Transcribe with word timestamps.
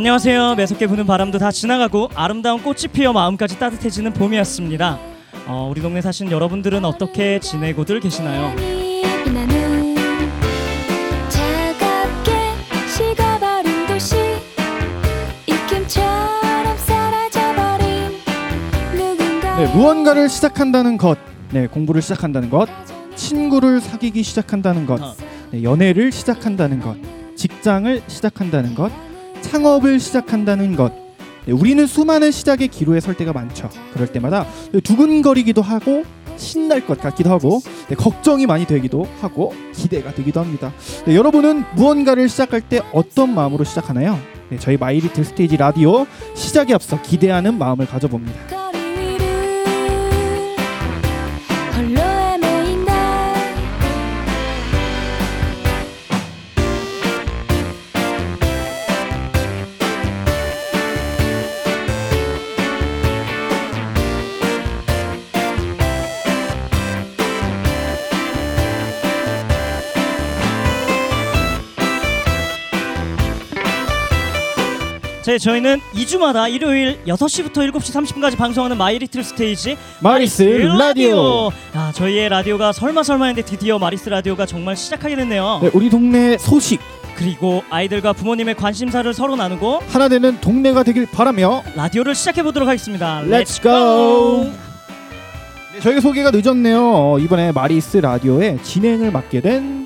안녕하세요. 0.00 0.54
매섭게 0.54 0.86
부는 0.86 1.04
바람도 1.04 1.36
다 1.36 1.50
지나가고 1.50 2.08
아름다운 2.14 2.62
꽃이 2.62 2.84
피어 2.90 3.12
마음까지 3.12 3.58
따뜻해지는 3.58 4.14
봄이었습니다. 4.14 4.98
어, 5.46 5.68
우리 5.70 5.82
동네 5.82 6.00
사신 6.00 6.30
여러분들은 6.30 6.86
어떻게 6.86 7.38
지내고들 7.38 8.00
계시나요? 8.00 8.54
네, 19.58 19.74
무언가를 19.74 20.30
시작한다는 20.30 20.96
것, 20.96 21.18
네, 21.50 21.66
공부를 21.66 22.00
시작한다는 22.00 22.48
것, 22.48 22.70
친구를 23.16 23.82
사귀기 23.82 24.22
시작한다는 24.22 24.86
것, 24.86 25.02
어. 25.02 25.14
네, 25.50 25.62
연애를 25.62 26.10
시작한다는 26.10 26.80
것, 26.80 26.96
직장을 27.36 28.02
시작한다는 28.06 28.74
것, 28.74 28.90
창업을 29.50 29.98
시작한다는 29.98 30.76
것. 30.76 30.92
네, 31.44 31.52
우리는 31.52 31.84
수많은 31.84 32.30
시작의 32.30 32.68
기로에 32.68 33.00
설 33.00 33.16
때가 33.16 33.32
많죠. 33.32 33.68
그럴 33.92 34.06
때마다 34.06 34.46
두근거리기도 34.84 35.60
하고 35.60 36.04
신날 36.36 36.86
것 36.86 37.00
같기도 37.00 37.30
하고 37.30 37.60
네, 37.88 37.96
걱정이 37.96 38.46
많이 38.46 38.64
되기도 38.64 39.08
하고 39.20 39.52
기대가 39.74 40.14
되기도 40.14 40.40
합니다. 40.40 40.72
네, 41.04 41.16
여러분은 41.16 41.64
무언가를 41.74 42.28
시작할 42.28 42.60
때 42.60 42.80
어떤 42.92 43.34
마음으로 43.34 43.64
시작하나요? 43.64 44.20
네, 44.50 44.58
저희 44.58 44.76
마이리틀 44.76 45.24
스테이지 45.24 45.56
라디오 45.56 46.06
시작에 46.34 46.72
앞서 46.72 47.02
기대하는 47.02 47.58
마음을 47.58 47.86
가져봅니다. 47.86 48.69
네, 75.26 75.38
저희는 75.38 75.80
2주마다 75.94 76.50
일요일 76.50 76.98
6시부터 77.06 77.58
7시 77.70 77.94
30분까지 77.94 78.36
방송하는 78.38 78.78
마이리틀 78.78 79.22
스테이지 79.22 79.76
마리스 80.00 80.42
라디오. 80.42 81.50
아, 81.74 81.92
저희의 81.94 82.30
라디오가 82.30 82.72
설마 82.72 83.02
설마 83.02 83.26
했는데 83.26 83.48
드디어 83.48 83.78
마리스 83.78 84.08
라디오가 84.08 84.46
정말 84.46 84.76
시작하게 84.76 85.16
됐네요. 85.16 85.60
네, 85.62 85.70
우리 85.74 85.90
동네 85.90 86.38
소식 86.38 86.80
그리고 87.16 87.62
아이들과 87.68 88.14
부모님의 88.14 88.54
관심사를 88.54 89.12
서로 89.12 89.36
나누고 89.36 89.80
하나 89.88 90.08
되는 90.08 90.40
동네가 90.40 90.84
되길 90.84 91.06
바라며 91.12 91.62
라디오를 91.76 92.14
시작해 92.14 92.42
보도록 92.42 92.66
하겠습니다. 92.66 93.20
Let's 93.22 93.62
go. 93.62 94.50
네, 95.74 95.80
저희가 95.80 96.00
소개가 96.00 96.30
늦었네요. 96.30 96.80
어, 96.94 97.18
이번에 97.18 97.52
마리스 97.52 97.98
라디오의 97.98 98.60
진행을 98.62 99.10
맡게 99.12 99.42
된 99.42 99.79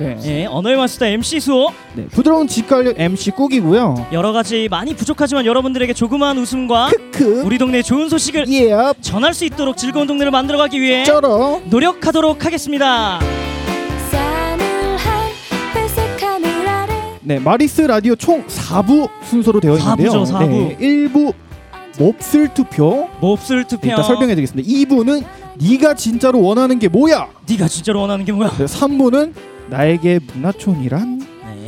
네, 0.00 0.16
예, 0.24 0.46
언어의 0.46 0.78
마스터 0.78 1.04
MC 1.04 1.40
수호 1.40 1.70
네, 1.92 2.06
부드러운 2.06 2.48
직관력 2.48 2.98
MC 2.98 3.32
꾹이고요. 3.32 4.06
여러 4.12 4.32
가지 4.32 4.66
많이 4.70 4.94
부족하지만 4.94 5.44
여러분들에게 5.44 5.92
조그마한 5.92 6.38
웃음과 6.38 6.88
크크 6.88 7.42
우리 7.44 7.58
동네 7.58 7.82
좋은 7.82 8.08
소식을 8.08 8.46
예 8.48 8.72
전할 9.02 9.34
수 9.34 9.44
있도록 9.44 9.76
즐거운 9.76 10.06
동네를 10.06 10.30
만들어가기 10.30 10.80
위해 10.80 11.04
쩔어 11.04 11.60
노력하도록 11.66 12.42
하겠습니다. 12.46 13.20
네 17.20 17.38
마리스 17.38 17.82
라디오 17.82 18.16
총 18.16 18.42
4부 18.46 19.10
순서로 19.24 19.60
되어 19.60 19.76
있는데요. 19.76 20.10
사부죠, 20.12 20.24
사부. 20.24 20.46
네, 20.48 20.76
1부 20.80 21.34
몹쓸 21.98 22.54
투표 22.54 23.06
몹쓸 23.20 23.64
투표. 23.64 23.86
일단 23.88 24.02
설명해 24.02 24.34
드리겠습니다. 24.34 24.66
2부는 24.66 25.24
네가 25.60 25.94
진짜로 25.94 26.40
원하는 26.40 26.78
게 26.78 26.88
뭐야? 26.88 27.28
네가 27.46 27.68
진짜로 27.68 28.00
원하는 28.00 28.24
게 28.24 28.32
뭐야? 28.32 28.50
네, 28.56 28.64
3부는 28.64 29.34
나에게 29.70 30.20
문화촌이란 30.34 31.18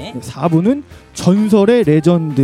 네, 0.03 0.13
네, 0.15 0.21
4부는 0.21 0.83
전설의 1.15 1.85
레전드 1.85 2.41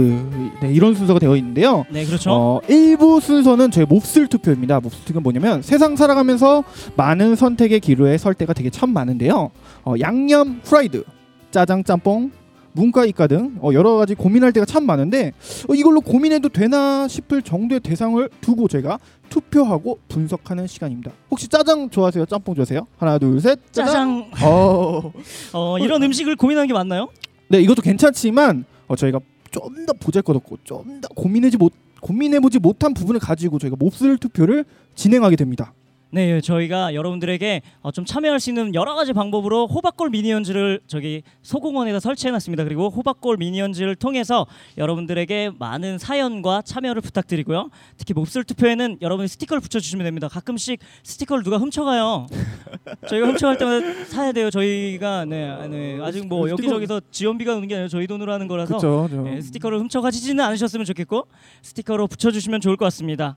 네, 0.61 0.73
이런 0.73 0.95
순서가 0.95 1.19
되어 1.19 1.37
있는데요. 1.37 1.85
네 1.91 2.05
그렇죠. 2.05 2.31
어, 2.31 2.61
1부 2.69 3.21
순서는 3.21 3.71
저희 3.71 3.85
몹쓸 3.87 4.29
투표입니다. 4.29 4.81
몹쓸 4.81 5.05
투표는 5.07 5.23
뭐냐면 5.23 5.63
세상 5.63 5.97
살아가면서 5.97 6.65
많은 6.97 7.37
선택의 7.37 7.81
기로에 7.81 8.19
설 8.19 8.35
때가 8.35 8.53
되게 8.53 8.71
참 8.71 8.91
많은데요. 8.91 9.51
어, 9.85 9.95
양념 10.01 10.61
프라이드, 10.63 11.05
짜장 11.51 11.83
짬뽕, 11.85 12.31
문과 12.73 13.05
이과 13.06 13.27
등 13.27 13.56
어, 13.61 13.71
여러 13.73 13.97
가지 13.97 14.15
고민할 14.15 14.53
때가 14.53 14.67
참 14.67 14.84
많은데 14.87 15.33
어, 15.69 15.75
이걸로 15.75 16.01
고민해도 16.01 16.49
되나 16.51 17.09
싶을 17.09 17.43
정도의 17.43 17.81
대상을 17.81 18.29
두고 18.41 18.69
저희가 18.69 18.99
투표하고 19.29 19.99
분석하는 20.09 20.67
시간입니다. 20.67 21.11
혹시 21.31 21.49
짜장 21.49 21.91
좋아하세요? 21.91 22.27
짬뽕 22.27 22.55
좋아하세요? 22.55 22.87
하나 22.99 23.19
둘 23.19 23.41
셋. 23.41 23.59
짜장. 23.73 24.31
짜장. 24.33 24.49
어, 24.51 25.12
어, 25.53 25.78
이런 25.78 26.03
음식을 26.03 26.37
고민하는 26.37 26.67
게 26.69 26.73
맞나요? 26.75 27.09
네 27.49 27.61
이것도 27.61 27.83
괜찮지만 27.83 28.65
어, 28.87 28.97
저희가 28.97 29.21
좀 29.51 29.87
더 29.87 29.93
보잘것없고 29.95 30.59
좀 30.65 31.01
더 31.01 31.09
고민해지 31.15 31.57
못 31.57 31.73
고민해보지 32.01 32.59
못한 32.59 32.93
부분을 32.95 33.19
가지고 33.19 33.59
저희가 33.59 33.77
몹쓸 33.78 34.19
투표를 34.19 34.65
진행하게 34.95 35.37
됩니다. 35.37 35.73
네, 36.11 36.41
저희가 36.41 36.95
여러분들에게 36.95 37.61
어, 37.83 37.91
좀 37.91 38.07
참여할 38.07 38.41
수 38.41 38.49
있는 38.49 38.75
여러 38.75 38.95
가지 38.95 39.13
방법으로 39.13 39.67
호박골 39.67 40.09
미니언즈를 40.09 40.81
저기 40.87 41.23
소공원에다 41.43 42.01
설치해놨습니다. 42.01 42.65
그리고 42.65 42.89
호박골 42.89 43.37
미니언즈를 43.37 43.95
통해서 43.95 44.47
여러분들에게 44.79 45.51
많은 45.59 45.99
사연과 45.99 46.63
참여를 46.63 47.03
부탁드리고요. 47.03 47.69
특히 47.99 48.15
몹쓸 48.15 48.45
투표에는 48.45 48.99
여러분이 49.03 49.29
스티커를 49.29 49.61
붙여주시면 49.61 50.05
됩니다. 50.05 50.29
가끔씩 50.29 50.81
스티커를 51.03 51.45
누가 51.45 51.59
훔쳐가요. 51.59 52.27
저희가 53.07 53.27
훔쳐갈 53.27 53.59
때마다 53.59 54.05
사야 54.07 54.33
돼요. 54.33 54.51
저희가 54.51 55.27
네, 55.27 55.69
네 55.69 55.99
아직 56.01 56.27
뭐 56.27 56.49
여기저기서 56.49 57.03
지원비가 57.11 57.55
오는 57.55 57.69
게 57.69 57.75
아니라 57.75 57.89
저희 57.89 58.07
돈으로 58.07 58.33
하는 58.33 58.49
거라서 58.49 58.79
그렇죠. 58.79 59.25
네, 59.25 59.43
스티커를 59.43 59.79
훔쳐가지지는 59.81 60.43
않으셨으면 60.43 60.87
좋겠고 60.87 61.27
스티커로 61.61 62.07
붙여주시면 62.07 62.63
좋을 62.63 62.79
것 62.79 62.87
같습니다. 62.87 63.37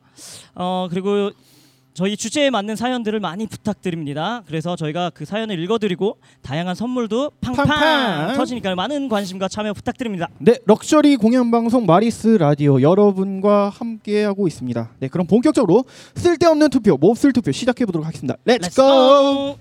어 0.56 0.88
그리고 0.90 1.32
저희 1.94 2.16
주제에 2.16 2.50
맞는 2.50 2.75
사연들을 2.78 3.19
많이 3.19 3.47
부탁드립니다. 3.47 4.44
그래서 4.47 4.75
저희가 4.75 5.09
그 5.13 5.25
사연을 5.25 5.59
읽어드리고 5.59 6.18
다양한 6.41 6.74
선물도 6.74 7.31
팡팡, 7.41 7.66
팡팡. 7.66 8.38
터지니까 8.38 8.75
많은 8.75 9.09
관심과 9.09 9.50
참여 9.50 9.74
부탁드립니다. 9.74 10.28
네, 10.40 10.57
럭셔리 10.66 11.18
공연 11.18 11.52
방송 11.52 11.85
마리스 11.85 12.28
라디오 12.29 12.81
여러분과 12.81 13.69
함께 13.69 14.24
하고 14.24 14.47
있습니다. 14.47 14.90
네, 15.00 15.07
그럼 15.09 15.28
본격적으로 15.28 15.84
쓸데없는 16.16 16.69
투표, 16.69 16.97
몹쓸 16.97 17.34
투표 17.34 17.52
시작해 17.52 17.85
보도록 17.85 18.08
하겠습니다. 18.08 18.38
렛츠 18.46 18.69
Let's 18.69 18.75
고! 18.75 19.58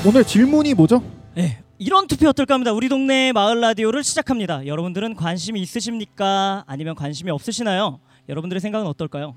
씨 0.00 0.08
오늘 0.08 0.24
질문이 0.24 0.74
뭐죠? 0.74 1.02
네, 1.34 1.62
이런 1.78 2.06
투표 2.06 2.28
어떨까 2.28 2.54
합니다. 2.54 2.72
우리 2.72 2.88
동네 2.88 3.32
마을 3.32 3.60
라디오를 3.60 4.02
시작합니다. 4.04 4.66
여러분들은 4.66 5.14
관심이 5.14 5.60
있으십니까? 5.60 6.64
아니면 6.66 6.94
관심이 6.94 7.30
없으시나요? 7.30 7.98
여러분들의 8.28 8.60
생각은 8.60 8.86
어떨까요? 8.86 9.34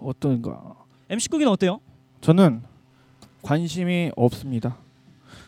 어떤가? 0.00 0.74
MC 1.08 1.28
국이는 1.28 1.50
어때요? 1.52 1.80
저는 2.20 2.62
관심이 3.42 4.10
없습니다. 4.16 4.76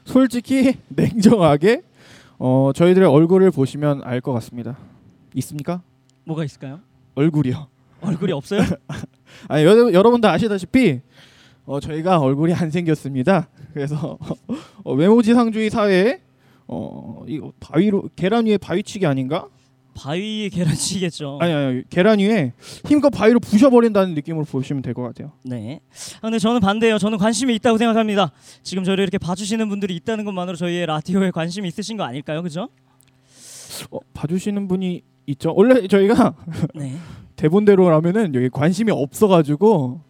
솔직히 0.05 0.75
냉정하게 0.89 1.83
어, 2.39 2.71
저희들의 2.75 3.07
얼굴을 3.09 3.51
보시면 3.51 4.03
알 4.05 4.21
것 4.21 4.33
같습니다. 4.35 4.77
있습니까? 5.35 5.83
뭐가 6.25 6.45
있을까요? 6.45 6.81
얼굴이요. 7.15 7.67
얼굴이 8.01 8.33
없어요? 8.33 8.63
아니 9.49 9.65
여, 9.65 9.93
여러분 9.93 10.21
다 10.21 10.33
아시다시피 10.33 11.01
어, 11.67 11.79
저희가 11.81 12.19
얼굴이 12.19 12.55
안 12.55 12.71
생겼습니다. 12.71 13.49
그래서 13.73 14.19
어, 14.85 14.95
외모지상주의 14.95 15.71
사회에 15.71 16.21
어, 16.67 17.25
이거 17.27 17.53
바위로 17.61 18.09
계란 18.17 18.47
위에 18.47 18.59
바위치기 18.59 19.07
아닌가? 19.07 19.47
바위에 19.95 20.49
계란치겠죠. 20.51 21.39
아니 21.41 21.53
아니 21.53 21.83
계란 21.91 22.21
위에 22.21 22.53
힘껏 22.87 23.11
바위로 23.11 23.41
부셔버린다는 23.41 24.15
느낌으로 24.15 24.45
보시면 24.45 24.83
될 24.83 24.95
것 24.95 25.03
같아요. 25.03 25.33
네. 25.45 25.81
아, 26.19 26.21
근데 26.23 26.39
저는 26.39 26.61
반대예요. 26.61 26.99
저는 26.99 27.19
관심이 27.19 27.55
있다고 27.57 27.77
생각합니다. 27.77 28.31
지금 28.63 28.85
저를 28.85 29.03
이렇게 29.03 29.19
봐주시는 29.19 29.69
분들이 29.69 29.97
있다는 29.97 30.25
것만으로 30.25 30.57
저희의 30.57 30.87
라디오에 30.87 31.31
관심이 31.33 31.67
있으신 31.69 31.97
거 31.97 32.05
아닐까요? 32.05 32.43
그죠? 32.43 32.69
어, 33.91 33.99
봐주시는 34.15 34.69
분이 34.69 35.03
있죠. 35.27 35.53
원래 35.57 35.87
저희가 35.87 36.35
네. 36.75 36.95
대본대로라면은 37.37 38.35
여기 38.35 38.49
관심이 38.49 38.91
없어가지고 38.93 40.01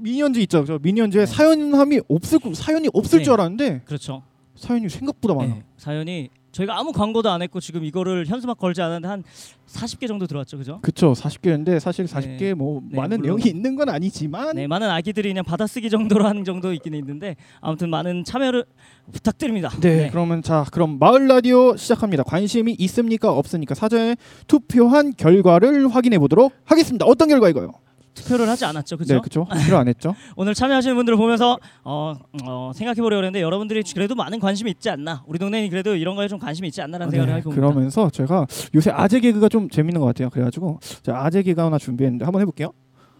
미니언즈 0.00 0.38
있죠. 0.40 0.64
저 0.64 0.78
미니언즈에 0.80 1.20
네. 1.20 1.26
사연함이 1.26 2.00
없을 2.08 2.38
거- 2.38 2.54
사연이 2.54 2.88
없을 2.92 3.18
네. 3.18 3.24
줄 3.24 3.32
알았는데 3.34 3.82
그렇죠. 3.84 4.22
사연이 4.56 4.88
생각보다 4.88 5.34
많아. 5.34 5.54
네. 5.54 5.62
사연이 5.76 6.28
저희가 6.52 6.78
아무 6.78 6.92
광고도 6.92 7.30
안 7.30 7.40
했고 7.40 7.60
지금 7.60 7.82
이거를 7.82 8.26
현수막 8.26 8.58
걸지 8.58 8.82
않았는데 8.82 9.08
한 9.08 9.24
40개 9.66 10.06
정도 10.06 10.26
들어왔죠. 10.26 10.58
그죠? 10.58 10.80
그쵸 10.82 11.14
40개인데 11.14 11.80
사실 11.80 12.04
40개 12.04 12.52
뭐 12.52 12.82
네, 12.90 12.98
많은. 12.98 13.22
내용이 13.22 13.44
있는 13.46 13.74
건 13.74 13.88
아니지만 13.88 14.56
네, 14.56 14.66
많은 14.66 14.90
아기들이 14.90 15.30
그냥 15.30 15.44
받아쓰기 15.44 15.88
정도로 15.88 16.26
하는 16.26 16.44
정도 16.44 16.74
있긴 16.74 16.92
있는데 16.92 17.36
아무튼 17.62 17.88
많은 17.88 18.24
참여를 18.24 18.66
부탁드립니다. 19.12 19.70
네, 19.80 20.10
그러면 20.10 20.42
자 20.42 20.66
그럼 20.70 20.98
마을 20.98 21.26
라디오 21.26 21.74
시작합니다. 21.74 22.22
관심이 22.22 22.76
있습니까 22.80 23.32
없습니까 23.32 23.74
사전에 23.74 24.16
투표한 24.46 25.14
결과를 25.16 25.88
확인해 25.88 26.18
보도록 26.18 26.52
하겠습니다. 26.66 27.06
어떤 27.06 27.28
결과이가요? 27.28 27.72
투표를 28.14 28.48
하지 28.48 28.64
않았죠. 28.64 28.96
그죠? 28.96 29.14
네, 29.14 29.20
그렇죠. 29.20 29.46
투표 29.50 29.76
안 29.76 29.88
했죠. 29.88 30.14
오늘 30.36 30.54
참여하시는 30.54 30.94
분들을 30.94 31.16
보면서 31.16 31.58
어, 31.84 32.14
어, 32.44 32.72
생각해 32.74 32.96
보려고 32.96 33.22
했는데 33.24 33.40
여러분들이 33.42 33.82
그래도 33.94 34.14
많은 34.14 34.38
관심이 34.38 34.70
있지 34.70 34.90
않나. 34.90 35.22
우리 35.26 35.38
동네는 35.38 35.70
그래도 35.70 35.96
이런 35.96 36.16
거에 36.16 36.28
좀 36.28 36.38
관심이 36.38 36.68
있지 36.68 36.82
않나라는 36.82 37.10
생각을 37.10 37.32
네, 37.32 37.38
해봅니다. 37.38 37.60
그러면서 37.60 38.10
제가 38.10 38.46
요새 38.74 38.90
아재 38.90 39.20
개그가 39.20 39.48
좀 39.48 39.68
재밌는 39.68 40.00
것 40.00 40.06
같아요. 40.06 40.30
그래가지고 40.30 40.78
자 41.02 41.16
아재 41.16 41.42
개그 41.42 41.60
하나 41.60 41.78
준비했는데 41.78 42.24
한번 42.24 42.40
해볼게요. 42.42 42.72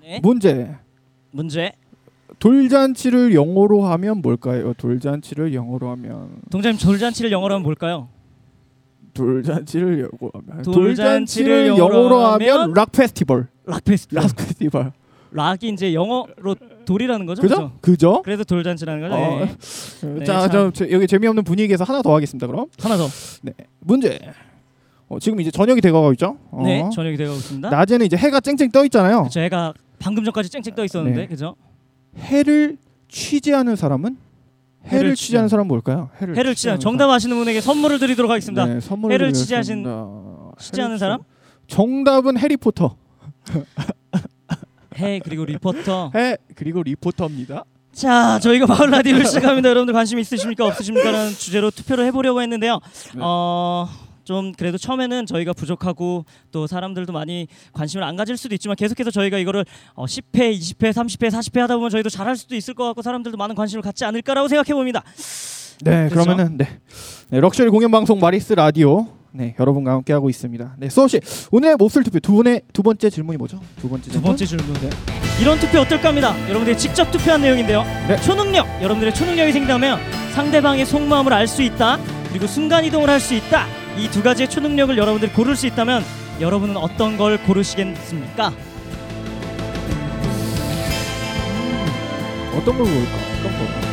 네. 0.02 0.20
문제 0.22 0.76
문제. 1.30 1.72
돌잔치를 2.38 3.34
영어로 3.34 3.84
하면 3.84 4.20
뭘까요? 4.20 4.74
돌잔치를 4.74 5.54
영어로 5.54 5.90
하면 5.90 6.40
동자님 6.50 6.78
돌잔치를 6.78 7.30
영어로 7.30 7.54
하면 7.54 7.62
뭘까요? 7.62 8.08
돌잔치를 9.14 10.00
영어로 10.00 10.32
하면 10.46 10.62
돌잔치를 10.62 11.68
영어로 11.68 12.26
하면 12.26 12.72
rock 12.74 12.92
festival. 12.92 13.48
rock 13.66 13.84
festival. 13.84 14.22
rock 14.22 14.36
festival. 14.36 14.92
rock이 15.32 15.68
이제 15.68 15.94
영어로 15.94 16.56
돌이라는 16.84 17.24
거죠. 17.26 17.40
그죠? 17.42 17.72
그죠? 17.80 18.22
그래서 18.22 18.44
돌잔치라는 18.44 19.00
거죠. 19.08 19.14
어, 19.14 19.44
네. 19.44 19.56
네, 20.18 20.24
자, 20.24 20.42
참. 20.42 20.50
저, 20.50 20.70
저 20.72 20.90
여기 20.90 21.06
재미없는 21.06 21.44
분위기에서 21.44 21.84
하나 21.84 22.02
더 22.02 22.14
하겠습니다. 22.14 22.46
그럼 22.46 22.66
하나 22.78 22.96
더. 22.96 23.06
문제. 23.80 24.18
어, 25.08 25.18
지금 25.18 25.40
이제 25.40 25.50
저녁이 25.50 25.80
돼가고 25.80 26.12
있죠. 26.12 26.38
어. 26.50 26.62
네, 26.64 26.88
저녁이 26.92 27.16
되고 27.16 27.32
있습니다. 27.32 27.70
낮에는 27.70 28.06
이제 28.06 28.16
해가 28.16 28.40
쨍쨍 28.40 28.70
떠 28.70 28.84
있잖아요. 28.84 29.28
제가 29.30 29.72
방금 29.98 30.24
전까지 30.24 30.50
쨍쨍 30.50 30.74
떠 30.74 30.84
있었는데, 30.84 31.20
네. 31.22 31.26
그죠? 31.26 31.54
해를 32.18 32.76
취재하는 33.08 33.76
사람은 33.76 34.16
해를, 34.86 35.14
취재하는 35.14 35.48
사람은 35.48 35.68
뭘까요? 35.68 36.10
해를, 36.20 36.36
해를 36.36 36.54
취재 36.54 36.78
정답 36.78 37.08
아시는 37.10 37.36
분에게 37.36 37.60
선물을 37.60 37.98
드리도록 37.98 38.30
하겠습니다. 38.30 38.66
네, 38.66 38.80
선물을 38.80 39.14
해를 39.14 39.32
드리겠습니다. 39.32 40.06
취재하는 40.58 40.98
사람? 40.98 41.20
취- 41.66 41.76
정답은 41.76 42.38
해리포터. 42.38 42.96
해 44.98 45.20
그리고 45.24 45.44
리포터. 45.44 46.12
해 46.14 46.36
그리고 46.54 46.82
리포터입니다. 46.82 47.64
자, 47.92 48.38
저희가 48.40 48.66
마을 48.66 48.90
라디오를 48.90 49.26
시작합니다. 49.26 49.68
여러분들 49.70 49.92
관심 49.94 50.18
있으십니까 50.18 50.66
없으십니까라는 50.66 51.32
주제로 51.32 51.70
투표를 51.70 52.04
해보려고 52.06 52.40
했는데요. 52.42 52.80
네. 53.14 53.20
어. 53.22 53.88
좀 54.24 54.52
그래도 54.52 54.78
처음에는 54.78 55.26
저희가 55.26 55.52
부족하고 55.52 56.24
또 56.50 56.66
사람들도 56.66 57.12
많이 57.12 57.46
관심을 57.72 58.04
안 58.04 58.16
가질 58.16 58.36
수도 58.36 58.54
있지만 58.54 58.76
계속해서 58.76 59.10
저희가 59.10 59.38
이거를 59.38 59.64
어 59.94 60.06
10회, 60.06 60.56
20회, 60.58 60.92
30회, 60.92 61.28
40회 61.30 61.58
하다 61.60 61.76
보면 61.76 61.90
저희도 61.90 62.08
잘할 62.08 62.36
수도 62.36 62.54
있을 62.54 62.74
것 62.74 62.84
같고 62.86 63.02
사람들도 63.02 63.36
많은 63.36 63.54
관심을 63.54 63.82
갖지 63.82 64.04
않을까라고 64.04 64.48
생각해 64.48 64.74
봅니다. 64.74 65.02
네, 65.82 66.08
그렇죠? 66.08 66.14
그러면은 66.24 66.56
네. 66.58 66.78
네, 67.30 67.40
럭셔리 67.40 67.70
공연 67.70 67.90
방송 67.90 68.20
마리스 68.20 68.52
라디오 68.52 69.08
네, 69.34 69.54
여러분과 69.58 69.92
함께 69.92 70.12
하고 70.12 70.28
있습니다. 70.30 70.74
네, 70.78 70.88
수호 70.90 71.08
씨 71.08 71.18
오늘의 71.50 71.76
몹쓸 71.76 72.04
투표 72.04 72.20
두 72.20 72.32
분의 72.34 72.62
두 72.72 72.82
번째 72.82 73.08
질문이 73.10 73.38
뭐죠? 73.38 73.58
두 73.80 73.88
번째 73.88 74.04
두 74.04 74.10
질문. 74.12 74.26
번째 74.28 74.44
질문. 74.44 74.66
이런 75.40 75.58
투표 75.58 75.80
어떨까 75.80 76.08
합니다. 76.10 76.36
여러분들이 76.48 76.76
직접 76.76 77.10
투표한 77.10 77.40
내용인데요. 77.40 77.82
네. 78.06 78.16
초능력. 78.20 78.66
여러분들의 78.82 79.14
초능력이 79.14 79.52
생긴다면 79.52 79.98
상대방의 80.34 80.84
속마음을 80.86 81.32
알 81.32 81.48
수 81.48 81.62
있다. 81.62 81.98
그리고 82.28 82.46
순간 82.46 82.84
이동을 82.84 83.08
할 83.08 83.18
수 83.18 83.34
있다. 83.34 83.66
이 83.98 84.08
두 84.10 84.22
가지의 84.22 84.48
초능력을 84.48 84.96
여러분들이 84.96 85.32
고를 85.32 85.54
수 85.56 85.66
있다면 85.66 86.02
여러분은 86.40 86.76
어떤 86.76 87.16
걸 87.16 87.38
고르시겠습니까? 87.44 88.52
어떤 92.56 92.76
걸 92.78 92.86
고를까? 92.86 93.16
어떤 93.40 93.52
거? 93.58 93.92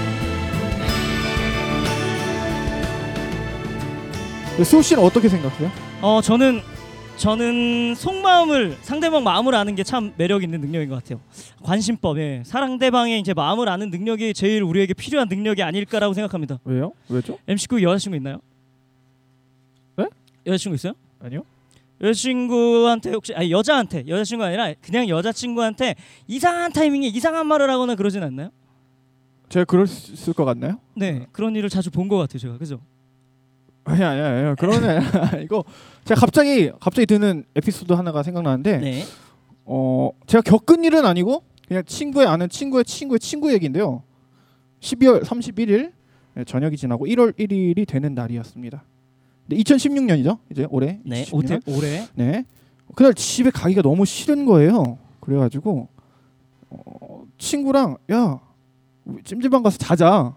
네, 4.57 4.63
수호 4.63 4.81
씨는 4.81 5.03
어떻게 5.03 5.29
생각해요? 5.29 5.71
어 6.01 6.21
저는 6.21 6.61
저는 7.17 7.95
속마음을 7.95 8.77
상대방 8.81 9.23
마음을 9.23 9.53
아는 9.55 9.75
게 9.75 9.83
참 9.83 10.13
매력 10.17 10.43
있는 10.43 10.61
능력인 10.61 10.87
것 10.89 10.95
같아요. 11.03 11.19
관심법에 11.63 12.43
상대방의 12.45 13.19
이제 13.19 13.33
마음을 13.33 13.67
아는 13.67 13.89
능력이 13.89 14.33
제일 14.33 14.63
우리에게 14.63 14.93
필요한 14.93 15.27
능력이 15.29 15.61
아닐까라고 15.63 16.13
생각합니다. 16.13 16.59
왜요? 16.63 16.93
왜죠? 17.09 17.37
MC9 17.47 17.81
여자친구 17.81 18.15
있나요? 18.17 18.39
네? 20.49 20.53
여자친구 20.53 20.75
있어요? 20.75 20.93
아니요. 21.19 21.43
여자친구한테 22.01 23.11
혹시 23.11 23.33
아니 23.33 23.51
여자한테 23.51 24.05
여자친구 24.07 24.43
아니라 24.43 24.73
그냥 24.81 25.07
여자친구한테 25.09 25.95
이상한 26.27 26.71
타이밍에 26.71 27.07
이상한 27.07 27.45
말을 27.47 27.69
하거나 27.69 27.95
그러진 27.95 28.23
않나요? 28.23 28.49
제가 29.49 29.65
그랬을 29.65 30.33
것 30.33 30.45
같나요? 30.45 30.79
네 30.95 31.27
그런 31.31 31.55
일을 31.55 31.69
자주 31.69 31.91
본 31.91 32.07
것 32.07 32.17
같아요 32.17 32.39
제가 32.39 32.57
그죠? 32.57 32.79
아니 33.83 34.03
아니 34.03 34.21
아니 34.21 34.55
그런 34.55 34.83
애 34.85 34.99
이거 35.43 35.63
제가 36.05 36.21
갑자기 36.21 36.71
갑자기 36.79 37.05
드는 37.05 37.43
에피소드 37.55 37.91
하나가 37.93 38.23
생각나는데 38.23 38.77
네 38.77 39.03
어 39.71 40.09
제가 40.25 40.41
겪은 40.41 40.83
일은 40.83 41.05
아니고 41.05 41.43
그냥 41.67 41.83
친구의 41.85 42.25
아는 42.27 42.49
친구의 42.49 42.85
친구의 42.85 43.19
친구 43.19 43.53
얘기인데요. 43.53 44.01
12월 44.79 45.23
31일 45.23 45.91
네, 46.33 46.43
저녁이 46.43 46.75
지나고 46.75 47.05
1월 47.05 47.37
1일이 47.37 47.87
되는 47.87 48.15
날이었습니다. 48.15 48.83
네, 49.49 49.57
2016년이죠. 49.57 50.37
이제 50.51 50.67
올해. 50.69 50.99
네 51.03 51.25
2016년. 51.25 51.61
올해 51.67 52.07
네. 52.13 52.45
그날 52.95 53.13
집에 53.15 53.49
가기가 53.49 53.81
너무 53.81 54.05
싫은 54.05 54.45
거예요. 54.45 54.99
그래가지고 55.19 55.87
어, 56.69 57.23
친구랑 57.37 57.97
야 58.11 58.39
찜질방 59.23 59.63
가서 59.63 59.77
자자 59.77 60.35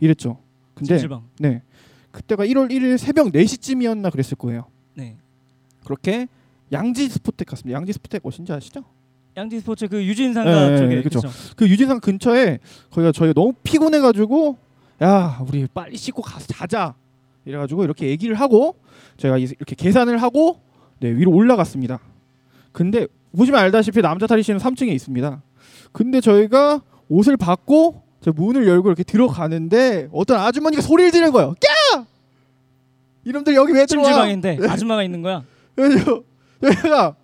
이랬죠. 0.00 0.38
근데 0.74 0.96
찜질방 0.96 1.22
네 1.40 1.62
그때가 2.10 2.46
1월 2.46 2.70
1일 2.70 2.96
새벽 2.96 3.26
4시쯤이었나 3.32 4.10
그랬을 4.10 4.36
거예요. 4.36 4.64
네 4.94 5.16
그렇게 5.84 6.26
양지 6.72 7.08
스포텍 7.10 7.46
갔습니다. 7.48 7.76
양지 7.76 7.92
스포텍 7.92 8.24
어딘지 8.24 8.50
아시죠? 8.52 8.82
양지 9.36 9.60
스포츠 9.60 9.88
그 9.88 10.02
유진상가 10.02 10.70
네, 10.70 10.78
쪽에 10.78 10.94
네, 10.96 11.02
그쵸. 11.02 11.20
그죠? 11.20 11.32
그 11.56 11.68
유진상 11.68 12.00
근처에 12.00 12.60
거기가 12.90 13.12
저희가 13.12 13.34
너무 13.34 13.52
피곤해가지고 13.62 14.56
야 15.02 15.38
우리 15.46 15.66
빨리 15.66 15.96
씻고 15.96 16.22
가서 16.22 16.46
자자 16.46 16.94
이래가지고 17.44 17.84
이렇게 17.84 18.08
얘기를 18.08 18.34
하고 18.36 18.76
제가 19.16 19.38
이- 19.38 19.42
이렇게 19.42 19.74
계산을 19.74 20.18
하고 20.22 20.60
네 21.00 21.10
위로 21.10 21.30
올라갔습니다. 21.32 22.00
근데 22.72 23.06
보시면 23.36 23.60
알다시피 23.60 24.00
남자 24.02 24.26
탈의실은 24.26 24.58
3층에 24.60 24.88
있습니다. 24.92 25.42
근데 25.92 26.20
저희가 26.20 26.82
옷을 27.08 27.36
받고 27.36 28.02
저 28.20 28.32
문을 28.32 28.66
열고 28.66 28.88
이렇게 28.88 29.02
들어가는데 29.04 30.08
어떤 30.12 30.40
아주머니가 30.40 30.80
소리를 30.82 31.10
지르는 31.12 31.32
거예요. 31.32 31.54
야! 31.94 32.06
이놈들 33.24 33.54
여기 33.54 33.72
왜 33.72 33.86
들어와? 33.86 34.06
찜질방인데 34.06 34.58
아줌마가 34.68 35.02
있는 35.02 35.22
거야. 35.22 35.44
그래서 35.74 36.22
저희가 36.62 37.16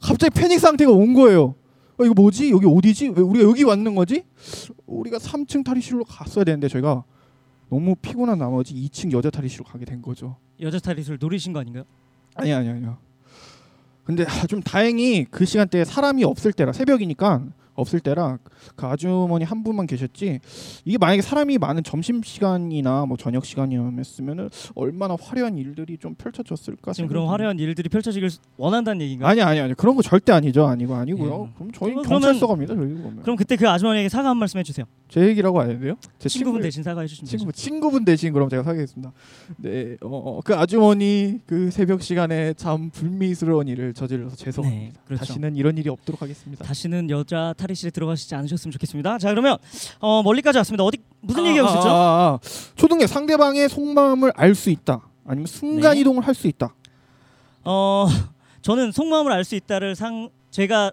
갑자기 0.00 0.30
패닉 0.38 0.60
상태가 0.60 0.92
온 0.92 1.14
거예요. 1.14 1.54
어, 1.98 2.04
이거 2.04 2.12
뭐지? 2.14 2.50
여기 2.50 2.66
어디지? 2.66 3.08
왜 3.16 3.22
우리가 3.22 3.48
여기 3.48 3.64
왔는 3.64 3.94
거지? 3.94 4.24
우리가 4.86 5.18
3층 5.18 5.64
탈의실로 5.64 6.04
갔어야 6.04 6.44
되는데 6.44 6.68
저희가 6.68 7.04
너무 7.68 7.94
피곤한 7.96 8.38
나머지 8.38 8.74
2층 8.74 9.12
여자 9.12 9.30
탈의실로 9.30 9.64
가게 9.64 9.84
된 9.84 10.00
거죠. 10.02 10.36
여자 10.60 10.78
탈의실 10.78 11.18
노리신 11.20 11.52
거 11.52 11.60
아닌가요? 11.60 11.84
아니 12.34 12.52
아니 12.52 12.68
아니요. 12.68 12.98
근데 14.04 14.24
아, 14.24 14.46
좀 14.46 14.62
다행히 14.62 15.24
그 15.24 15.44
시간대에 15.44 15.84
사람이 15.84 16.22
없을 16.24 16.52
때라 16.52 16.72
새벽이니까 16.72 17.44
없을 17.74 17.98
때라 18.00 18.38
그 18.74 18.86
아주머니 18.86 19.44
한 19.44 19.62
분만 19.62 19.86
계셨지 19.86 20.40
이게 20.84 20.98
만약에 20.98 21.22
사람이 21.22 21.58
많은 21.58 21.82
점심 21.84 22.22
시간이나 22.22 23.06
뭐 23.06 23.16
저녁 23.16 23.44
시간이었으면은 23.44 24.48
얼마나 24.74 25.16
화려한 25.20 25.56
일들이 25.58 25.98
좀 25.98 26.14
펼쳐졌을까 26.14 26.92
지금 26.92 27.08
그런 27.08 27.28
화려한 27.28 27.58
일들이 27.58 27.88
펼쳐지길 27.88 28.28
원한다는 28.56 29.00
얘기인가요? 29.02 29.28
아니 29.28 29.40
아니 29.42 29.60
아니 29.60 29.74
그런 29.74 29.94
거 29.96 30.02
절대 30.02 30.32
아니죠 30.32 30.66
아니고 30.66 30.94
아니고요 30.94 31.48
예. 31.50 31.54
그럼 31.54 31.70
저희 31.72 31.90
그러면- 31.92 32.04
경찰서 32.08 32.46
갑니다 32.46 32.74
저희 32.74 32.94
보면 32.94 33.22
그럼 33.22 33.36
그때 33.36 33.56
그 33.56 33.68
아주머니에게 33.68 34.08
사과 34.08 34.30
한 34.30 34.36
말씀 34.36 34.58
해주세요. 34.58 34.86
제 35.08 35.20
얘기라고 35.28 35.60
안 35.60 35.70
해도 35.70 35.80
돼요 35.80 35.94
제 36.18 36.28
친구분 36.28 36.54
친구- 36.60 36.62
대신 36.66 36.82
사과해 36.82 37.06
주시면 37.06 37.26
되죠. 37.26 37.38
친구 37.38 37.52
친구분 37.52 38.04
대신 38.04 38.32
그럼 38.32 38.48
제가 38.48 38.62
사겠습니다 38.64 39.12
네 39.58 39.96
어 40.02 40.40
그 40.44 40.54
아주머니 40.54 41.40
그 41.46 41.70
새벽 41.70 42.02
시간에 42.02 42.52
참 42.54 42.90
불미스러운 42.90 43.68
일을 43.68 43.94
저질러서 43.94 44.36
죄송합니다 44.36 44.92
네, 44.94 45.00
그렇죠. 45.06 45.24
다시는 45.24 45.56
이런 45.56 45.76
일이 45.78 45.88
없도록 45.88 46.22
하겠습니다 46.22 46.64
다시는 46.64 47.10
여자 47.10 47.54
탈의실에 47.56 47.90
들어가시지 47.90 48.34
않으셨 48.34 48.55
으면 48.64 48.72
좋겠습니다. 48.72 49.18
자 49.18 49.30
그러면 49.30 49.58
어, 50.00 50.22
멀리까지 50.22 50.58
왔습니다. 50.58 50.84
어디 50.84 50.98
무슨 51.20 51.44
아, 51.44 51.48
얘기하고 51.48 51.68
있었죠? 51.70 51.88
아, 51.88 51.92
아, 51.92 52.28
아. 52.34 52.38
초등에 52.76 53.06
상대방의 53.06 53.68
속마음을 53.68 54.32
알 54.36 54.54
수 54.54 54.70
있다 54.70 55.00
아니면 55.26 55.46
순간 55.46 55.94
네. 55.94 56.00
이동을 56.00 56.26
할 56.26 56.34
수 56.34 56.46
있다 56.46 56.74
어 57.64 58.06
저는 58.62 58.92
속마음을 58.92 59.32
알 59.32 59.44
수 59.44 59.54
있다를 59.54 59.94
상 59.94 60.30
제가 60.50 60.92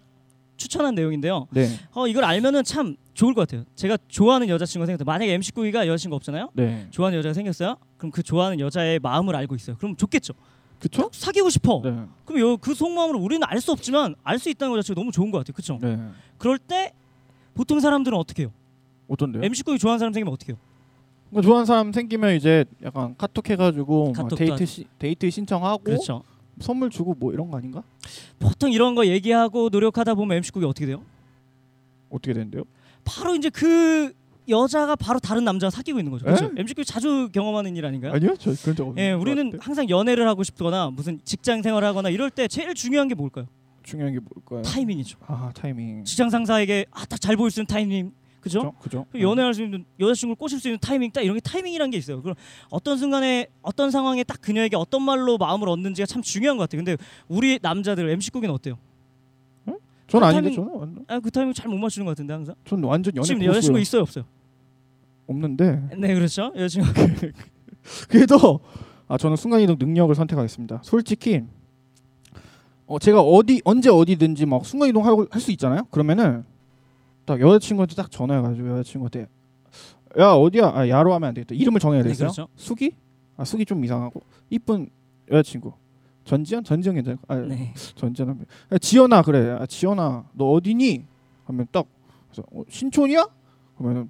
추천한 0.57 0.93
내용인데요. 0.95 1.47
네. 1.51 1.67
어 1.93 2.07
이걸 2.07 2.23
알면은 2.25 2.63
참 2.63 2.95
좋을 3.13 3.33
것 3.33 3.41
같아요. 3.47 3.63
제가 3.75 3.97
좋아하는 4.07 4.49
여자친구가 4.49 4.85
생겼다. 4.85 5.03
만약에 5.05 5.37
MC9이가 5.39 5.87
여자친구 5.87 6.15
없잖아요. 6.15 6.49
네. 6.53 6.87
좋아하는 6.91 7.17
여자가 7.17 7.33
생겼어요. 7.33 7.75
그럼 7.97 8.11
그 8.11 8.21
좋아하는 8.23 8.59
여자의 8.59 8.99
마음을 8.99 9.35
알고 9.35 9.55
있어요. 9.55 9.75
그럼 9.77 9.95
좋겠죠. 9.95 10.33
그쵸? 10.79 11.09
사귀고 11.13 11.49
싶어. 11.49 11.81
네. 11.83 11.95
그럼 12.25 12.39
요, 12.41 12.57
그 12.57 12.73
속마음을 12.75 13.15
우리는 13.15 13.45
알 13.47 13.61
수 13.61 13.71
없지만 13.71 14.15
알 14.23 14.37
수 14.37 14.49
있다는 14.49 14.71
것 14.73 14.81
자체가 14.81 14.99
너무 14.99 15.11
좋은 15.11 15.31
것 15.31 15.37
같아요. 15.39 15.53
그렇죠? 15.53 15.79
네. 15.81 15.97
그럴 16.37 16.57
때 16.59 16.91
보통 17.53 17.79
사람들은 17.79 18.17
어떻게 18.17 18.43
해요? 18.43 18.51
어떤데요? 19.07 19.41
MC9이 19.43 19.79
좋아하는 19.79 19.99
사람 19.99 20.13
생기면 20.13 20.33
어떻게 20.33 20.53
해요? 20.53 20.59
뭐 21.29 21.41
좋아하는 21.41 21.65
사람 21.65 21.91
생기면 21.91 22.35
이제 22.35 22.65
약간 22.83 23.15
카톡 23.17 23.49
해가지고 23.49 24.13
막 24.15 24.29
데이트 24.35 24.65
시, 24.65 24.85
데이트 24.99 25.29
신청하고 25.29 25.83
그렇죠. 25.83 26.23
선물 26.59 26.89
주고 26.89 27.15
뭐 27.17 27.33
이런 27.33 27.49
거 27.49 27.57
아닌가? 27.57 27.83
보통 28.39 28.71
이런 28.71 28.93
거 28.95 29.05
얘기하고 29.07 29.69
노력하다 29.69 30.13
보면 30.15 30.41
MC9이 30.41 30.67
어떻게 30.67 30.85
돼요? 30.85 31.01
어떻게 32.09 32.33
되는데요? 32.33 32.63
바로 33.03 33.35
이제 33.35 33.49
그 33.49 34.13
여자가 34.47 34.95
바로 34.95 35.19
다른 35.19 35.43
남자와 35.45 35.71
사귀고 35.71 35.99
있는 35.99 36.11
거죠. 36.11 36.25
그렇죠? 36.25 36.45
에? 36.45 36.49
MC9 36.49 36.85
자주 36.85 37.29
경험하는 37.33 37.75
일 37.75 37.85
아닌가요? 37.85 38.13
아니요, 38.13 38.35
저 38.37 38.53
그런 38.61 38.75
적 38.75 38.87
없는 38.87 39.03
예, 39.03 39.13
것 39.13 39.19
우리는. 39.21 39.53
항상 39.59 39.89
연애를 39.89 40.27
하고 40.27 40.43
싶거나 40.43 40.91
무슨 40.91 41.19
직장 41.23 41.61
생활을 41.61 41.87
하거나 41.87 42.09
이럴 42.09 42.29
때 42.29 42.47
제일 42.47 42.73
중요한 42.75 43.07
게 43.07 43.15
뭘까요? 43.15 43.47
중요한 43.83 44.13
게 44.13 44.19
뭘까요? 44.19 44.61
타이밍이죠. 44.63 45.17
아 45.27 45.51
타이밍. 45.53 46.03
직장 46.05 46.29
상사에게 46.29 46.85
아, 46.91 47.05
딱 47.05 47.19
잘 47.19 47.35
보일 47.37 47.51
수 47.51 47.59
있는 47.59 47.67
타이밍. 47.67 48.11
그죠? 48.41 48.73
그죠? 48.81 49.05
그 49.09 49.21
연애할 49.21 49.53
수 49.53 49.63
있는 49.63 49.85
여자친구를 50.01 50.35
꼬실 50.35 50.59
수 50.59 50.67
있는 50.67 50.77
타이밍 50.81 51.09
딱 51.11 51.21
이런 51.21 51.35
게 51.35 51.39
타이밍이란 51.41 51.89
게 51.91 51.97
있어요. 51.97 52.21
그럼 52.21 52.35
어떤 52.69 52.97
순간에 52.97 53.47
어떤 53.61 53.89
상황에 53.89 54.23
딱 54.25 54.41
그녀에게 54.41 54.75
어떤 54.75 55.01
말로 55.01 55.37
마음을 55.37 55.69
얻는지가 55.69 56.05
참 56.05 56.21
중요한 56.21 56.57
것 56.57 56.63
같아요. 56.63 56.83
근데 56.83 56.97
우리 57.29 57.57
남자들 57.61 58.13
MC9는 58.17 58.49
어때요? 58.53 58.77
전그 60.07 60.25
아닌데 60.25 60.49
타이밍- 60.49 60.55
저는 60.55 60.75
완전, 60.79 61.05
아, 61.07 61.19
그 61.21 61.31
타이밍 61.31 61.53
잘 61.53 61.69
못 61.69 61.77
맞추는 61.77 62.05
것 62.05 62.11
같은데 62.11 62.33
항상. 62.33 62.55
전 62.65 62.83
완전 62.83 63.15
연애 63.15 63.25
지금 63.25 63.39
고수예요. 63.39 63.49
여자친구 63.51 63.79
있어요 63.79 64.01
없어요? 64.01 64.25
없는데 65.27 65.89
네 65.97 66.13
그렇죠. 66.13 66.51
여자친구 66.55 66.87
그래도 68.09 68.59
아 69.07 69.17
저는 69.17 69.37
순간이동 69.37 69.77
능력을 69.79 70.13
선택하겠습니다. 70.13 70.81
솔직히 70.83 71.43
어 72.85 72.99
제가 72.99 73.21
어디 73.21 73.61
언제 73.65 73.89
어디든지 73.89 74.45
막 74.45 74.65
순간 74.65 74.89
이동 74.89 75.05
할수 75.31 75.51
있잖아요. 75.51 75.83
그러면은 75.91 76.43
딱 77.25 77.39
여자친구한테 77.39 77.95
딱 77.95 78.11
전화해가지고 78.11 78.69
여자친구한테 78.79 79.27
야 80.19 80.31
어디야? 80.33 80.71
아 80.75 80.87
야로 80.89 81.13
하면 81.13 81.29
안 81.29 81.33
되겠다. 81.33 81.55
이름을 81.55 81.79
정해야 81.79 82.01
네, 82.03 82.09
되겠어요. 82.09 82.29
그렇죠. 82.31 82.47
수기? 82.55 82.91
아 83.37 83.43
수기 83.45 83.65
좀 83.65 83.83
이상하고 83.83 84.21
이쁜 84.49 84.89
여자친구 85.31 85.73
전지현 86.25 86.63
전지현 86.63 86.95
괜찮아? 86.95 87.17
아 87.27 87.35
네. 87.37 87.73
전지현 87.95 88.29
하면 88.29 88.45
야, 88.71 88.77
지연아 88.77 89.21
그래. 89.23 89.57
아, 89.59 89.65
지연아 89.65 90.25
너 90.33 90.51
어디니? 90.51 91.05
하면 91.45 91.67
딱 91.71 91.85
그래서 92.29 92.43
어, 92.51 92.63
신촌이야? 92.69 93.25
그러면은 93.77 94.09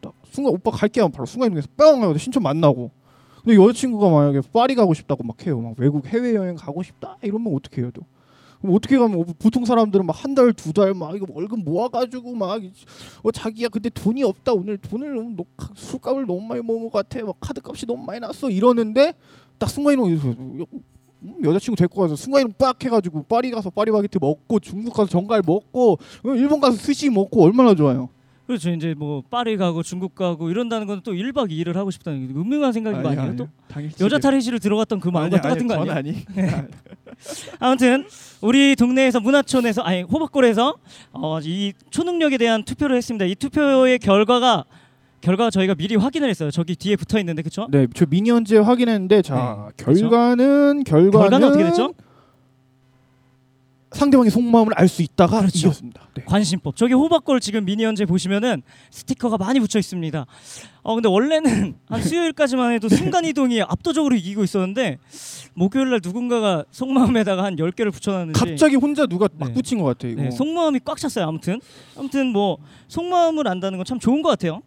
딱 0.00 0.12
순간 0.30 0.52
오빠 0.52 0.70
갈게 0.70 1.00
하면 1.00 1.12
바로 1.12 1.26
순간 1.26 1.48
이동해서 1.48 1.68
뿅 1.76 2.02
하고 2.02 2.16
신촌 2.18 2.42
만나고. 2.42 2.90
근데 3.44 3.56
여자친구가 3.62 4.10
만약에 4.10 4.40
파리 4.52 4.74
가고 4.74 4.94
싶다고 4.94 5.22
막 5.24 5.44
해요. 5.46 5.60
막 5.60 5.74
외국 5.78 6.06
해외 6.06 6.34
여행 6.34 6.56
가고 6.56 6.82
싶다 6.82 7.16
이러면 7.22 7.54
어떻게 7.54 7.82
해요? 7.82 7.90
또? 7.94 8.02
어떻게 8.64 8.98
가면 8.98 9.24
보통 9.38 9.64
사람들은 9.64 10.04
막 10.04 10.16
한 10.24 10.34
달 10.34 10.52
두 10.52 10.72
달 10.72 10.92
막 10.92 11.14
이거 11.14 11.26
월급 11.32 11.60
모아가지고 11.64 12.34
막 12.34 12.60
어 13.22 13.30
자기야 13.30 13.68
근데 13.68 13.88
돈이 13.88 14.24
없다 14.24 14.52
오늘 14.52 14.78
돈을 14.78 15.14
너무 15.14 15.30
녹- 15.36 15.46
술값을 15.76 16.26
너무 16.26 16.40
많이 16.40 16.60
먹은 16.62 16.90
것 16.90 16.92
같아 16.92 17.24
막 17.24 17.36
카드값이 17.38 17.86
너무 17.86 18.04
많이 18.04 18.18
났어 18.18 18.50
이러는데 18.50 19.14
딱 19.58 19.70
순간이동 19.70 20.08
음, 20.10 20.64
여자친구 21.44 21.76
데리고 21.76 22.00
가서 22.00 22.16
순간이동 22.16 22.54
빡 22.58 22.84
해가지고 22.84 23.22
파리 23.24 23.50
가서 23.52 23.70
파리 23.70 23.92
바게트 23.92 24.18
먹고 24.20 24.58
중국 24.60 24.92
가서 24.92 25.08
정갈 25.08 25.40
먹고 25.46 25.92
어, 26.24 26.34
일본 26.34 26.60
가서 26.60 26.76
스시 26.76 27.10
먹고 27.10 27.44
얼마나 27.44 27.74
좋아요. 27.76 28.08
그렇죠. 28.48 28.70
이제 28.70 28.94
뭐 28.96 29.22
파리 29.30 29.56
가고 29.58 29.82
중국 29.82 30.14
가고 30.14 30.48
이런다는 30.50 30.86
건 30.86 31.02
또 31.04 31.12
1박 31.12 31.50
2일을 31.50 31.74
하고 31.74 31.90
싶다는 31.92 32.26
게 32.26 32.34
음흉한 32.34 32.72
생각인 32.72 33.02
거 33.02 33.10
아니에요? 33.10 33.36
또 33.36 33.48
여자 34.00 34.18
탈의실을 34.18 34.58
들어갔던 34.58 34.98
그 35.00 35.08
마음과 35.10 35.40
똑같은 35.40 35.66
거 35.68 35.74
아니에요? 35.74 35.92
아니. 35.94 36.24
아무튼 37.60 38.04
우리 38.40 38.74
동네에서 38.76 39.20
문화촌에서 39.20 39.82
아니 39.82 40.02
호박골에서 40.02 40.74
어, 41.12 41.38
이 41.42 41.72
초능력에 41.90 42.38
대한 42.38 42.62
투표를 42.64 42.96
했습니다. 42.96 43.24
이 43.26 43.34
투표의 43.34 43.98
결과가 43.98 44.64
결과 45.20 45.50
저희가 45.50 45.74
미리 45.74 45.96
확인을 45.96 46.28
했어요. 46.30 46.50
저기 46.50 46.76
뒤에 46.76 46.96
붙어 46.96 47.18
있는데 47.18 47.42
그렇죠? 47.42 47.66
네, 47.70 47.86
저 47.94 48.06
미니언즈 48.08 48.54
확인했는데 48.54 49.22
자 49.22 49.66
네, 49.76 49.84
그렇죠. 49.84 50.00
결과는 50.08 50.84
결과는 50.84 51.10
결과는 51.10 51.44
어떻게 51.48 51.64
됐죠? 51.64 51.92
상대방의 53.92 54.30
속마음을 54.30 54.74
알 54.76 54.86
수 54.86 55.02
있다가 55.02 55.40
그렇죠. 55.40 55.58
이겼습니다. 55.68 56.08
네. 56.14 56.22
관심법. 56.24 56.76
저기 56.76 56.92
호박골 56.94 57.40
지금 57.40 57.64
미니언제 57.64 58.04
보시면은 58.04 58.62
스티커가 58.90 59.38
많이 59.38 59.60
붙여 59.60 59.78
있습니다. 59.78 60.26
어 60.82 60.94
근데 60.94 61.08
원래는 61.08 61.76
한 61.88 62.02
수요일까지만 62.02 62.72
해도 62.72 62.88
순간 62.88 63.24
이동이 63.24 63.62
압도적으로 63.62 64.14
이기고 64.14 64.44
있었는데 64.44 64.98
목요일 65.54 65.90
날 65.90 66.00
누군가가 66.02 66.64
속마음에다가 66.70 67.42
한 67.44 67.56
10개를 67.56 67.92
붙여 67.92 68.12
놨는지 68.12 68.38
갑자기 68.38 68.76
혼자 68.76 69.06
누가 69.06 69.28
막 69.38 69.48
네. 69.48 69.54
붙인 69.54 69.78
것 69.78 69.84
같아 69.84 70.06
이거. 70.08 70.20
네, 70.22 70.30
속마음이 70.30 70.80
꽉 70.84 70.98
찼어요. 70.98 71.26
아무튼 71.26 71.60
아무튼 71.96 72.26
뭐 72.28 72.58
속마음을 72.88 73.48
안다는 73.48 73.78
건 73.78 73.84
참 73.86 73.98
좋은 73.98 74.20
것 74.22 74.28
같아요. 74.28 74.60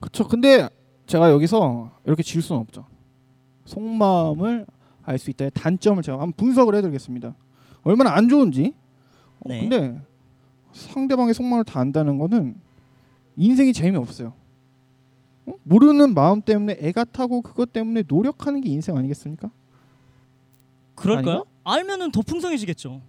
그렇죠. 0.00 0.26
근데 0.26 0.68
제가 1.06 1.30
여기서 1.30 1.90
이렇게 2.06 2.22
질 2.22 2.40
수는 2.40 2.60
없죠. 2.62 2.86
속마음을 3.66 4.66
알 5.06 5.18
수 5.18 5.28
있다의 5.30 5.50
단점을 5.54 6.02
제가 6.02 6.16
한번 6.18 6.32
분석을 6.36 6.74
해드리겠습니다. 6.76 7.34
얼마나 7.84 8.14
안 8.14 8.28
좋은지. 8.28 8.74
어, 9.40 9.48
네. 9.48 9.60
근데 9.60 10.00
상대방의 10.72 11.34
속마음을 11.34 11.64
다 11.64 11.80
안다는 11.80 12.18
거는 12.18 12.56
인생이 13.36 13.72
재미없어요. 13.72 14.32
어? 15.46 15.52
모르는 15.62 16.14
마음 16.14 16.40
때문에 16.40 16.78
애가 16.80 17.04
타고 17.04 17.42
그것 17.42 17.72
때문에 17.72 18.04
노력하는 18.08 18.60
게 18.60 18.70
인생 18.70 18.96
아니겠습니까? 18.96 19.50
그럴까요? 20.94 21.32
아닌가? 21.32 21.50
알면은 21.64 22.10
더 22.12 22.22
풍성해지겠죠. 22.22 23.00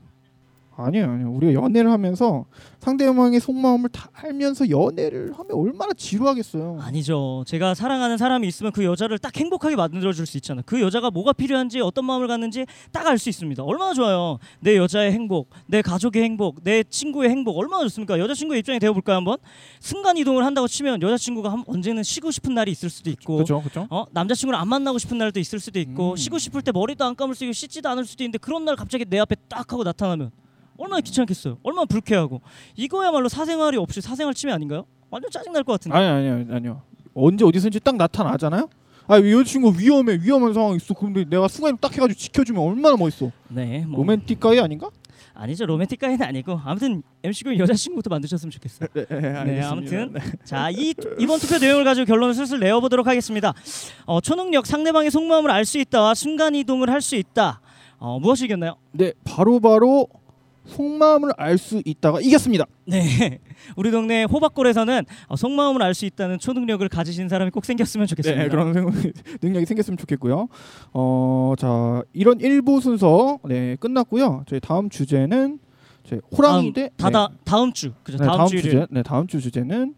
아니에요, 0.78 1.10
아니에요. 1.10 1.32
우리가 1.32 1.54
연애를 1.54 1.90
하면서 1.92 2.46
상대방의 2.80 3.40
속마음을 3.40 3.90
다 3.90 4.10
알면서 4.14 4.70
연애를 4.70 5.32
하면 5.34 5.52
얼마나 5.54 5.94
지루하겠어요. 5.94 6.80
아니죠. 6.82 7.44
제가 7.48 7.74
사랑하는 7.74 8.18
사람이 8.18 8.48
있으면 8.48 8.72
그 8.72 8.84
여자를 8.84 9.18
딱 9.18 9.36
행복하게 9.38 9.76
만들어 9.76 10.12
줄 10.14 10.26
수 10.26 10.38
있잖아요. 10.38 10.64
그 10.66 10.82
여자가 10.82 11.12
뭐가 11.12 11.34
필요한지 11.34 11.80
어떤 11.80 12.06
마음을 12.06 12.28
갖는지 12.28 12.66
딱 12.92 13.06
알 13.08 13.18
수 13.18 13.30
있습니다. 13.30 13.64
얼마나 13.64 13.94
좋아요. 13.94 14.38
내 14.60 14.76
여자의 14.76 15.12
행복, 15.14 15.50
내 15.68 15.82
가족의 15.82 16.22
행복, 16.24 16.64
내 16.64 16.84
친구의 16.84 17.30
행복 17.30 17.58
얼마나 17.58 17.84
좋습니까? 17.84 18.20
여자친구의 18.20 18.60
입장에 18.60 18.80
대어 18.80 18.92
볼까요, 18.94 19.18
한번? 19.18 19.38
순간 19.80 20.18
이동을 20.18 20.44
한다고 20.46 20.68
치면 20.68 21.02
여자친구가 21.02 21.52
한, 21.52 21.64
언제는 21.68 22.04
쉬고 22.04 22.32
싶은 22.32 22.54
날이 22.54 22.72
있을 22.72 22.90
수도 22.90 23.10
있고 23.12 23.36
그렇죠, 23.36 23.62
그렇죠. 23.62 23.88
어 23.90 24.06
남자친구를 24.12 24.60
안 24.60 24.68
만나고 24.68 24.98
싶은 24.98 25.18
날도 25.18 25.40
있을 25.40 25.60
수도 25.60 25.80
있고 25.80 26.12
음. 26.12 26.16
쉬고 26.16 26.38
싶을 26.40 26.62
때 26.62 26.72
머리도 26.72 27.06
안 27.06 27.16
감을 27.16 27.36
수 27.36 27.44
있고 27.46 27.54
씻지도 27.54 27.88
않을 27.90 28.06
수도 28.06 28.24
있는데 28.24 28.38
그런 28.40 28.66
날 28.66 28.76
갑자기 28.76 29.06
내 29.06 29.20
앞에 29.20 29.36
딱 29.48 29.72
하고 29.72 29.84
나타나면 29.84 30.32
얼마나 30.78 31.02
귀찮겠어요. 31.02 31.58
얼마나 31.64 31.86
불쾌하고 31.86 32.42
이거야말로 32.76 33.30
사생활이 33.30 33.78
없이 33.78 34.02
사생활 34.02 34.34
침해 34.34 34.54
아닌가요? 34.54 34.86
완전 35.10 35.32
짜증 35.32 35.54
날 35.54 35.64
것 35.64 35.74
같은데. 35.74 35.98
아니 35.98 36.08
아니 36.30 36.54
아니요. 36.54 36.82
언제 37.14 37.46
어디서인지 37.46 37.80
딱 37.80 37.96
나타나잖아요. 37.96 38.68
아 39.08 39.20
여자친구 39.20 39.74
위험해 39.80 40.18
위험한 40.22 40.54
상황 40.54 40.76
있어. 40.76 40.94
근데 40.94 41.24
내가 41.26 41.48
순간에 41.48 41.78
딱 41.80 41.94
해가지고 41.94 42.18
지켜주면 42.20 42.62
얼마나 42.62 42.98
멋있어. 42.98 43.32
네, 43.50 43.86
뭐 43.88 44.00
로맨틱 44.00 44.40
가이 44.40 44.60
아닌가? 44.60 44.90
아니죠 45.38 45.66
로맨틱 45.66 46.00
가이는 46.00 46.26
아니고 46.26 46.60
아무튼 46.64 47.04
MC고 47.24 47.58
여자친구부터 47.60 48.10
만드셨으면 48.10 48.52
좋겠어요. 48.52 48.88
네, 49.46 49.62
아무튼 49.62 50.14
자이 50.46 50.94
이번 51.20 51.40
투표 51.40 51.58
내용을 51.58 51.84
가지고 51.84 52.06
결론을 52.06 52.34
슬슬 52.34 52.60
내어보도록 52.60 53.06
하겠습니다. 53.06 53.54
어, 54.06 54.22
초능력 54.22 54.66
상대방의 54.66 55.12
속마음을 55.12 55.52
알 55.52 55.66
수 55.66 55.78
있다와 55.78 56.14
순간 56.16 56.56
이동을 56.56 56.90
할 56.90 57.02
수 57.02 57.16
있다. 57.16 57.60
어, 57.98 58.20
무엇이 58.20 58.46
이겼나요? 58.46 58.78
네 58.92 59.14
바로 59.24 59.60
바로 59.60 60.08
속마음을 60.66 61.32
알 61.38 61.58
수 61.58 61.82
있다가 61.86 62.20
이겼습니다. 62.22 62.66
네, 62.86 63.40
우리 63.78 63.92
동네 63.92 64.24
호박골에서는 64.24 65.06
어, 65.28 65.36
속마음을 65.36 65.82
알 65.82 65.94
수 65.94 66.06
있다는 66.06 66.40
초능력을 66.40 66.88
가지신 66.90 67.30
사람이 67.30 67.52
꼭 67.52 67.66
생겼으면 67.66 68.08
좋겠습니다. 68.08 68.44
네 68.44 68.50
그런 68.50 68.74
생- 68.74 68.86
능력이 69.42 69.66
생겼으면 69.66 69.98
좋겠고요. 69.98 70.48
어 70.94 71.54
자 71.58 72.02
이런 72.14 72.40
1부 72.40 72.82
순서 72.82 73.40
네 73.46 73.76
끝났고요. 73.80 74.44
저희 74.48 74.60
다음 74.60 74.90
주제는 74.90 75.60
저희 76.08 76.20
호랑이 76.38 76.72
다음, 76.72 76.74
대 76.74 76.90
다다 76.98 77.28
네, 77.32 77.38
다음 77.46 77.72
주 77.74 77.92
그죠? 78.04 78.18
네, 78.18 78.26
다음, 78.26 78.38
다음 78.38 78.48
주제 78.48 78.88
네 78.92 79.04
다음 79.04 79.28
주 79.28 79.40
주제는 79.42 79.96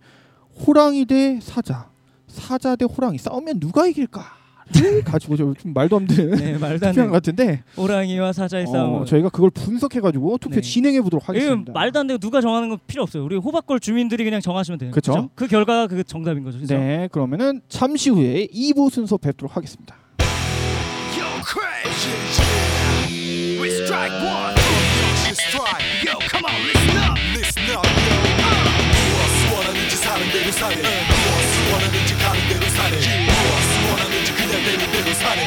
호랑이 0.66 1.06
대 1.06 1.40
사자 1.42 1.90
사자 2.28 2.76
대 2.76 2.86
호랑이 2.86 3.18
싸우면 3.18 3.60
누가 3.60 3.88
이길까? 3.88 4.37
를 4.74 5.04
가지고 5.04 5.36
좀 5.38 5.54
말도 5.66 5.98
안 5.98 6.08
되는 6.08 6.36
네 6.38 6.58
말도 6.58 6.88
안 6.88 6.94
투표한 6.94 7.12
같은데 7.12 7.64
호랑이와 7.78 8.34
사자의 8.34 8.68
싸움. 8.68 8.96
어, 9.02 9.06
저희가 9.06 9.30
그걸 9.30 9.50
분석해가지고 9.50 10.38
투표 10.40 10.56
네. 10.56 10.62
진행해 10.62 11.02
보도록 11.02 11.30
하겠습니다. 11.30 11.72
말도 11.74 12.00
안 12.00 12.08
되고 12.08 12.18
누가 12.18 12.42
정하는 12.42 12.70
건 12.70 12.80
필요 12.88 13.04
없어요. 13.04 13.24
우리 13.24 13.38
호박골 13.38 13.80
주민들이 13.80 14.24
그냥 14.24 14.42
정하시면 14.42 14.80
돼요. 14.80 14.92
그쵸? 14.92 15.14
그죠? 15.14 15.30
그 15.36 15.48
결과가 15.48 15.88
그 15.88 16.04
정답인 16.04 16.44
거죠. 16.44 16.60
그죠? 16.60 16.78
네, 16.78 17.08
그러면은 17.12 17.62
잠시 17.70 18.10
후에 18.10 18.48
2부 18.48 18.92
순서 18.92 19.18
뵙도록 19.18 19.56
하겠습니다. 19.56 19.96
You're 21.18 21.44
crazy. 21.46 22.48
strike 23.88 24.12
one. 24.22 24.56
정신 24.56 25.32
strike. 25.32 25.86
Yo, 26.06 26.20
되는 35.20 35.47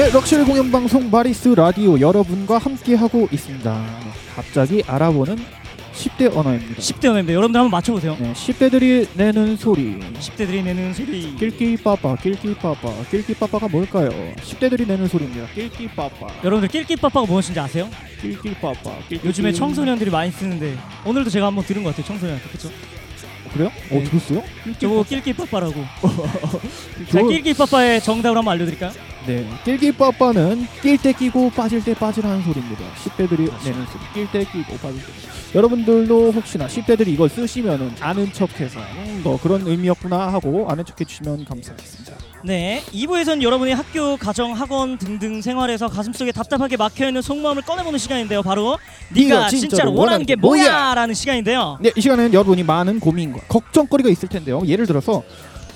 네, 0.00 0.08
럭셔리 0.10 0.44
공연 0.46 0.70
방송 0.72 1.10
마리스 1.10 1.48
라디오 1.48 2.00
여러분과 2.00 2.56
함께 2.56 2.94
하고 2.94 3.28
있습니다. 3.30 3.86
갑자기 4.34 4.82
알아보는 4.86 5.36
10대 5.92 6.34
언어입니다. 6.34 6.80
10대 6.80 7.04
연애입니다. 7.08 7.34
여러분들 7.34 7.60
한번 7.60 7.70
맞춰보세요. 7.70 8.16
네, 8.18 8.32
10대들이 8.32 9.08
내는 9.12 9.58
소리. 9.58 9.98
10대들이 10.18 10.64
내는 10.64 10.94
소리. 10.94 11.36
낄끼빠빠, 11.36 12.16
낄끼빠빠, 12.16 12.90
낄끼빠빠가 13.10 13.68
뭘까요? 13.68 14.08
10대들이 14.36 14.86
내는 14.86 15.06
소리입니다. 15.06 15.46
낄끼빠빠, 15.54 16.28
여러분들 16.44 16.68
낄끼빠빠가 16.70 17.26
무엇인지 17.26 17.60
아세요? 17.60 17.86
낄끼빠빠. 18.22 18.92
낄끼- 19.06 19.26
요즘에 19.26 19.52
청소년들이 19.52 20.10
많이 20.10 20.30
쓰는데 20.30 20.78
오늘도 21.04 21.28
제가 21.28 21.48
한번 21.48 21.62
들은 21.66 21.84
것 21.84 21.90
같아요. 21.90 22.06
청소년한테 22.06 22.48
그렇죠? 22.48 22.70
그래요? 23.52 23.68
어 23.90 23.94
네. 23.96 24.04
들었어요? 24.04 24.42
저거 24.78 25.02
낄끼빠빠라고. 25.02 25.74
자, 27.10 27.20
저- 27.20 27.26
낄끼빠빠의 27.28 28.00
정답을 28.00 28.38
한번 28.38 28.52
알려드릴까요? 28.54 28.92
네, 29.26 29.46
낄끼빠빠는 29.64 30.66
낄 30.82 30.96
때 30.96 31.12
끼고 31.12 31.50
빠질 31.50 31.84
때 31.84 31.94
빠지라는 31.94 32.42
소리입니다. 32.42 32.82
10대들이 33.04 33.50
내는 33.64 33.86
소리. 33.86 34.02
낄때 34.14 34.44
끼고 34.50 34.76
빠질 34.78 34.98
때. 34.98 35.12
여러분들도 35.54 36.30
혹시나 36.32 36.66
10대들이 36.66 37.08
이걸 37.08 37.28
쓰시면은 37.28 37.92
아는 38.00 38.32
척해서 38.32 38.80
음, 38.80 39.20
뭐 39.22 39.38
그런 39.40 39.66
의미였구나 39.66 40.32
하고 40.32 40.66
아는 40.70 40.84
척해 40.84 41.04
주시면 41.04 41.44
감사하겠습니다. 41.44 42.14
네, 42.44 42.82
2부에서는 42.92 43.42
여러분이 43.42 43.72
학교, 43.72 44.16
가정, 44.16 44.52
학원 44.52 44.96
등등 44.96 45.42
생활에서 45.42 45.88
가슴속에 45.88 46.32
답답하게 46.32 46.76
막혀있는 46.78 47.20
속마음을 47.20 47.62
꺼내보는 47.62 47.98
시간인데요. 47.98 48.42
바로 48.42 48.78
네가 49.10 49.48
진짜로 49.48 49.92
원하는 49.92 50.24
게 50.24 50.36
뭐야? 50.36 50.94
라는 50.94 51.12
시간인데요. 51.14 51.78
네, 51.82 51.90
이 51.94 52.00
시간에는 52.00 52.32
여러분이 52.32 52.62
많은 52.62 52.98
고민과 53.00 53.40
걱정거리가 53.48 54.08
있을 54.08 54.28
텐데요. 54.28 54.62
예를 54.66 54.86
들어서 54.86 55.22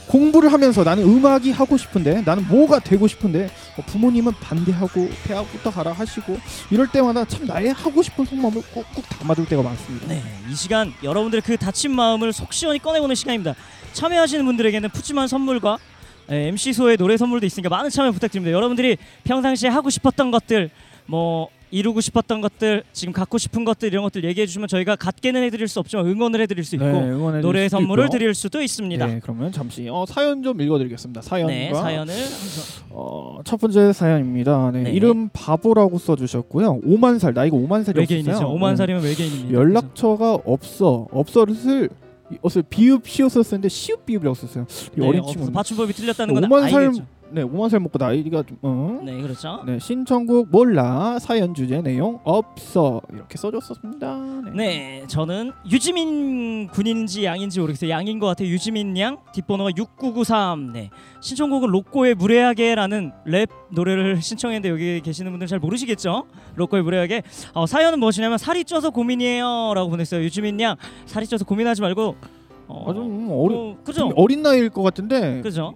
공부를 0.08 0.52
하면서 0.52 0.84
나는 0.84 1.04
음악이 1.04 1.50
하고 1.50 1.76
싶은데 1.76 2.22
나는 2.24 2.46
뭐가 2.48 2.78
되고 2.78 3.06
싶은데 3.06 3.48
어, 3.76 3.82
부모님은 3.86 4.32
반대하고 4.40 5.08
대학부터 5.24 5.70
가라 5.70 5.92
하시고 5.92 6.38
이럴 6.70 6.86
때마다 6.88 7.24
참 7.24 7.46
나의 7.46 7.72
하고 7.72 8.02
싶은 8.02 8.24
속마음을 8.24 8.62
꾹꾹 8.72 9.02
담아둘 9.02 9.46
때가 9.46 9.62
많습니다. 9.62 10.06
네, 10.08 10.22
이 10.50 10.54
시간 10.54 10.92
여러분들의 11.02 11.42
그 11.42 11.56
다친 11.56 11.92
마음을 11.92 12.32
속 12.32 12.52
시원히 12.52 12.78
꺼내보는 12.78 13.14
시간입니다. 13.14 13.54
참여하시는 13.92 14.44
분들에게는 14.44 14.90
푸짐한 14.90 15.28
선물과 15.28 15.78
MC 16.28 16.72
소의 16.72 16.96
노래 16.96 17.16
선물도 17.16 17.46
있으니까 17.46 17.68
많은 17.68 17.90
참여 17.90 18.12
부탁드립니다. 18.12 18.54
여러분들이 18.54 18.96
평상시에 19.24 19.68
하고 19.68 19.90
싶었던 19.90 20.30
것들, 20.30 20.70
뭐 21.06 21.48
이루고 21.74 22.00
싶었던 22.00 22.40
것들, 22.40 22.84
지금 22.92 23.12
갖고 23.12 23.36
싶은 23.36 23.64
것들 23.64 23.88
이런 23.88 24.04
것들 24.04 24.22
얘기해 24.24 24.46
주시면 24.46 24.68
저희가 24.68 24.94
갖게는 24.94 25.42
해드릴 25.42 25.66
수 25.66 25.80
없지만 25.80 26.06
응원을 26.06 26.40
해드릴 26.42 26.62
수 26.62 26.76
있고 26.76 26.86
응원해 26.86 27.40
노래 27.40 27.68
선물을 27.68 28.04
있고요. 28.04 28.16
드릴 28.18 28.34
수도 28.34 28.62
있습니다. 28.62 29.04
네, 29.04 29.20
그러면 29.20 29.50
잠시 29.50 29.88
어, 29.90 30.04
사연 30.06 30.44
좀 30.44 30.60
읽어드리겠습니다. 30.60 31.22
사연과 31.22 31.52
네, 31.52 31.74
사연을 31.74 32.14
어, 32.90 33.40
첫 33.44 33.60
번째 33.60 33.92
사연입니다. 33.92 34.70
네, 34.72 34.82
네. 34.84 34.92
이름 34.92 35.28
바보라고 35.32 35.98
써주셨고요. 35.98 36.82
5만 36.82 37.18
살 37.18 37.34
나이가 37.34 37.56
5만 37.56 37.82
살이 37.82 37.98
외계인이죠. 37.98 38.30
없어요. 38.30 38.48
5만 38.54 38.70
네. 38.70 38.76
살이면 38.76 39.02
외계인입니다. 39.02 39.52
연락처가 39.52 40.34
없어. 40.44 41.08
없어를 41.10 41.88
어서 42.40 42.62
비읍 42.62 43.06
시옷을 43.08 43.42
쓰는데 43.42 43.68
시읍 43.68 44.06
비읍이라고 44.06 44.34
썼어요. 44.34 44.66
이 44.96 45.00
네, 45.00 45.08
어린 45.08 45.22
친구. 45.26 45.50
받침법이 45.50 45.92
틀렸다는 45.92 46.34
건 46.34 46.44
5만 46.44 46.70
살 46.70 46.82
알겠죠. 46.84 47.04
네, 47.34 47.42
5만 47.42 47.68
살 47.68 47.80
먹고 47.80 47.98
나이가 47.98 48.44
좀 48.44 48.56
어. 48.62 49.00
네, 49.04 49.20
그렇죠. 49.20 49.60
네, 49.66 49.80
신청곡 49.80 50.50
몰라. 50.52 51.18
사연 51.18 51.52
주제 51.52 51.82
내용 51.82 52.20
없어. 52.22 53.00
이렇게 53.12 53.36
써줬었습니다. 53.36 54.16
네. 54.44 54.50
네, 54.54 55.04
저는 55.08 55.50
유지민 55.68 56.68
군인지 56.68 57.24
양인지 57.24 57.58
모르겠어요. 57.58 57.90
양인 57.90 58.20
것 58.20 58.26
같아요. 58.28 58.48
유지민 58.48 58.96
양 58.98 59.18
뒷번호가 59.32 59.70
6993. 59.76 60.72
네, 60.74 60.90
신청곡은 61.20 61.70
로꼬의 61.70 62.14
무례하게라는 62.14 63.10
랩 63.24 63.48
노래를 63.72 64.22
신청했는데 64.22 64.68
여기 64.70 65.00
계시는 65.00 65.32
분들 65.32 65.48
잘 65.48 65.58
모르시겠죠? 65.58 66.26
로꼬의 66.54 66.84
무례하게. 66.84 67.22
어, 67.52 67.66
사연은 67.66 67.98
무엇이냐면 67.98 68.38
살이 68.38 68.64
쪄서 68.64 68.90
고민이에요라고 68.90 69.90
보냈어요. 69.90 70.22
유지민 70.22 70.60
양 70.60 70.76
살이 71.06 71.26
쪄서 71.26 71.44
고민하지 71.44 71.82
말고. 71.82 72.14
어, 72.66 72.90
아주 72.90 73.00
음, 73.00 73.28
어리, 73.30 73.54
어, 73.54 73.76
그죠? 73.84 74.10
어린 74.16 74.42
나이일 74.42 74.70
것 74.70 74.82
같은데. 74.82 75.42
그죠? 75.42 75.74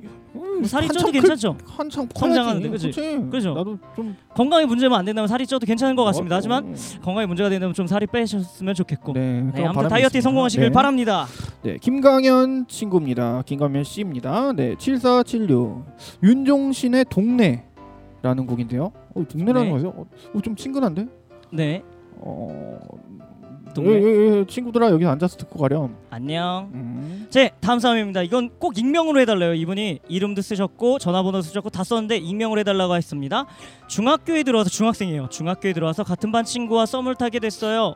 음, 0.58 0.64
살이 0.64 0.88
쪄도 0.88 1.06
클- 1.06 1.12
괜찮죠? 1.12 1.56
한참 1.66 2.08
성장하는데. 2.14 2.68
그치? 2.70 2.90
그죠? 3.30 3.54
나도 3.54 3.78
좀 3.94 4.16
건강에 4.34 4.64
문제만 4.66 4.98
안 4.98 5.04
된다면 5.04 5.28
살이 5.28 5.46
쪄도 5.46 5.66
괜찮은 5.66 5.94
것 5.96 6.04
같습니다. 6.04 6.34
어, 6.34 6.38
하지만 6.38 6.74
건강에 7.02 7.26
문제가 7.26 7.48
된다면 7.48 7.74
좀 7.74 7.86
살이 7.86 8.06
빼셨으면 8.06 8.74
좋겠고. 8.74 9.12
네, 9.12 9.42
네, 9.54 9.64
아무튼 9.64 9.88
다이어트에 9.88 10.18
있습니다. 10.18 10.20
성공하시길 10.22 10.66
네. 10.68 10.72
바랍니다. 10.72 11.26
네, 11.62 11.76
김강현 11.80 12.66
친구입니다. 12.68 13.42
김강현 13.46 13.84
씨입니다. 13.84 14.52
네, 14.52 14.74
7476 14.78 15.84
윤종신의 16.22 17.06
동네라는 17.08 18.46
곡인데요. 18.46 18.92
어, 19.14 19.24
동네라는 19.28 19.68
네. 19.68 19.72
거죠? 19.72 19.88
어, 19.96 20.06
어, 20.34 20.40
좀 20.40 20.56
친근한데? 20.56 21.06
네, 21.52 21.82
어, 22.16 22.78
동네. 23.74 23.90
예, 23.92 24.02
예, 24.02 24.38
예, 24.38 24.46
친구들아 24.46 24.90
여기 24.90 25.04
앉아서 25.06 25.36
듣고 25.36 25.58
가렴. 25.60 25.96
안녕. 26.10 26.70
음. 26.74 27.26
제 27.30 27.50
다음 27.60 27.78
사연입니다. 27.78 28.22
이건 28.22 28.50
꼭 28.58 28.78
익명으로 28.78 29.20
해달래요. 29.20 29.54
이분이 29.54 30.00
이름도 30.08 30.42
쓰셨고 30.42 30.98
전화번호도 30.98 31.42
쓰셨고 31.42 31.70
다 31.70 31.84
썼는데 31.84 32.16
익명으로 32.18 32.60
해달라고 32.60 32.96
했습니다. 32.96 33.46
중학교에 33.88 34.42
들어와서 34.42 34.70
중학생이에요. 34.70 35.28
중학교에 35.30 35.72
들어와서 35.72 36.04
같은 36.04 36.32
반 36.32 36.44
친구와 36.44 36.86
썸을 36.86 37.14
타게 37.16 37.38
됐어요. 37.38 37.94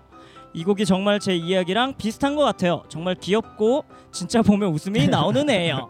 이 0.54 0.64
곡이 0.64 0.84
정말 0.84 1.18
제 1.18 1.34
이야기랑 1.34 1.94
비슷한 1.96 2.36
것 2.36 2.42
같아요. 2.44 2.82
정말 2.88 3.14
귀엽고 3.14 3.84
진짜 4.12 4.42
보면 4.42 4.70
웃음이 4.72 5.06
나오는 5.08 5.48
애예요. 5.48 5.88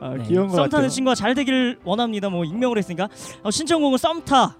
아, 0.00 0.10
네, 0.14 0.24
귀여운 0.24 0.48
것 0.48 0.54
썸. 0.56 0.68
타는 0.68 0.88
친구가 0.88 1.14
잘 1.14 1.34
되길 1.34 1.78
원합니다. 1.84 2.28
뭐 2.28 2.44
익명으로 2.44 2.78
했으니까 2.78 3.08
어, 3.42 3.50
신청곡은 3.50 3.98
썸타. 3.98 4.56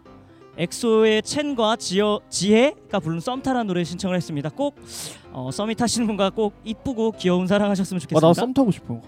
엑소의 0.58 1.22
첸과 1.22 1.76
지어, 1.76 2.20
지혜가 2.28 2.98
부른 3.00 3.20
썸타라는 3.20 3.66
노래 3.68 3.84
신청을 3.84 4.16
했습니다. 4.16 4.50
꼭 4.50 4.74
어, 5.32 5.50
썸이 5.52 5.74
타시는 5.76 6.06
분과 6.08 6.30
꼭 6.30 6.54
이쁘고 6.64 7.12
귀여운 7.12 7.46
사랑하셨으면 7.46 7.98
아, 7.98 8.00
좋겠습니다. 8.00 8.26
나썸 8.26 8.52
타고 8.52 8.70
싶어. 8.72 9.00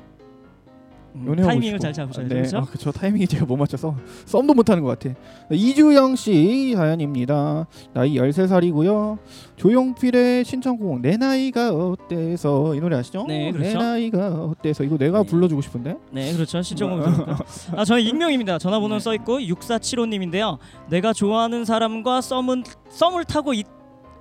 음, 1.15 1.37
타이밍을 1.37 1.79
싶어. 1.79 1.79
잘 1.79 1.93
잡으셔야 1.93 2.29
네, 2.29 2.43
되죠. 2.43 2.59
아, 2.59 2.61
그쵸. 2.63 2.93
타이밍이 2.93 3.27
제가 3.27 3.45
못 3.45 3.57
맞춰서 3.57 3.97
썸도 4.27 4.55
못 4.55 4.69
하는 4.71 4.83
것 4.83 4.99
같아. 4.99 5.15
네, 5.49 5.57
이주영 5.57 6.17
씨 6.17 6.75
사연입니다. 6.77 7.67
나이 7.93 8.15
13살이고요. 8.15 9.19
조용필의 9.57 10.45
신청곡 10.45 11.01
내 11.01 11.17
나이가 11.17 11.71
어때서 11.71 12.75
이 12.75 12.81
노래 12.81 12.97
아시죠? 12.97 13.25
네, 13.27 13.47
내 13.47 13.53
그렇죠. 13.53 13.79
나이가 13.79 14.29
어때서 14.45 14.85
이거 14.85 14.97
내가 14.97 15.23
네. 15.23 15.29
불러주고 15.29 15.61
싶은데. 15.63 15.97
네, 16.13 16.33
그렇죠. 16.33 16.63
신청곡이니까. 16.63 17.39
아, 17.77 17.85
저는 17.85 18.03
익명입니다. 18.03 18.59
전화번호 18.59 18.97
네. 18.97 19.01
써 19.01 19.15
있고 19.15 19.39
6475님인데요. 19.41 20.59
내가 20.89 21.13
좋아하는 21.13 21.65
사람과 21.65 22.21
썸은 22.21 22.65
썸을 22.91 23.25
타고 23.25 23.53
있 23.55 23.67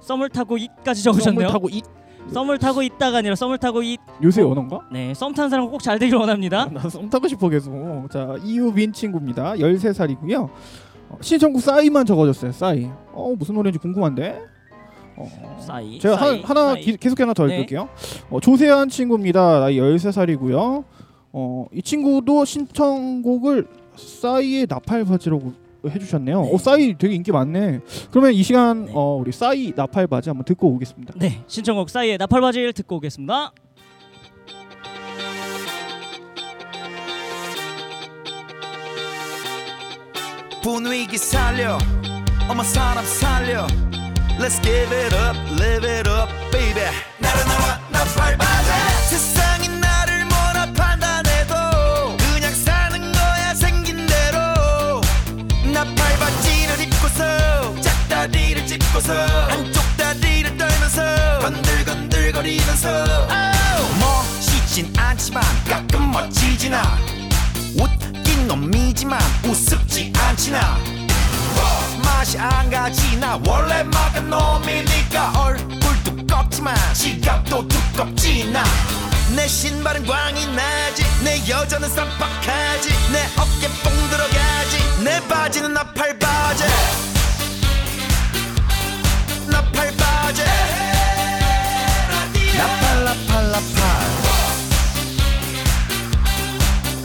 썸을 0.02 0.30
타고 0.30 0.58
있까지 0.58 1.04
적으셨네요. 1.04 1.42
썸을 1.48 1.52
타고 1.52 1.70
이 1.70 1.82
썸을 2.32 2.58
타고 2.60 2.82
있다가 2.84 3.18
아니라 3.20 3.36
썸을 3.36 3.58
타고 3.58 3.82
있. 3.84 4.00
요새 4.22 4.42
언어인가? 4.42 4.82
네, 4.92 5.14
썸 5.14 5.34
타는 5.34 5.50
사람 5.50 5.70
꼭 5.70 5.82
잘 5.82 5.98
되길 6.00 6.16
원합니다. 6.16 6.66
나썸 6.72 7.10
타고 7.10 7.28
싶어 7.28 7.50
계속. 7.50 7.74
자 8.12 8.36
이유빈 8.44 8.94
친구입니다. 8.94 9.54
13살이고요. 9.54 10.50
어, 11.10 11.18
신청곡 11.22 11.62
싸이만 11.62 12.06
적어줬어요. 12.06 12.52
싸이. 12.52 12.90
어 13.14 13.34
무슨 13.38 13.56
노래인지 13.56 13.80
궁금한데. 13.80 14.42
어, 15.18 15.58
싸이. 15.60 16.00
제가 16.00 16.18
싸이, 16.18 16.42
하. 16.42 16.76
기, 16.76 16.96
계속 16.98 17.20
하나 17.20 17.34
더 17.34 17.46
네. 17.46 17.56
읽을게요. 17.56 17.90
어, 18.30 18.40
조세한 18.40 18.90
친구입니다. 18.90 19.60
나이 19.60 19.78
13살이고요. 19.78 20.84
어, 21.34 21.66
이 21.74 21.82
친구도 21.82 22.46
신청곡을 22.46 23.68
싸이의 23.96 24.68
나팔 24.70 25.06
바지라고 25.06 25.54
해주셨네요. 25.88 26.42
네. 26.42 26.52
어, 26.54 26.58
싸이 26.58 26.98
되게 26.98 27.16
인기 27.16 27.32
많네. 27.32 27.80
그러면 28.12 28.34
이 28.34 28.44
시간 28.44 28.88
어, 28.92 29.18
우리 29.20 29.32
싸이 29.32 29.74
나팔 29.76 30.08
바지 30.08 30.30
한번 30.30 30.46
듣고 30.46 30.68
오겠습니다. 30.70 31.14
네, 31.18 31.44
신청곡 31.48 31.90
싸이의 31.90 32.18
나팔바지를 32.18 32.74
듣고 32.74 32.98
오겠습니다. 32.98 33.52
분위기 40.62 41.18
살려 41.18 41.78
엄마 42.50 42.64
사람 42.64 43.06
살려 43.06 43.66
Let's 44.40 44.62
give 44.62 44.96
it 44.96 45.16
up, 45.16 45.38
live 45.60 45.86
it 45.86 46.10
up, 46.10 46.30
baby 46.52 46.84
나른나라 47.20 47.80
나팔바지 47.92 49.49
짚고서. 59.00 59.14
한쪽 59.48 59.98
다리를 59.98 60.58
떨면서 60.58 61.40
건들건들거리면서. 61.40 62.90
oh. 62.90 64.00
멋있진 64.00 64.94
않지만 64.98 65.44
가끔 65.68 66.16
않아 66.16 66.98
웃긴 67.76 68.48
놈이지만 68.48 69.20
우습지 69.46 70.14
않지나. 70.16 70.78
맛이 72.04 72.38
안 72.38 72.70
가지 72.70 73.18
나. 73.18 73.40
원래 73.46 73.84
막은 73.84 74.30
놈이니까 74.30 75.34
얼굴 75.40 76.04
두껍지만 76.04 76.76
지갑도 76.94 77.68
두껍지 77.68 78.52
나 78.52 78.64
내 79.36 79.48
신발은 79.48 80.06
광이 80.06 80.48
나지. 80.56 81.04
내 81.24 81.38
여자는 81.48 81.88
쌈박하지. 81.90 82.90
내 83.12 83.26
어깨 83.38 83.68
뽕 83.84 83.94
들어가지. 84.10 85.04
내 85.04 85.20
바지는 85.28 85.74
나팔바지 85.74 86.64
나팔 93.60 93.76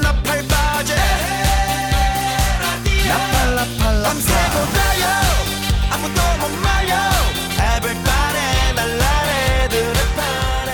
나팔 0.01 0.23
나팔 0.23 0.39
바지 0.47 0.93
나팔 3.09 3.55
나팔 3.57 4.03
밤새고 4.05 4.57
달려 4.73 5.05
아무도 5.91 6.21
못 6.39 6.43
말려 6.63 6.95
Everybody 7.59 8.47
날라래들을 8.77 9.95
파래 10.15 10.71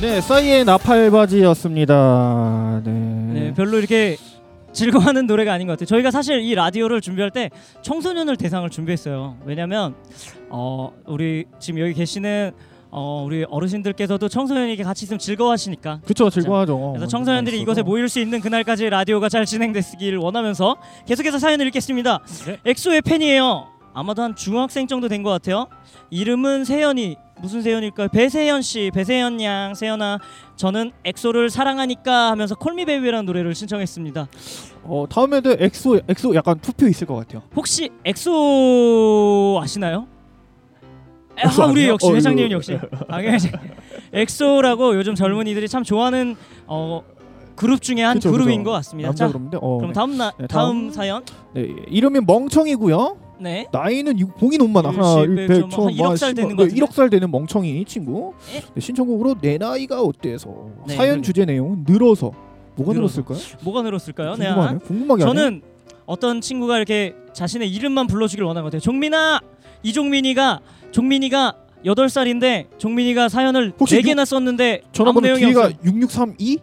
네, 0.00 0.20
싸이의 0.22 0.64
나팔 0.64 1.10
바지였습니다. 1.10 2.80
네. 2.84 2.90
네, 2.90 3.52
별로 3.54 3.78
이렇게 3.78 4.16
즐거워하는 4.72 5.26
노래가 5.26 5.52
아닌 5.52 5.66
것 5.66 5.74
같아요. 5.74 5.84
저희가 5.86 6.10
사실 6.12 6.40
이 6.40 6.54
라디오를 6.54 7.02
준비할 7.02 7.30
때 7.30 7.50
청소년을 7.82 8.38
대상을 8.38 8.68
준비했어요. 8.70 9.36
왜냐하면 9.44 9.96
어, 10.48 10.92
우리 11.04 11.44
지금 11.60 11.80
여기 11.80 11.92
계시는 11.92 12.52
어, 12.96 13.24
우리 13.26 13.44
어르신들께서도 13.50 14.28
청소년에게 14.28 14.84
같이 14.84 15.04
있으면 15.04 15.18
즐거워하시니까. 15.18 15.98
그쵸 16.06 16.30
즐거워하죠. 16.30 16.92
그래서 16.92 17.08
청소년들이 17.08 17.60
이곳에 17.60 17.82
모일 17.82 18.08
수 18.08 18.20
있는 18.20 18.40
그날까지 18.40 18.88
라디오가 18.88 19.28
잘 19.28 19.44
진행됐길 19.44 20.16
원하면서 20.16 20.76
계속해서 21.04 21.40
사연을 21.40 21.66
읽겠습니다. 21.66 22.20
네. 22.46 22.58
엑소의 22.64 23.02
팬이에요. 23.02 23.66
아마도 23.94 24.22
한 24.22 24.36
중학생 24.36 24.86
정도 24.86 25.08
된 25.08 25.24
것 25.24 25.30
같아요. 25.30 25.66
이름은 26.10 26.64
세연이 26.64 27.16
무슨 27.40 27.62
세연일까요? 27.62 28.08
배세연 28.08 28.62
씨, 28.62 28.92
배세연 28.94 29.42
양, 29.42 29.74
세연아. 29.74 30.18
저는 30.54 30.92
엑소를 31.04 31.50
사랑하니까 31.50 32.30
하면서 32.30 32.54
Call 32.54 32.72
Me 32.72 32.81
Baby라는 32.81 33.26
노래를 33.26 33.56
신청했습니다. 33.56 34.28
어 34.84 35.06
다음에도 35.10 35.56
엑소 35.58 36.00
엑소 36.08 36.34
약간 36.36 36.60
투표 36.60 36.86
있을 36.86 37.08
것 37.08 37.16
같아요. 37.16 37.42
혹시 37.56 37.90
엑소 38.04 39.58
아시나요? 39.60 40.06
아, 41.42 41.66
우리? 41.66 41.88
역시 41.88 42.06
어, 42.06 42.14
회장님 42.14 42.46
이거- 42.46 42.54
역시 42.56 42.78
당연히 43.08 43.38
엑소라고 44.12 44.96
요즘 44.96 45.14
젊은이들이 45.14 45.68
참 45.68 45.82
좋아하는 45.82 46.36
어, 46.66 47.02
그룹 47.56 47.82
중에 47.82 48.02
한 48.02 48.14
그쵸, 48.16 48.32
그룹인 48.32 48.58
그쵸. 48.60 48.64
것 48.64 48.70
같습니다. 48.76 49.08
남자 49.08 49.26
자, 49.26 49.28
그룹인데. 49.32 49.58
어, 49.60 49.76
그럼 49.76 49.88
네. 49.90 49.92
다음 49.94 50.16
나 50.16 50.32
네, 50.38 50.46
다음, 50.46 50.80
다음. 50.86 50.90
사연. 50.90 51.24
네, 51.54 51.68
이름이 51.88 52.20
멍청이고요. 52.26 53.18
네. 53.40 53.66
나이는 53.72 54.16
너무 54.58 54.68
많아. 54.68 54.90
하나, 54.90 55.20
일십, 55.20 55.30
일, 55.30 55.36
백, 55.36 55.46
백, 55.48 55.54
좀한 55.54 55.70
천, 55.70 55.90
일억 55.90 56.06
만, 56.08 56.16
살 56.16 56.28
십억. 56.30 56.34
되는 56.36 56.48
네, 56.50 56.54
것 56.56 56.62
같은데? 56.62 56.80
1억 56.86 56.92
살 56.92 57.10
되는 57.10 57.30
멍청이 57.30 57.84
친구. 57.84 58.32
예? 58.54 58.60
네, 58.60 58.80
신청곡으로 58.80 59.34
내 59.40 59.58
나이가 59.58 60.00
어때서 60.02 60.48
네, 60.86 60.94
사연 60.96 61.10
그리고- 61.16 61.22
주제 61.24 61.44
내용 61.44 61.84
늘어서 61.86 62.32
뭐가 62.76 62.92
늘어서. 62.92 63.20
늘었을까요? 63.22 63.58
뭐가 63.64 63.82
늘었을까요? 63.82 64.34
네. 64.36 64.46
궁금하네. 64.46 64.78
궁금하게 64.78 65.24
하네. 65.24 65.34
저는 65.34 65.62
어떤 66.06 66.40
친구가 66.40 66.76
이렇게 66.76 67.14
자신의 67.32 67.70
이름만 67.72 68.06
불러주길 68.06 68.44
원하는 68.44 68.62
것 68.64 68.68
같아요. 68.68 68.80
종민아, 68.80 69.40
이종민이가 69.84 70.60
종민이가 70.90 71.54
8살인데 71.84 72.78
종민이가 72.78 73.28
사연을 73.28 73.72
혹시 73.78 73.96
4개나 74.00 74.24
썼는데 74.24 74.80
아무 74.82 74.92
전화번호 74.92 75.26
내용이 75.26 75.44
뒤가 75.46 75.66
없어. 75.66 75.76
6632? 75.84 76.58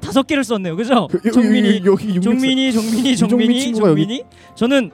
다섯 0.00 0.26
개를 0.26 0.44
썼네요. 0.44 0.76
그죠? 0.76 1.08
그, 1.10 1.30
종민이, 1.30 1.76
여기, 1.84 1.86
여기 1.86 2.14
663. 2.16 2.22
종민이, 2.22 2.72
종민이, 2.72 3.10
이종민 3.12 3.28
종민이, 3.30 3.60
친구가 3.62 3.90
여기- 3.90 4.02
종민이. 4.02 4.22
저는 4.54 4.90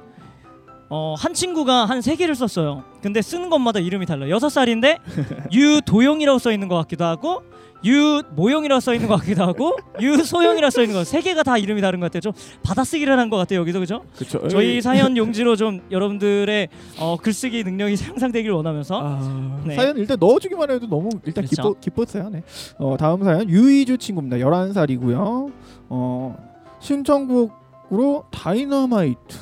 어, 0.90 1.14
한 1.18 1.32
친구가 1.34 1.86
한 1.86 2.02
세 2.02 2.14
개를 2.14 2.34
썼어요. 2.34 2.84
근데 3.02 3.20
쓰는 3.22 3.48
것마다 3.50 3.80
이름이 3.80 4.06
달라요. 4.06 4.30
여섯 4.30 4.48
살인데 4.50 4.98
유도영이라고 5.52 6.38
써 6.38 6.52
있는 6.52 6.68
것 6.68 6.76
같기도 6.76 7.04
하고 7.04 7.42
유모영이라고 7.84 8.80
써 8.80 8.94
있는 8.94 9.08
것 9.08 9.16
같기도 9.16 9.42
하고 9.44 9.76
유소영이라고 10.00 10.70
써 10.70 10.82
있는 10.82 10.94
거세 10.96 11.20
개가 11.20 11.42
다 11.42 11.58
이름이 11.58 11.80
다른 11.80 12.00
것 12.00 12.06
같아요. 12.06 12.20
좀 12.20 12.32
받아쓰기를 12.62 13.18
한 13.18 13.30
것 13.30 13.36
같아요. 13.36 13.60
여기서 13.60 13.80
그죠? 13.80 14.04
그쵸. 14.16 14.46
저희 14.48 14.68
여기- 14.70 14.82
사연 14.82 15.16
용지로 15.16 15.56
좀 15.56 15.80
여러분들의 15.90 16.68
어, 16.98 17.16
글쓰기 17.16 17.64
능력이 17.64 17.96
향상되길 18.02 18.50
원하면서 18.50 19.00
아, 19.02 19.60
네. 19.64 19.74
사연 19.76 19.96
일단 19.96 20.16
넣어주기만 20.20 20.70
해도 20.70 20.86
너무 20.88 21.08
일단 21.24 21.44
그렇죠. 21.46 21.74
기뻐 21.74 21.80
기뻤어요. 21.80 22.28
네. 22.30 22.42
어, 22.78 22.96
다음 22.98 23.22
사연 23.24 23.48
유이주 23.48 23.98
친구입니다. 23.98 24.36
11살이고요. 24.38 25.52
어, 25.88 26.36
신청곡으로 26.80 28.24
다이너마이트. 28.30 29.36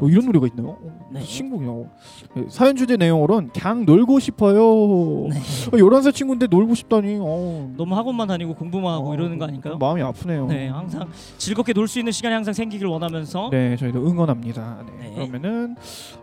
어, 0.00 0.08
이런 0.08 0.26
노래가 0.26 0.46
있나요? 0.46 0.76
어, 0.80 1.08
네. 1.10 1.20
신곡이요. 1.22 1.86
네, 2.34 2.44
사연 2.48 2.76
주제 2.76 2.96
내용으로는 2.96 3.50
그냥 3.52 3.84
놀고 3.84 4.18
싶어요. 4.20 4.54
네. 5.28 5.38
어, 5.38 5.76
11살 5.76 6.14
친구인데 6.14 6.46
놀고 6.48 6.74
싶다니. 6.74 7.18
어, 7.20 7.70
너무 7.76 7.94
학원만 7.96 8.28
다니고 8.28 8.54
공부만 8.54 8.92
하고 8.94 9.10
어, 9.10 9.14
이러는 9.14 9.38
거 9.38 9.44
아닐까요? 9.46 9.78
마음이 9.78 10.02
아프네요. 10.02 10.46
네, 10.46 10.68
항상 10.68 11.08
즐겁게 11.38 11.72
놀 11.72 11.88
수 11.88 11.98
있는 11.98 12.12
시간이 12.12 12.34
항상 12.34 12.52
생기길 12.54 12.86
원하면서 12.86 13.48
네, 13.50 13.76
저희도 13.76 14.06
응원합니다. 14.06 14.84
네. 14.98 15.08
네. 15.08 15.14
그러면은 15.28 15.76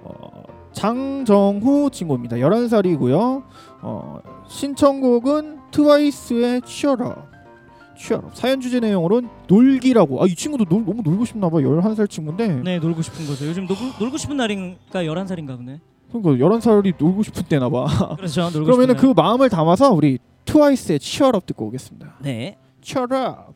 어, 0.03 0.43
장정후 0.73 1.89
친구입니다. 1.91 2.35
11살이고요. 2.37 3.43
어, 3.81 4.19
신청곡은 4.47 5.59
트와이스의 5.71 6.61
취어라. 6.65 7.27
취어라. 7.97 8.29
사연 8.33 8.61
주제 8.61 8.79
내용으로는 8.79 9.29
놀기라고. 9.47 10.21
아, 10.23 10.27
이 10.27 10.35
친구도 10.35 10.65
놀, 10.65 10.85
너무 10.85 11.01
놀고 11.03 11.25
싶나 11.25 11.49
봐. 11.49 11.57
11살 11.57 12.09
친구인데. 12.09 12.47
네 12.63 12.79
놀고 12.79 13.01
싶은 13.01 13.25
거죠. 13.27 13.47
요즘 13.47 13.65
놀고, 13.65 13.83
놀고 13.99 14.17
싶은 14.17 14.37
날인가 14.37 15.03
11살인가 15.03 15.57
보네. 15.57 15.79
그러니까 16.11 16.45
11살이 16.45 16.93
놀고 16.97 17.23
싶을 17.23 17.43
때나 17.43 17.69
봐. 17.69 17.85
그렇죠. 18.15 18.49
놀고 18.49 18.65
그러면은 18.65 18.95
싶은 18.95 19.13
그 19.13 19.19
마음을 19.19 19.49
담아서 19.49 19.91
우리 19.91 20.19
트와이스의 20.45 20.99
취어럽 20.99 21.45
듣고 21.45 21.65
오겠습니다. 21.67 22.05
날. 22.05 22.15
네. 22.21 22.57
취어럽. 22.81 23.53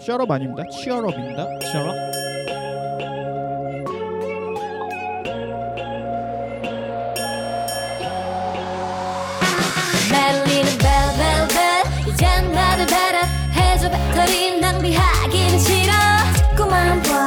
취어럽 0.00 0.30
아닙니다. 0.30 0.62
취어럽입니다. 0.70 1.46
싫어? 1.60 1.94
말리는 10.10 10.78
벨벨벨 10.78 12.08
이젠 12.12 12.52
나를 12.52 12.86
배터리 13.90 14.60
낭비하기는 14.60 15.58
싫어. 15.58 15.92
자꾸만 16.56 17.02
봐 17.02 17.25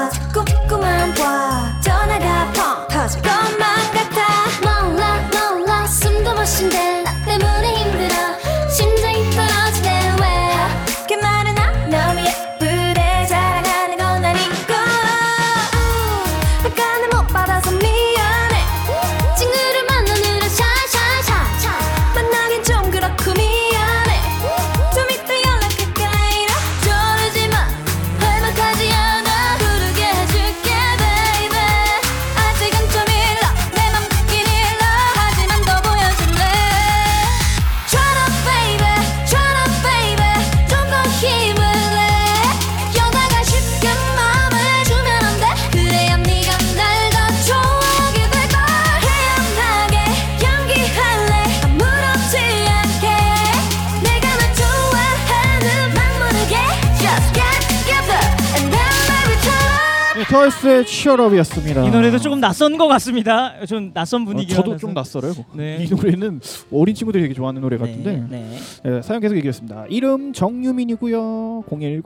트와이스의 60.60 60.86
Cheer 60.86 61.10
Up이었습니다. 61.10 61.86
이 61.86 61.92
노래도 61.92 62.18
조금 62.20 62.40
낯선 62.40 62.78
것 62.78 62.88
같습니다. 62.88 63.66
좀 63.66 63.92
낯선 63.94 64.24
어, 64.24 64.26
분위기. 64.26 64.54
저도 64.54 64.78
좀 64.78 64.94
낯설어요. 64.94 65.34
네. 65.54 65.84
이 65.84 65.90
노래는 65.90 66.42
어린 66.72 66.94
친구들이 66.96 67.24
되게 67.24 67.34
좋아하는 67.34 67.62
노래 67.62 67.78
같은데 67.78 68.26
네. 68.30 68.58
네, 68.84 69.02
사연 69.02 69.22
계속 69.22 69.36
얘기했습니다. 69.38 69.86
이름 69.90 70.34
정유민이고요. 70.34 71.64
010 71.70 72.04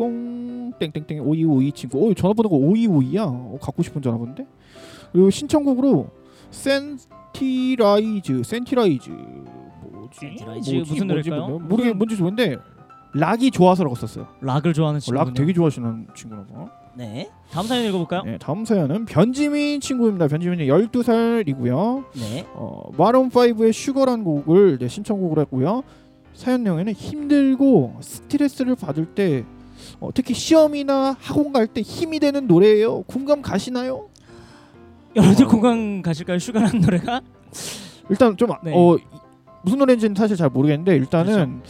땡땡땡 0.80 1.22
5252 1.22 1.72
친구. 1.74 2.10
어, 2.10 2.14
전화번호가 2.14 2.56
5252야. 2.56 3.22
어, 3.26 3.58
갖고 3.62 3.84
싶은 3.84 4.02
전화번호인데. 4.02 4.46
그리고 5.12 5.30
신청곡으로 5.30 6.10
센티라이즈, 6.52 8.44
센티라이즈 8.44 9.10
뭐지? 9.10 10.20
센티라이즈 10.20 10.72
뭐지? 10.76 10.92
무슨 10.92 11.08
노래일까요? 11.08 11.60
모르게 11.60 11.94
뭔지 11.94 12.16
좋은데 12.18 12.58
락이 13.14 13.52
좋아서라고 13.52 13.96
썼어요. 13.96 14.28
락을 14.42 14.74
좋아하는 14.74 14.98
어, 14.98 15.00
친구. 15.00 15.18
락 15.20 15.34
되게 15.34 15.54
좋아하시는 15.54 16.08
친구나 16.16 16.46
봐. 16.46 16.83
네. 16.96 17.30
다음 17.52 17.66
사연 17.68 17.86
읽어볼까요? 17.86 18.24
네, 18.24 18.38
다음 18.38 18.66
사연은 18.66 19.06
변지민 19.06 19.82
친구입니다. 19.82 20.28
변지민이 20.28 20.68
12살이고요. 20.68 22.06
네. 22.16 22.46
어, 22.54 22.90
Maroon 22.98 23.30
5의 23.30 23.74
Sugar란 23.74 24.24
곡을 24.24 24.78
네, 24.78 24.88
신청곡으로 24.88 25.42
했고요. 25.42 25.84
사연 26.34 26.64
내용에는 26.64 26.94
힘들고 26.94 27.98
스트레스를 28.02 28.76
받을 28.76 29.06
때 29.06 29.44
어, 30.00 30.10
특히 30.14 30.34
시험이나 30.34 31.16
학원 31.20 31.52
갈 31.52 31.68
때 31.68 31.82
힘이 31.82 32.20
되는 32.20 32.48
노래예요. 32.48 33.04
공감 33.04 33.42
가시나요? 33.42 34.10
여러분들 35.16 35.46
어. 35.46 35.48
공감 35.48 36.02
가실까요? 36.02 36.40
Sugar라는 36.40 36.82
노래가? 36.82 37.22
일단 38.10 38.36
좀 38.38 38.50
네. 38.64 38.72
어, 38.76 38.96
이- 38.98 39.02
무슨 39.64 39.80
노래인지는 39.80 40.16
사실 40.16 40.36
잘 40.36 40.50
모르겠는데 40.50 40.96
일단은 40.96 41.62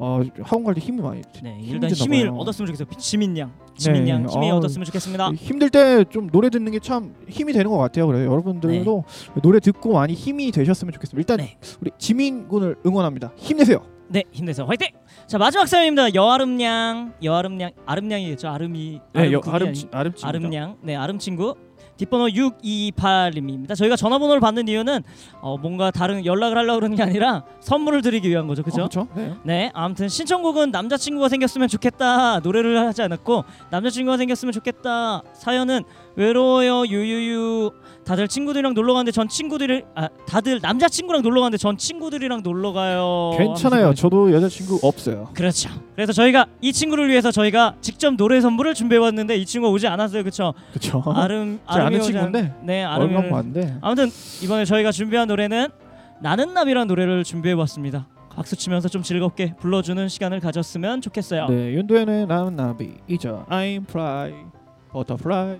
어, 0.00 0.20
학원 0.42 0.64
갈 0.64 0.74
때 0.74 0.80
힘이 0.80 1.02
많이 1.02 1.22
드- 1.22 1.42
네. 1.42 1.58
일단 1.60 1.90
힘을 1.90 2.30
봐요. 2.30 2.36
얻었으면 2.38 2.66
좋겠어요. 2.72 2.88
지민 2.98 3.36
양. 3.36 3.52
지민 3.76 4.04
네. 4.04 4.10
양 4.10 4.28
힘이 4.28 4.50
어, 4.50 4.56
얻었으면 4.56 4.84
좋겠습니다. 4.86 5.32
힘들 5.34 5.70
때 5.70 6.04
좀 6.04 6.30
노래 6.30 6.48
듣는 6.50 6.70
게 6.72 6.78
참 6.78 7.14
힘이 7.28 7.52
되는 7.52 7.68
것 7.70 7.78
같아요. 7.78 8.06
그래요. 8.06 8.30
여러분들도 8.30 9.04
노래 9.42 9.58
듣고 9.60 9.94
많이 9.94 10.14
힘이 10.14 10.52
되셨으면 10.52 10.92
좋겠습니다. 10.92 11.20
일단 11.34 11.44
네. 11.44 11.58
우리 11.80 11.90
지민 11.98 12.46
군을 12.48 12.76
응원합니다. 12.86 13.32
힘내세요. 13.36 13.84
네, 14.10 14.22
힘내서 14.32 14.64
화이팅! 14.64 14.88
자 15.26 15.36
마지막 15.36 15.66
사연입니다. 15.66 16.14
여아름양, 16.14 17.14
여아름양, 17.22 17.70
아름양이겠죠? 17.84 18.48
아름이, 18.48 19.00
네, 19.12 19.32
여, 19.32 19.40
아름 19.46 19.74
아름. 19.90 20.12
아름양, 20.22 20.76
네 20.82 20.96
아름 20.96 21.18
친구. 21.18 21.54
뒷번호 21.98 22.28
628님입니다. 22.28 23.76
저희가 23.76 23.96
전화번호를 23.96 24.40
받는 24.40 24.68
이유는 24.68 25.02
어, 25.40 25.58
뭔가 25.58 25.90
다른 25.90 26.24
연락을 26.24 26.56
하려고 26.56 26.78
그러는 26.78 26.96
게 26.96 27.02
아니라 27.02 27.44
선물을 27.60 28.02
드리기 28.02 28.28
위한 28.30 28.46
거죠, 28.46 28.62
그렇죠? 28.62 28.88
그렇죠. 28.88 29.08
네. 29.14 29.34
네, 29.42 29.70
아무튼 29.74 30.08
신청곡은 30.08 30.70
남자친구가 30.70 31.28
생겼으면 31.28 31.68
좋겠다 31.68 32.40
노래를 32.40 32.78
하지 32.80 33.02
않았고 33.02 33.44
남자친구가 33.70 34.16
생겼으면 34.16 34.52
좋겠다 34.52 35.22
사연은 35.34 35.82
외로워요 36.18 36.84
유유유 36.86 37.70
다들 38.04 38.26
친구들이랑 38.26 38.74
놀러 38.74 38.92
가는데 38.94 39.12
전 39.12 39.28
친구들이 39.28 39.84
아 39.94 40.08
다들 40.26 40.60
남자 40.60 40.88
친구랑 40.88 41.22
놀러 41.22 41.40
가는데 41.42 41.58
전 41.58 41.76
친구들이랑 41.76 42.42
놀러 42.42 42.72
가요. 42.72 43.32
괜찮아요. 43.38 43.94
저도 43.94 44.32
여자친구 44.32 44.80
없어요. 44.82 45.28
그렇죠. 45.34 45.68
그래서 45.94 46.12
저희가 46.12 46.46
이 46.60 46.72
친구를 46.72 47.08
위해서 47.08 47.30
저희가 47.30 47.76
직접 47.82 48.16
노래 48.16 48.40
선물을 48.40 48.74
준비해 48.74 48.98
왔는데 48.98 49.36
이 49.36 49.44
친구가 49.46 49.70
오지 49.72 49.86
않았어요. 49.86 50.22
그렇죠? 50.22 50.54
그렇죠. 50.70 51.02
아름 51.14 51.60
제 51.72 51.78
아는 51.80 52.00
친구인데 52.00 52.54
네, 52.62 52.82
아름이 52.82 53.14
얼마 53.14 53.20
오늘- 53.28 53.34
안 53.34 53.52
돼. 53.52 53.76
아무튼 53.82 54.08
이번에 54.42 54.64
저희가 54.64 54.90
준비한 54.90 55.28
노래는 55.28 55.68
나는 56.20 56.52
나비라는 56.54 56.88
노래를 56.88 57.22
준비해 57.24 57.54
봤습니다. 57.54 58.08
박수 58.34 58.56
치면서 58.56 58.88
좀 58.88 59.02
즐겁게 59.02 59.54
불러주는 59.60 60.08
시간을 60.08 60.40
가졌으면 60.40 61.00
좋겠어요. 61.02 61.46
네, 61.48 61.74
윤도현의 61.74 62.26
나는 62.26 62.56
나비 62.56 62.94
이죠. 63.06 63.44
I'm 63.50 63.84
fly, 63.88 64.32
butterfly. 64.92 65.58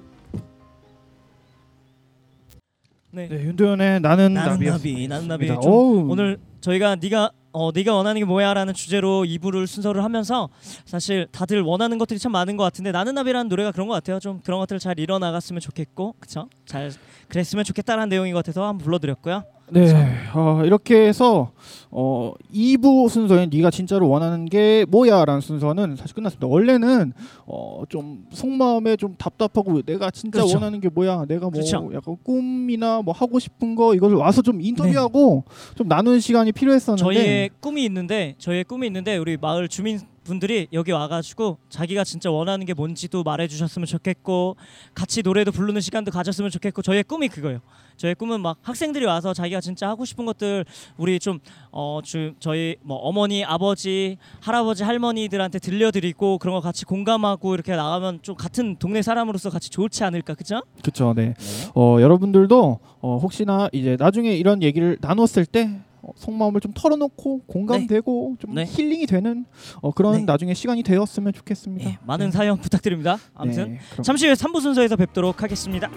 네. 3.11 3.29
네, 3.29 3.37
윤도현의 3.43 4.01
나는 4.01 4.35
나는 4.35 4.59
나비. 4.67 5.09
나는 5.09 5.29
나비. 5.29 5.47
좀 5.47 6.11
오늘 6.11 6.39
저희가 6.61 6.97
네가 6.97 7.31
어 7.53 7.73
네가 7.73 7.95
원하는 7.95 8.21
게 8.21 8.25
뭐야라는 8.27 8.75
주제로 8.75 9.25
2부를 9.25 9.67
순서를 9.67 10.05
하면서 10.05 10.51
사실 10.85 11.27
다들 11.33 11.63
원하는 11.63 11.97
것들이 11.97 12.19
참 12.19 12.33
많은 12.33 12.57
것 12.59 12.65
같은데 12.65 12.93
나는 12.93 13.15
나비라는 13.15 13.49
노래가 13.49 13.73
그런 13.73 13.89
것 13.89 13.95
같아요. 13.95 14.21
좀 14.21 14.41
그런 14.45 14.61
것들을 14.61 14.79
잘 14.79 14.99
이뤄 15.01 15.19
나갔으면 15.19 15.61
좋겠고, 15.61 16.15
그렇죠? 16.21 16.49
잘 16.67 16.93
그랬으면 17.29 17.65
좋겠다라는 17.65 18.09
내용인 18.09 18.33
것 18.33 18.39
같아서 18.39 18.67
한번 18.67 18.85
불러드렸고요. 18.85 19.45
네, 19.71 19.93
어, 20.35 20.63
이렇게 20.65 21.07
해서 21.07 21.51
어, 21.91 22.33
2부 22.55 23.09
순서인 23.11 23.51
네가 23.53 23.71
진짜로 23.71 24.09
원하는 24.09 24.47
게 24.47 24.87
뭐야라는 24.89 25.41
순서는 25.43 25.97
사실 25.97 26.15
끝났습니다. 26.15 26.47
원래는 26.47 27.13
어, 27.47 27.83
좀 27.89 28.25
속마음에 28.33 28.97
좀 28.97 29.15
답답하고 29.19 29.83
내가 29.83 30.11
진짜 30.11 30.39
그렇죠. 30.39 30.55
원하는 30.55 30.81
게 30.81 30.89
뭐야, 30.89 31.27
내가 31.29 31.43
뭐 31.43 31.51
그렇죠. 31.51 31.91
약간 31.93 32.17
꿈이나 32.23 33.03
뭐 33.03 33.13
하고 33.13 33.39
싶은 33.39 33.75
거 33.75 33.95
이걸 33.95 34.15
와서 34.15 34.41
좀 34.41 34.61
인터뷰하고 34.61 35.45
좀 35.75 35.89
나누는 35.89 36.21
시간이 36.21 36.53
필요했었는데 36.53 37.03
저희의 37.03 37.51
꿈이 37.61 37.85
있는데 37.85 38.35
저희의 38.39 38.65
꿈이 38.65 38.87
있는데 38.87 39.19
우리 39.19 39.37
마을 39.37 39.69
주민 39.69 40.01
분들이 40.29 40.69
여기 40.75 40.93
와가지고 40.93 41.59
자기가 41.71 42.05
진짜 42.05 42.31
원하는 42.31 42.67
게 42.67 42.75
뭔지도 42.75 43.23
말해주셨으면 43.23 43.87
좋겠고 43.87 44.57
같이 44.95 45.23
노래도 45.23 45.51
부르는 45.51 45.81
시간도 45.81 46.11
가졌으면 46.13 46.51
좋겠고 46.51 46.83
저희의 46.83 47.03
꿈이 47.05 47.29
그거예요. 47.29 47.61
저희의 47.97 48.15
꿈은 48.15 48.41
막 48.43 48.59
학생들이 48.63 49.07
와서 49.07 49.35
자기가 49.35 49.61
진짜 49.61 49.89
하고 49.89 50.05
싶은 50.05 50.25
것들 50.27 50.65
우리 50.99 51.19
좀어주 51.19 52.35
저희 52.39 52.77
뭐 52.83 52.99
어머니 52.99 53.45
아버지 53.45 54.19
할아버지 54.41 54.85
할머니들한테 54.85 55.59
들려드리고 55.59 56.39
그런 56.39 56.55
거 56.55 56.61
같이 56.61 56.85
공감하고 56.85 57.55
이렇게 57.55 57.75
나가면 57.75 58.21
좀 58.23 58.37
같은 58.37 58.77
동네 58.77 59.03
사람으로서 59.03 59.51
같이 59.51 59.71
좋지 59.71 60.05
않을까 60.05 60.35
그죠? 60.35 60.63
그렇죠, 60.83 61.13
네. 61.15 61.35
어, 61.75 61.97
여러분들도 62.01 62.79
어, 63.01 63.19
혹시나 63.21 63.69
이제 63.73 63.97
나중에 63.99 64.33
이런 64.33 64.63
얘기를 64.63 64.99
나눴을 65.01 65.47
때 65.51 65.81
어, 66.09 66.13
속마음을 66.17 66.61
좀 66.61 66.73
털어놓고 66.75 67.43
공감되고 67.47 68.37
좀 68.39 68.55
네. 68.55 68.65
힐링이 68.65 69.07
되는 69.07 69.45
어, 69.81 69.91
그런 69.93 70.15
네. 70.15 70.25
나중에 70.25 70.55
시간이 70.55 70.83
되었으면 70.83 71.33
좋겠습니다. 71.33 71.89
네, 71.89 71.99
많은 72.07 72.31
사연 72.31 72.59
부탁드립니다. 72.59 73.19
아무튼 73.35 73.75
네, 73.75 74.03
잠시 74.03 74.27
후에 74.27 74.35
3부 74.35 74.61
순서에서 74.61 74.97
뵙도록 74.97 75.43
하겠습니다. 75.43 75.91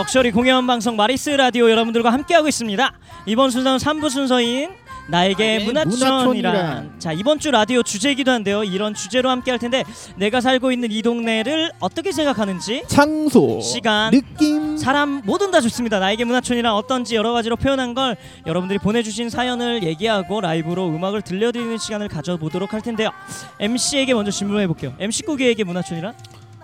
럭셔리 0.00 0.30
공연 0.30 0.66
방송 0.66 0.96
마리스 0.96 1.28
라디오 1.28 1.68
여러분들과 1.70 2.10
함께하고 2.10 2.48
있습니다. 2.48 2.92
이번 3.26 3.50
순서는 3.50 3.76
3부 3.76 4.08
순서인 4.08 4.70
나에게 5.10 5.58
나에게 5.58 5.64
문화촌이란 5.66 6.12
문화촌이란. 6.14 6.94
자 6.98 7.12
이번 7.12 7.38
주 7.38 7.50
라디오 7.50 7.82
주제이기도 7.82 8.30
한데요. 8.30 8.64
이런 8.64 8.94
주제로 8.94 9.28
함께할 9.28 9.58
텐데 9.58 9.84
내가 10.16 10.40
살고 10.40 10.72
있는 10.72 10.90
이 10.90 11.02
동네를 11.02 11.72
어떻게 11.80 12.12
생각하는지 12.12 12.84
장소, 12.86 13.60
시간, 13.60 14.10
느낌, 14.12 14.78
사람 14.78 15.20
뭐든 15.26 15.50
다 15.50 15.60
좋습니다. 15.60 15.98
나에게 15.98 16.24
문화촌이란 16.24 16.72
어떤지 16.72 17.14
여러 17.14 17.34
가지로 17.34 17.56
표현한 17.56 17.92
걸 17.92 18.16
여러분들이 18.46 18.78
보내주신 18.78 19.28
사연을 19.28 19.82
얘기하고 19.82 20.40
라이브로 20.40 20.88
음악을 20.88 21.20
들려드리는 21.20 21.76
시간을 21.76 22.08
가져보도록 22.08 22.72
할 22.72 22.80
텐데요. 22.80 23.10
MC에게 23.58 24.14
먼저 24.14 24.30
질문해 24.30 24.66
볼게요. 24.66 24.94
MC 24.98 25.24
꾸기에게 25.24 25.62
문화촌이란 25.64 26.14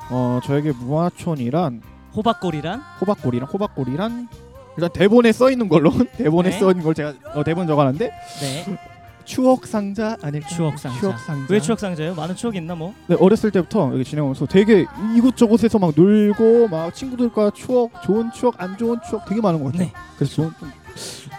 어 0.09 0.41
저에게 0.43 0.73
무화촌이란 0.73 1.96
호박골이란 2.17 2.81
호박골이란 3.01 3.49
호박골이란 3.49 4.29
일단 4.77 4.91
대본에 4.93 5.33
써 5.33 5.51
있는 5.51 5.69
걸로 5.69 5.91
대본에 6.17 6.51
네. 6.51 6.59
써 6.59 6.71
있는 6.71 6.85
걸 6.85 6.95
제가 6.95 7.15
어, 7.35 7.45
대본 7.45 7.67
적어놨는데 7.67 8.11
네 8.41 8.79
추억 9.27 9.67
상자 9.67 10.17
아닐까? 10.23 10.47
추억 10.49 10.79
상자. 10.79 11.01
추억 11.01 11.19
상자. 11.19 11.53
왜 11.53 11.61
추억 11.61 11.81
상자예요? 11.81 12.15
많은 12.15 12.37
추억이 12.37 12.59
있나 12.59 12.77
뭐? 12.77 12.95
네, 13.09 13.17
어렸을 13.19 13.51
때부터 13.51 13.91
여기 13.93 14.05
지내면서 14.05 14.47
되게 14.47 14.87
이곳저곳에서 15.17 15.81
막 15.81 15.93
놀고 15.97 16.69
막 16.69 16.95
친구들과 16.95 17.51
추억, 17.51 17.91
좋은 18.05 18.31
추억, 18.31 18.63
안 18.63 18.79
좋은 18.79 18.99
추억 19.09 19.25
되게 19.27 19.41
많은 19.41 19.63
것 19.63 19.73
같아요. 19.73 19.89
네. 19.89 19.93
그래서 20.17 20.35
좋은 20.37 20.53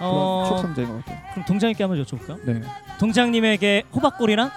어 0.02 0.44
추억 0.48 0.60
상자인 0.60 0.90
것 0.90 0.98
같아요. 0.98 1.18
그럼 1.32 1.46
동장님께 1.46 1.84
한번 1.84 2.04
여쭤볼까요? 2.04 2.40
네. 2.46 2.62
동장님에게 3.00 3.84
호박골이란 3.96 4.52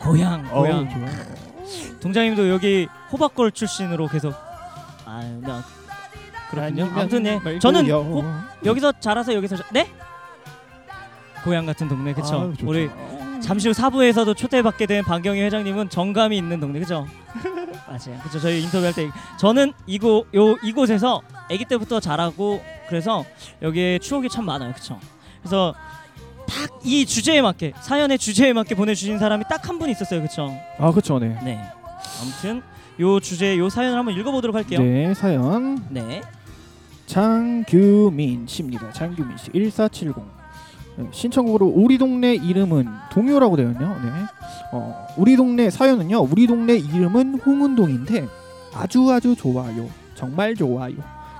고향 0.00 0.48
고향 0.48 0.90
좋아요. 0.90 1.45
동장님도 2.00 2.48
여기 2.48 2.88
호박골 3.12 3.52
출신으로 3.52 4.08
계속 4.08 4.34
아유 5.06 5.40
나 5.40 5.62
그렇군요. 6.50 6.84
아니면 6.84 6.98
아무튼 6.98 7.26
예 7.26 7.34
말고요. 7.34 7.58
저는 7.58 7.90
호, 7.90 8.24
여기서 8.64 8.92
자라서 9.00 9.34
여기서 9.34 9.56
자, 9.56 9.64
네 9.72 9.90
고향 11.44 11.66
같은 11.66 11.88
동네 11.88 12.12
그쵸 12.12 12.40
아유, 12.40 12.52
좋죠. 12.56 12.68
우리 12.68 12.90
잠시 13.40 13.68
후 13.68 13.74
사부에서도 13.74 14.32
초대받게 14.34 14.86
된 14.86 15.04
박경희 15.04 15.40
회장님은 15.42 15.90
정감이 15.90 16.36
있는 16.36 16.58
동네 16.60 16.78
그죠 16.80 17.06
맞아요 17.86 18.18
그죠 18.22 18.40
저희 18.40 18.62
인터뷰할 18.62 18.92
때 18.94 19.08
저는 19.38 19.72
이곳 19.86 20.26
요 20.34 20.56
이곳에서 20.62 21.22
아기 21.50 21.64
때부터 21.64 22.00
자라고 22.00 22.62
그래서 22.88 23.24
여기에 23.62 23.98
추억이 23.98 24.28
참 24.28 24.46
많아요 24.46 24.72
그쵸 24.72 24.98
그래서 25.42 25.74
딱 26.48 26.70
이 26.84 27.04
주제에 27.04 27.42
맞게 27.42 27.72
사연의 27.80 28.18
주제에 28.18 28.52
맞게 28.52 28.74
보내주신 28.76 29.18
사람이 29.18 29.44
딱 29.48 29.68
한 29.68 29.78
분 29.78 29.90
있었어요, 29.90 30.20
그렇죠? 30.20 30.52
아 30.78 30.90
그렇죠, 30.92 31.18
네. 31.18 31.36
네. 31.44 31.60
아무튼 32.22 32.62
요 33.00 33.18
주제 33.20 33.58
요 33.58 33.68
사연을 33.68 33.98
한번 33.98 34.14
읽어보도록 34.14 34.54
할게요. 34.56 34.80
네 34.80 35.12
사연 35.14 35.84
네. 35.90 36.22
장규민 37.06 38.46
씨입니다. 38.46 38.92
장규민 38.92 39.36
씨 39.36 39.50
1470 39.52 40.14
네, 40.98 41.04
신청곡으로 41.12 41.66
우리 41.66 41.98
동네 41.98 42.34
이름은 42.34 42.86
동요라고 43.12 43.56
되었네요. 43.56 43.88
네. 44.02 44.10
어, 44.72 45.06
우리 45.16 45.36
동네 45.36 45.68
사연은요. 45.70 46.20
우리 46.22 46.46
동네 46.46 46.76
이름은 46.76 47.40
홍은동인데 47.40 48.26
아주 48.74 49.10
아주 49.10 49.34
좋아요. 49.36 49.88
정말 50.14 50.54
좋아요. 50.54 50.94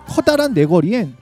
커다란 0.07 0.53
내거리엔 0.55 1.14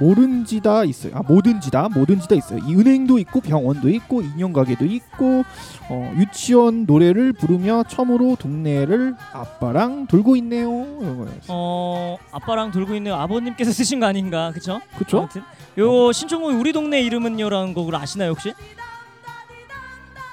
뭐든지다 0.00 0.84
있어요. 0.84 1.12
아 1.16 1.22
뭐든지다 1.22 1.88
뭐든지다 1.90 2.34
있어요. 2.34 2.60
이 2.66 2.74
은행도 2.74 3.18
있고 3.20 3.40
병원도 3.40 3.88
있고 3.90 4.22
인형 4.22 4.52
가게도 4.52 4.84
있고 4.84 5.44
어, 5.88 6.12
유치원 6.16 6.84
노래를 6.86 7.32
부르며 7.32 7.84
처음으로 7.88 8.36
동네를 8.38 9.14
아빠랑 9.32 10.06
돌고 10.06 10.36
있네요. 10.36 10.68
이런 11.00 11.16
거였어요. 11.18 11.46
어 11.48 12.16
아빠랑 12.32 12.70
돌고 12.72 12.94
있는 12.94 13.12
아버님께서 13.12 13.72
쓰신 13.72 14.00
거 14.00 14.06
아닌가, 14.06 14.50
그렇죠? 14.50 14.80
그렇죠? 14.96 15.18
아무튼 15.18 15.42
요 15.78 16.12
신청곡이 16.12 16.54
우리 16.54 16.72
동네 16.72 17.00
이름은요라는 17.02 17.74
곡을 17.74 17.94
아시나요 17.94 18.30
혹시? 18.30 18.52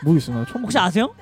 모르겠어요. 0.04 0.46
처음 0.46 0.64
혹시 0.64 0.78
아세요? 0.78 1.14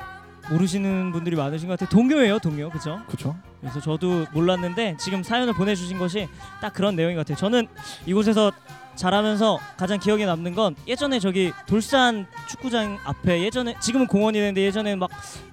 모르시는 0.50 1.12
분들이 1.12 1.36
많으신 1.36 1.68
것 1.68 1.78
같아요. 1.80 1.90
동요예요, 1.90 2.40
동요, 2.40 2.70
그렇죠? 2.70 3.00
그렇죠. 3.08 3.36
그래서 3.62 3.80
저도 3.80 4.26
몰랐는데 4.34 4.98
지금 5.00 5.24
사연을 5.24 5.54
보내주신 5.54 5.98
것이 5.98 6.28
딱 6.62 6.74
그런 6.74 6.96
내용인 6.96 7.16
것 7.16 7.22
같아요. 7.22 7.38
저는 7.38 7.68
이곳에서 8.06 8.52
자라면서 8.96 9.60
가장 9.78 10.00
기억에 10.00 10.26
남는 10.26 10.54
건 10.56 10.76
예전에 10.88 11.20
저기 11.20 11.54
돌산 11.66 12.26
축구장 12.50 12.98
앞에 13.06 13.42
예전에 13.44 13.76
지금은 13.80 14.08
공원이 14.08 14.38
되는데 14.38 14.62
예전에 14.62 14.96
막 14.96 15.10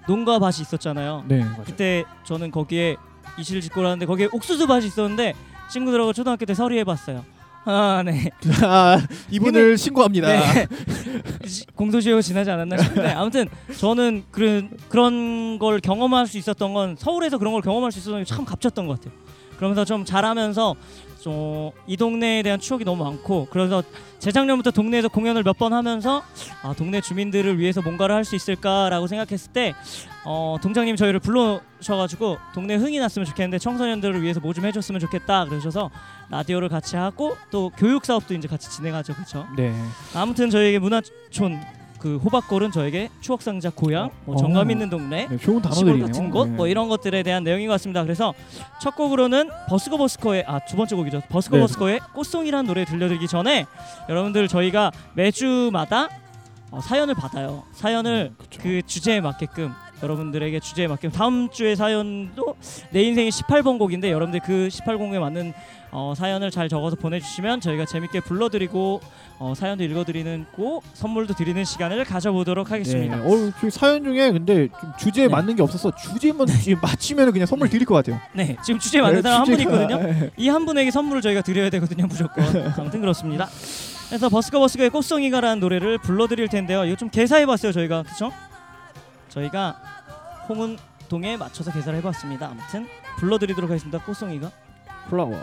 농가 0.06 0.38
밭이 0.38 0.62
있었잖아요. 0.62 1.24
네 1.28 1.44
맞아요. 1.44 1.62
그때 1.64 2.04
저는 2.24 2.50
거기에 2.50 2.96
이실을 3.38 3.60
짓고 3.60 3.82
라는데 3.82 4.06
거기에 4.06 4.28
옥수수 4.32 4.66
밭이 4.66 4.86
있었는데 4.86 5.34
친구들하고 5.70 6.12
초등학교 6.12 6.44
때 6.46 6.54
서리해봤어요. 6.54 7.24
아 7.70 8.02
네. 8.02 8.30
아, 8.62 8.98
이분을 9.30 9.76
신고합니다. 9.76 10.26
네. 10.28 10.66
시- 11.46 11.66
공소시효 11.74 12.22
지나지 12.22 12.50
않았나 12.50 12.78
싶은데 12.78 13.08
아무튼 13.10 13.46
저는 13.78 14.24
그런 14.30 14.70
그런 14.88 15.58
걸 15.58 15.78
경험할 15.80 16.26
수 16.26 16.38
있었던 16.38 16.72
건 16.72 16.96
서울에서 16.98 17.36
그런 17.36 17.52
걸 17.52 17.60
경험할 17.60 17.92
수 17.92 17.98
있었던 17.98 18.20
게 18.20 18.24
참 18.24 18.44
값졌던 18.46 18.86
것 18.86 18.98
같아요. 19.00 19.12
그러면서 19.58 19.84
좀 19.84 20.04
자라면서 20.06 20.76
좀이 21.28 21.96
동네에 21.96 22.42
대한 22.42 22.58
추억이 22.58 22.84
너무 22.84 23.04
많고 23.04 23.48
그래서 23.50 23.82
재작년부터 24.18 24.70
동네에서 24.70 25.08
공연을 25.08 25.42
몇 25.42 25.58
번 25.58 25.72
하면서 25.72 26.22
아 26.62 26.72
동네 26.74 27.00
주민들을 27.00 27.58
위해서 27.58 27.82
뭔가를 27.82 28.14
할 28.14 28.24
수 28.24 28.36
있을까라고 28.36 29.06
생각했을 29.08 29.52
때 29.52 29.74
어, 30.24 30.56
동장님 30.62 30.94
저희를 30.96 31.18
불러셔가지고 31.20 32.36
동네 32.54 32.76
흥이 32.76 32.98
났으면 32.98 33.26
좋겠는데 33.26 33.58
청소년들을 33.58 34.22
위해서 34.22 34.38
뭐 34.40 34.52
좀 34.52 34.64
해줬으면 34.66 35.00
좋겠다 35.00 35.44
그러셔서 35.46 35.90
라디오를 36.30 36.68
같이 36.68 36.96
하고 36.96 37.36
또 37.50 37.70
교육 37.76 38.04
사업도 38.04 38.34
이제 38.34 38.46
같이 38.48 38.70
진행하죠 38.70 39.14
그렇죠. 39.14 39.46
네. 39.56 39.72
아무튼 40.14 40.50
저에게 40.50 40.78
문화촌 40.78 41.60
그 41.98 42.16
호박골은 42.18 42.70
저에게 42.72 43.08
추억 43.20 43.42
상자 43.42 43.70
고향, 43.70 44.10
뭐 44.24 44.36
어. 44.36 44.38
정감 44.38 44.70
있는 44.70 44.88
동네, 44.88 45.26
네, 45.28 45.36
좋은 45.38 45.56
시골 45.56 45.62
단어들이네요. 45.62 46.06
같은 46.06 46.30
곳, 46.30 46.48
네. 46.48 46.54
뭐 46.56 46.68
이런 46.68 46.88
것들에 46.88 47.22
대한 47.22 47.42
내용인 47.44 47.66
것 47.66 47.72
같습니다. 47.74 48.02
그래서 48.04 48.34
첫 48.80 48.94
곡으로는 48.94 49.50
버스커 49.68 49.96
버스커의 49.96 50.44
아 50.46 50.60
두 50.60 50.76
번째 50.76 50.96
곡이죠. 50.96 51.22
버스커 51.28 51.56
네. 51.56 51.62
버스커의 51.62 52.00
꽃송이라는 52.14 52.66
노래 52.66 52.84
들려드리기 52.84 53.26
전에 53.28 53.66
여러분들 54.08 54.48
저희가 54.48 54.92
매주마다 55.14 56.08
어, 56.70 56.80
사연을 56.80 57.14
받아요. 57.14 57.64
사연을 57.72 58.32
그쵸. 58.38 58.60
그 58.62 58.82
주제에 58.84 59.20
맞게끔 59.22 59.72
여러분들에게 60.02 60.60
주제에 60.60 60.86
맞게끔 60.86 61.10
다음 61.10 61.48
주에 61.50 61.74
사연도 61.74 62.54
내 62.90 63.02
인생의 63.02 63.30
18번 63.32 63.78
곡인데 63.78 64.12
여러분들 64.12 64.40
그 64.40 64.68
18곡에 64.70 65.18
맞는 65.18 65.52
어, 65.90 66.12
사연을 66.14 66.50
잘 66.50 66.68
적어서 66.68 66.96
보내주시면 66.96 67.60
저희가 67.60 67.86
재밌게 67.86 68.20
불러드리고 68.20 69.00
어, 69.38 69.54
사연도 69.56 69.84
읽어드리고 69.84 70.82
선물도 70.94 71.34
드리는 71.34 71.64
시간을 71.64 72.04
가져보도록 72.04 72.70
하겠습니다. 72.70 73.16
네. 73.16 73.22
어, 73.22 73.70
사연 73.70 74.04
중에 74.04 74.30
근데 74.32 74.68
좀 74.80 74.92
주제에 74.98 75.26
네. 75.28 75.32
맞는 75.32 75.56
게 75.56 75.62
없어서 75.62 75.90
주제만 75.96 76.46
지금 76.46 76.80
맞히면 76.82 77.32
그냥 77.32 77.46
선물 77.46 77.70
드릴 77.70 77.86
것 77.86 77.94
같아요. 77.94 78.20
네, 78.34 78.56
지금 78.62 78.78
주제에 78.78 79.00
맞는 79.00 79.22
사람 79.22 79.40
한 79.40 79.44
분 79.46 79.54
주제가- 79.56 79.60
있거든요. 79.60 80.02
네. 80.02 80.30
이한 80.36 80.66
분에게 80.66 80.90
선물을 80.90 81.22
저희가 81.22 81.40
드려야 81.42 81.70
되거든요, 81.70 82.06
무조건. 82.06 82.44
아무튼 82.78 83.00
그렇습니다. 83.00 83.48
그래서 84.08 84.28
버스커 84.28 84.58
버스커의 84.60 84.90
꽃송이가라는 84.90 85.60
노래를 85.60 85.98
불러드릴 85.98 86.48
텐데요. 86.48 86.84
이거 86.84 86.96
좀 86.96 87.08
개사해봤어요, 87.08 87.72
저희가 87.72 88.02
그렇죠? 88.02 88.30
저희가 89.28 89.76
홍은 90.48 90.76
동에 91.08 91.36
맞춰서 91.36 91.70
개사를 91.72 91.98
해봤습니다. 91.98 92.48
아무튼 92.50 92.86
불러드리도록 93.18 93.70
하겠습니다. 93.70 93.98
꽃송이가. 94.04 94.50
플라워. 95.08 95.38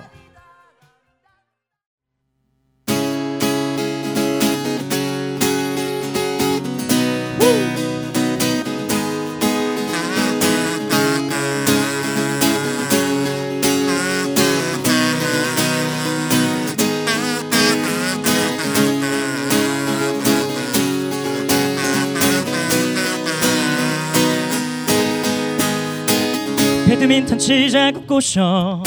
배드민턴 27.05 27.37
치자고 27.37 28.01
꼬셔 28.01 28.81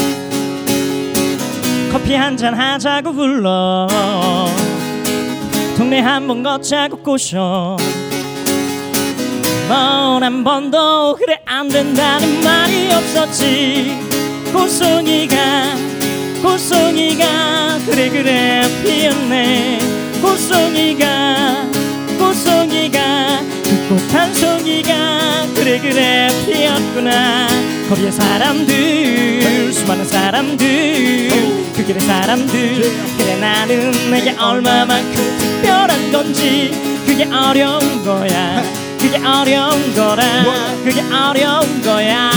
커피 1.92 2.14
한 2.14 2.37
잔 2.37 2.52
하자고 2.54 3.12
불러. 3.12 3.87
동네 5.76 6.00
한 6.00 6.26
번 6.26 6.42
걷자고 6.42 6.98
꼬셔 6.98 7.76
넌한 9.68 10.42
번도 10.42 11.14
그래 11.16 11.38
안 11.46 11.68
된다는 11.68 12.40
말이 12.42 12.90
없었지. 12.92 13.96
꽃송이가 14.52 15.37
꽃송이가 16.42 17.79
그래 17.87 18.08
그래 18.10 18.62
피었네. 18.83 19.79
꽃송이가 20.21 21.66
꽃송이가 22.19 22.98
그 23.58 23.58
꽃 23.89 24.15
한 24.15 24.35
송이가 24.35 25.47
그래 25.55 25.79
그래 25.81 26.29
피었구나. 26.45 27.47
거리의 27.89 28.13
사람들 28.13 29.73
수많은 29.73 30.05
사람들 30.05 31.29
그 31.75 31.85
길의 31.85 32.01
사람들. 32.01 32.83
그래 33.19 33.37
나는 33.41 33.91
내게 34.11 34.37
얼마만큼 34.39 35.39
특별한 35.39 36.13
건지 36.13 36.71
그게 37.07 37.25
어려운 37.25 38.05
거야. 38.05 38.63
그게 38.99 39.17
어려운 39.17 39.95
거라. 39.95 40.23
그게 40.85 41.01
어려운 41.03 41.81
거야. 41.83 42.31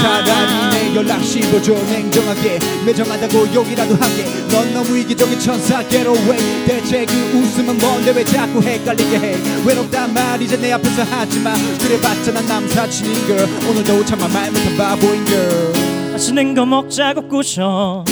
차라리 0.00 0.70
내 0.70 0.81
연락 0.94 1.22
시도 1.24 1.60
좀 1.62 1.76
냉정하게 1.90 2.58
매정하다고 2.84 3.54
욕이라도 3.54 3.94
하게. 3.94 4.24
넌 4.48 4.72
너무 4.74 4.96
이기적인 4.98 5.38
천사 5.40 5.82
get 5.88 6.06
away. 6.06 6.66
대체 6.66 7.04
그 7.06 7.14
웃음은 7.14 7.78
뭔데 7.78 8.12
왜 8.12 8.24
자꾸 8.24 8.62
헷갈리게 8.62 9.18
해? 9.18 9.36
외롭단 9.66 10.12
말 10.12 10.40
이제 10.40 10.56
내 10.56 10.72
앞에서 10.72 11.02
하지마. 11.02 11.54
그래봤자 11.80 12.32
난 12.32 12.46
남사친인 12.46 13.26
걸 13.26 13.48
오늘도 13.70 14.04
참아 14.04 14.28
말 14.28 14.50
못한 14.50 14.76
바보인 14.76 15.24
걸 15.24 15.72
맛있는 16.12 16.54
거 16.54 16.66
먹자고 16.66 17.28
꼬셔. 17.28 18.04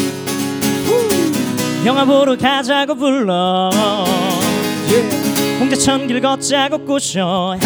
영화 1.85 2.05
보러 2.05 2.37
가자고 2.37 2.95
불러. 2.95 3.71
Yeah. 4.89 5.59
홍제천 5.61 6.07
길 6.07 6.21
걷자고 6.21 6.85
꼬셔 6.85 7.57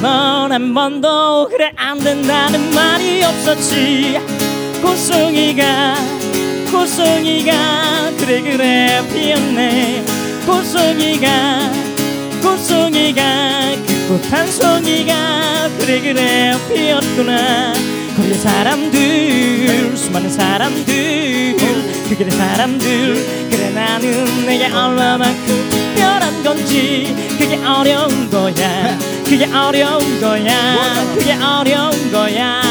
넌 0.00 0.52
한 0.52 0.72
번도 0.74 1.48
그래 1.48 1.72
안 1.76 1.98
된다는 1.98 2.70
말이 2.70 3.22
없었지. 3.24 4.18
꽃송이가 4.82 5.94
꽃송이가 6.70 8.12
그래 8.18 8.40
그래 8.42 9.02
피었네. 9.12 10.04
꽃송이가 10.46 11.28
꽃송이가 12.42 13.22
그 13.86 14.08
꽃 14.08 14.32
한 14.32 14.46
송이가 14.50 15.68
그래 15.80 16.00
그래 16.00 16.52
피었구나. 16.72 17.72
거리의 18.16 18.34
사람들 18.34 19.96
수많은 19.96 20.30
사람들 20.30 21.56
그 22.08 22.16
길의 22.16 22.30
사람들. 22.30 23.48
그래 23.50 23.70
나는 23.70 24.46
내게 24.46 24.64
얼마만큼 24.66 25.87
건지 26.48 27.14
그게 27.38 27.56
어려운 27.62 28.30
거야. 28.30 28.98
그게 29.24 29.44
어려운 29.44 30.18
거야. 30.18 31.04
그게 31.14 31.34
어려운 31.34 32.10
거야. 32.10 32.62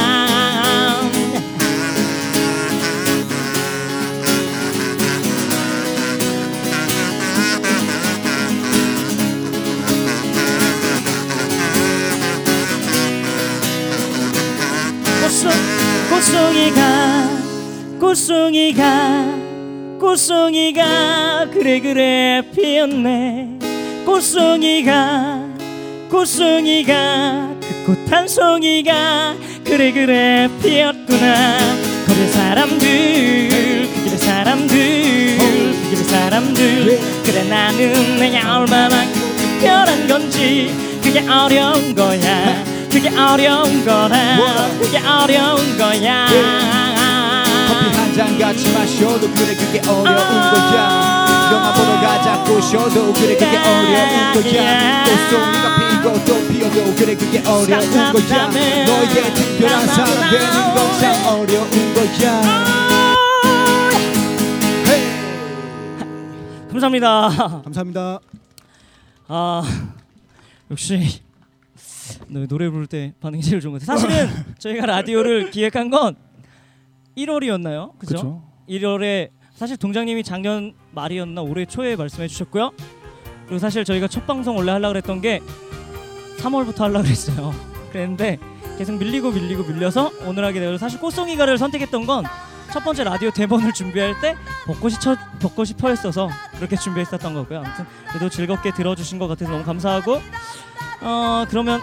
꽃송이가 16.09 17.29
꽃송이가 17.99 19.35
꽃송이가 19.99 21.49
그래 21.53 21.79
그래 21.79 22.41
피었네. 22.55 23.56
꽃송이가 24.07 25.39
꽃송이가 26.09 27.49
그 27.59 27.85
꽃 27.85 28.09
한 28.09 28.25
송이가 28.25 29.35
그래 29.65 29.91
그래 29.91 30.49
피었구나. 30.63 31.57
거리 32.07 32.27
사람들 32.29 32.79
그 33.49 34.03
길의 34.05 34.17
사람들 34.17 35.37
그 35.37 35.89
길의 35.89 36.03
사람들. 36.05 36.99
그래 37.25 37.43
나는 37.49 38.17
내가 38.17 38.59
얼마나 38.59 39.03
특별한 39.37 40.07
건지 40.07 40.71
그게 41.03 41.19
어려운 41.27 41.93
거야. 41.93 42.63
그게 42.89 43.09
어려운 43.09 43.83
거라. 43.83 44.69
그게 44.79 44.99
어려운 44.99 45.77
거야. 45.77 46.27
커피 47.67 47.97
한 47.97 48.13
잔 48.15 48.39
같이 48.39 48.71
마셔도 48.71 49.29
그래 49.35 49.53
그게 49.53 49.79
어려운 49.89 50.07
아. 50.07 50.51
거야 50.53 51.16
영화 51.51 51.73
보러 51.73 51.99
가자고 52.01 52.59
쉬어도 52.61 53.13
그래 53.13 53.33
그게 53.35 53.57
어려운 53.57 54.33
거야. 54.33 55.03
꽃송이가 55.03 55.65
피고 56.01 56.25
또 56.25 56.47
피어도 56.47 56.95
그래 56.95 57.15
그게 57.15 57.39
어려운 57.39 57.91
거야. 57.91 58.47
너에게 58.85 59.33
특별한 59.33 59.87
사람 59.87 60.29
되는 60.31 60.75
건 60.75 60.87
참 60.99 61.25
어려운 61.27 61.69
거야. 61.93 62.41
헤이. 64.87 66.67
감사합니다. 66.69 67.61
감사합니다. 67.63 68.19
아 69.27 69.63
역시 70.71 71.21
너 72.27 72.45
노래 72.47 72.69
부를 72.69 72.87
때 72.87 73.13
반응이 73.21 73.41
제일 73.43 73.61
좋은 73.61 73.73
것 73.77 73.85
같아요. 73.85 73.97
사실은 73.97 74.29
저희가 74.59 74.85
라디오를 74.85 75.51
기획한 75.51 75.89
건 75.89 76.15
1월이었나요? 77.17 77.97
그죠? 77.99 78.41
1월에 78.69 79.29
사실 79.55 79.75
동장님이 79.77 80.23
작년 80.23 80.73
말이었나 80.97 81.41
올해 81.41 81.65
초에 81.65 81.95
말씀해 81.95 82.27
주셨고요. 82.27 82.71
그리고 83.45 83.59
사실 83.59 83.85
저희가 83.85 84.07
첫 84.07 84.25
방송 84.25 84.57
원래 84.57 84.71
하려고 84.71 84.97
했던 84.97 85.21
게 85.21 85.41
3월부터 86.39 86.79
하려고 86.79 87.03
그랬어요. 87.03 87.53
그랬는데 87.91 88.39
계속 88.77 88.97
밀리고 88.97 89.31
밀리고 89.31 89.63
밀려서 89.63 90.11
오늘 90.25 90.43
하게 90.43 90.59
되고 90.59 90.77
사실 90.77 90.99
꽃송이가를 90.99 91.57
선택했던 91.57 92.05
건 92.05 92.23
첫 92.71 92.83
번째 92.83 93.05
라디오 93.05 93.31
대본을 93.31 93.73
준비할 93.73 94.19
때 94.19 94.35
벚꽃이 94.65 94.95
쳐, 94.99 95.15
벚꽃이 95.39 95.71
펴 95.77 95.91
있어서 95.93 96.29
그렇게 96.57 96.75
준비했었던 96.75 97.33
거고요. 97.33 97.59
아무튼 97.59 97.85
그래도 98.09 98.29
즐겁게 98.29 98.71
들어주신 98.71 99.19
것 99.19 99.27
같아서 99.27 99.51
너무 99.51 99.63
감사하고 99.63 100.21
어 101.01 101.45
그러면 101.49 101.81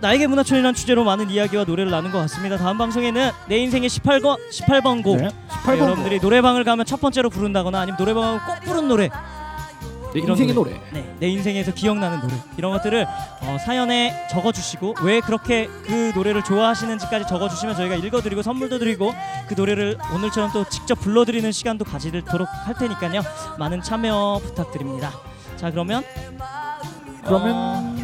나에게 0.00 0.26
문화촌이라는 0.26 0.74
주제로 0.74 1.04
많은 1.04 1.30
이야기와 1.30 1.64
노래를 1.64 1.90
나눈 1.90 2.10
것 2.10 2.18
같습니다. 2.20 2.56
다음 2.56 2.78
방송에는 2.78 3.30
내 3.48 3.58
인생의 3.58 3.88
18번 3.88 4.38
18번 4.50 5.02
곡 5.02 5.16
네. 5.18 5.24
네, 5.24 5.30
18번 5.48 5.78
여러분들이 5.78 6.20
노래방을 6.20 6.64
가면 6.64 6.86
첫 6.86 7.00
번째로 7.00 7.28
부른다거나 7.28 7.80
아니면 7.80 7.96
노래방을 7.98 8.40
꼭 8.46 8.60
부른 8.64 8.88
노래 8.88 9.10
내 10.12 10.20
이런 10.20 10.30
인생의 10.30 10.54
노래. 10.54 10.80
네, 10.90 11.14
내 11.20 11.28
인생에서 11.28 11.72
기억나는 11.72 12.20
노래 12.20 12.34
이런 12.56 12.72
것들을 12.72 13.06
어, 13.42 13.56
사연에 13.64 14.26
적어주시고 14.30 14.96
왜 15.04 15.20
그렇게 15.20 15.68
그 15.84 16.12
노래를 16.14 16.42
좋아하시는지까지 16.42 17.28
적어주시면 17.28 17.76
저희가 17.76 17.94
읽어드리고 17.96 18.42
선물도 18.42 18.78
드리고 18.78 19.14
그 19.48 19.54
노래를 19.54 19.98
오늘처럼 20.14 20.50
또 20.52 20.64
직접 20.68 20.96
불러드리는 20.96 21.52
시간도 21.52 21.84
가지도록 21.84 22.48
할 22.64 22.74
테니까요 22.74 23.20
많은 23.58 23.82
참여 23.82 24.40
부탁드립니다. 24.42 25.12
자 25.56 25.70
그러면 25.70 26.02
그러면 27.24 27.54
어, 27.54 27.96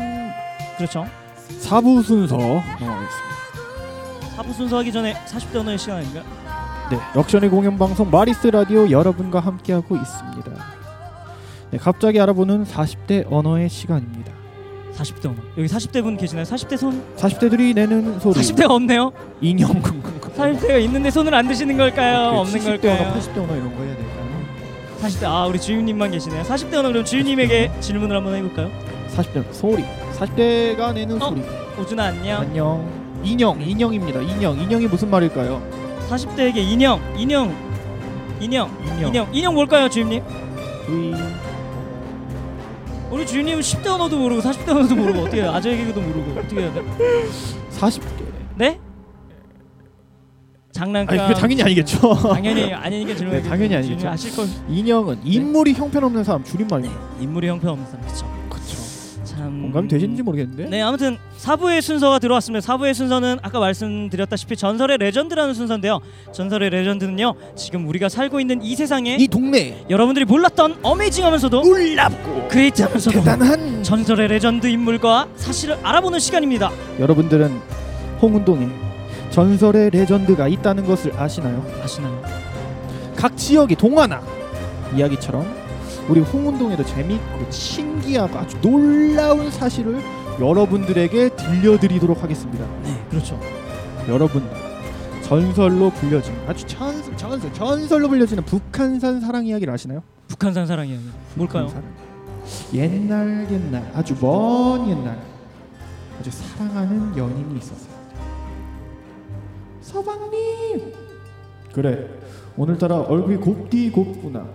그렇죠 0.77 1.07
4부 1.61 2.03
순서 2.03 2.37
넘어가겠습니다. 2.37 3.37
4부 4.37 4.53
순서 4.55 4.79
하기 4.79 4.93
전에 4.93 5.15
40대 5.27 5.57
언어의 5.57 5.79
시간 5.79 5.99
아닌가요? 5.99 6.25
네, 6.91 6.99
럭셔리 7.15 7.49
공연 7.49 7.79
방송 7.79 8.11
마리스 8.11 8.47
라디오 8.47 8.89
여러분과 8.91 9.41
함께하고 9.41 9.97
있습니다. 9.97 10.53
네, 11.71 11.79
갑자기 11.79 12.21
알아보는 12.21 12.65
40대 12.65 13.27
언어의 13.31 13.69
시간입니다. 13.69 14.33
40대 14.95 15.27
언어 15.27 15.37
여기 15.59 15.69
40대 15.69 16.03
분 16.03 16.17
계시나요? 16.17 16.45
40대 16.45 16.77
손 16.79 17.03
40대들이 17.17 17.75
내는 17.75 18.19
소리. 18.21 18.35
40대가 18.41 18.71
없네요. 18.71 19.13
인형 19.41 19.83
40대가 19.83 20.81
있는데 20.85 21.11
손을 21.11 21.35
안 21.35 21.47
드시는 21.49 21.77
걸까요? 21.77 22.39
없는 22.41 22.61
70대 22.61 22.65
걸까요? 22.83 23.03
언어, 23.11 23.15
80대 23.21 23.39
언어 23.39 23.57
이런 23.57 23.77
거 23.77 23.83
해야 23.83 23.97
될까요? 23.97 24.27
40대 25.03 25.25
아 25.25 25.47
우리 25.47 25.61
주임님만 25.61 26.11
계시네요. 26.13 26.43
40대 26.45 26.75
언어 26.75 26.89
그럼 26.89 27.05
주임님에게 27.05 27.73
질문을 27.81 28.17
한번 28.17 28.35
해볼까요? 28.37 28.71
40대 29.15 29.53
소리. 29.53 29.85
40대가 30.17 30.95
내는 30.95 31.21
어? 31.21 31.29
소리. 31.29 31.43
오준아 31.79 32.05
안녕. 32.05 32.41
안녕. 32.41 33.07
인형, 33.23 33.61
인형입니다. 33.61 34.21
인형, 34.21 34.59
인형이 34.59 34.87
무슨 34.87 35.11
말일까요? 35.11 35.63
40대에게 36.09 36.57
인형, 36.59 37.01
인형, 37.17 37.55
인형, 38.41 38.71
인형. 38.85 39.09
인형, 39.09 39.29
인형 39.35 39.55
뭘까요, 39.55 39.89
주임님? 39.89 40.23
우리 40.89 41.15
우리 43.11 43.27
주임님은 43.27 43.61
10대 43.61 43.87
언어도 43.89 44.19
모르고 44.19 44.41
40대 44.43 44.69
언어도 44.71 44.95
모르고 44.95 45.21
어떻게 45.21 45.43
해요? 45.43 45.51
아재 45.53 45.77
개그도 45.77 46.01
모르고 46.01 46.39
어떻게 46.41 46.61
해야 46.61 46.73
돼? 46.73 46.83
40대. 47.71 48.03
네? 48.57 48.81
장난감. 50.73 51.19
아니, 51.19 51.35
그 51.35 51.41
당연히 51.41 51.63
아니겠죠. 51.63 52.15
당연히 52.33 52.73
아니니까 52.75 53.15
질문. 53.17 53.37
네, 53.37 53.43
당연히 53.43 53.75
아니겠죠. 53.77 53.99
주임님 53.99 54.09
아실 54.09 54.37
걸. 54.37 54.47
인형은 54.69 55.21
인물이 55.25 55.73
형편없는 55.73 56.23
사람 56.25 56.45
줄임말이에요. 56.45 57.17
인물이 57.21 57.49
형편없는 57.49 57.87
사람 57.87 58.03
그렇죠. 58.03 58.46
참 59.47 59.63
공감이 59.63 59.87
되시는지 59.87 60.23
모르겠는데. 60.25 60.69
네 60.69 60.83
아무튼 60.83 61.19
4부의 61.39 61.81
순서가 61.81 62.19
들어왔습니다 62.19 62.67
4부의 62.67 62.95
순서는 62.95 63.39
아까 63.43 63.61
말씀드렸다시피 63.61 64.57
전설의 64.57 64.99
레전드라는 64.99 65.55
순서인데요 65.55 66.01
전설의 66.33 66.71
레전드는요 66.71 67.35
지금 67.55 67.87
우리가 67.87 68.09
살고 68.09 68.41
있는 68.41 68.61
이 68.63 68.75
세상에 68.75 69.17
이 69.21 69.29
동네 69.29 69.85
여러분들이 69.89 70.25
몰랐던 70.25 70.79
amazing하면서도 70.83 71.63
놀랍고 71.63 72.49
great하면서도 72.49 73.21
대단한 73.21 73.85
전설의 73.85 74.29
레전드 74.29 74.67
인물과 74.67 75.29
사실을 75.37 75.79
알아보는 75.83 76.19
시간입니다 76.19 76.73
여러분들은 76.99 77.61
홍은동에 78.21 78.69
전설의 79.31 79.91
레전드가 79.91 80.49
있다는 80.49 80.85
것을 80.87 81.13
아시나요? 81.17 81.65
아시나요? 81.83 82.21
각 83.15 83.37
지역의 83.37 83.77
동화나 83.77 84.21
이야기처럼 84.97 85.56
우리 86.09 86.21
홍은동에도 86.21 86.85
재밌고 86.85 87.51
신기하고 87.51 88.39
아주 88.39 88.61
놀라운 88.61 89.51
사실을 89.51 90.01
여러분들에게 90.41 91.31
들려드리도록 91.31 92.23
하겠습니다. 92.23 92.65
네 92.83 93.05
그렇죠 93.11 93.39
여러분 94.09 94.49
전설로 95.23 95.91
불려진 95.91 96.35
아주 96.47 96.65
전설 96.67 97.17
전설 97.17 97.53
전설로 97.53 98.09
불려지는 98.09 98.45
북한산 98.45 99.21
사랑 99.21 99.47
이야기를 99.47 99.73
아시나요? 99.73 100.03
북한산 100.29 100.67
사랑 100.67 100.87
이야기 100.87 101.03
뭘까요? 101.35 101.67
북한산. 101.67 101.93
옛날 102.75 103.49
옛날 103.51 103.91
아주 103.93 104.15
먼 104.21 104.89
옛날 104.89 105.19
아주 106.21 106.31
사랑하는 106.31 107.17
연인이 107.17 107.59
있었어요. 107.59 107.97
서방님 109.81 110.93
그래 111.73 112.09
오늘따라 112.57 113.01
얼굴이 113.01 113.37
곱디 113.39 113.91
곱구나 113.91 114.47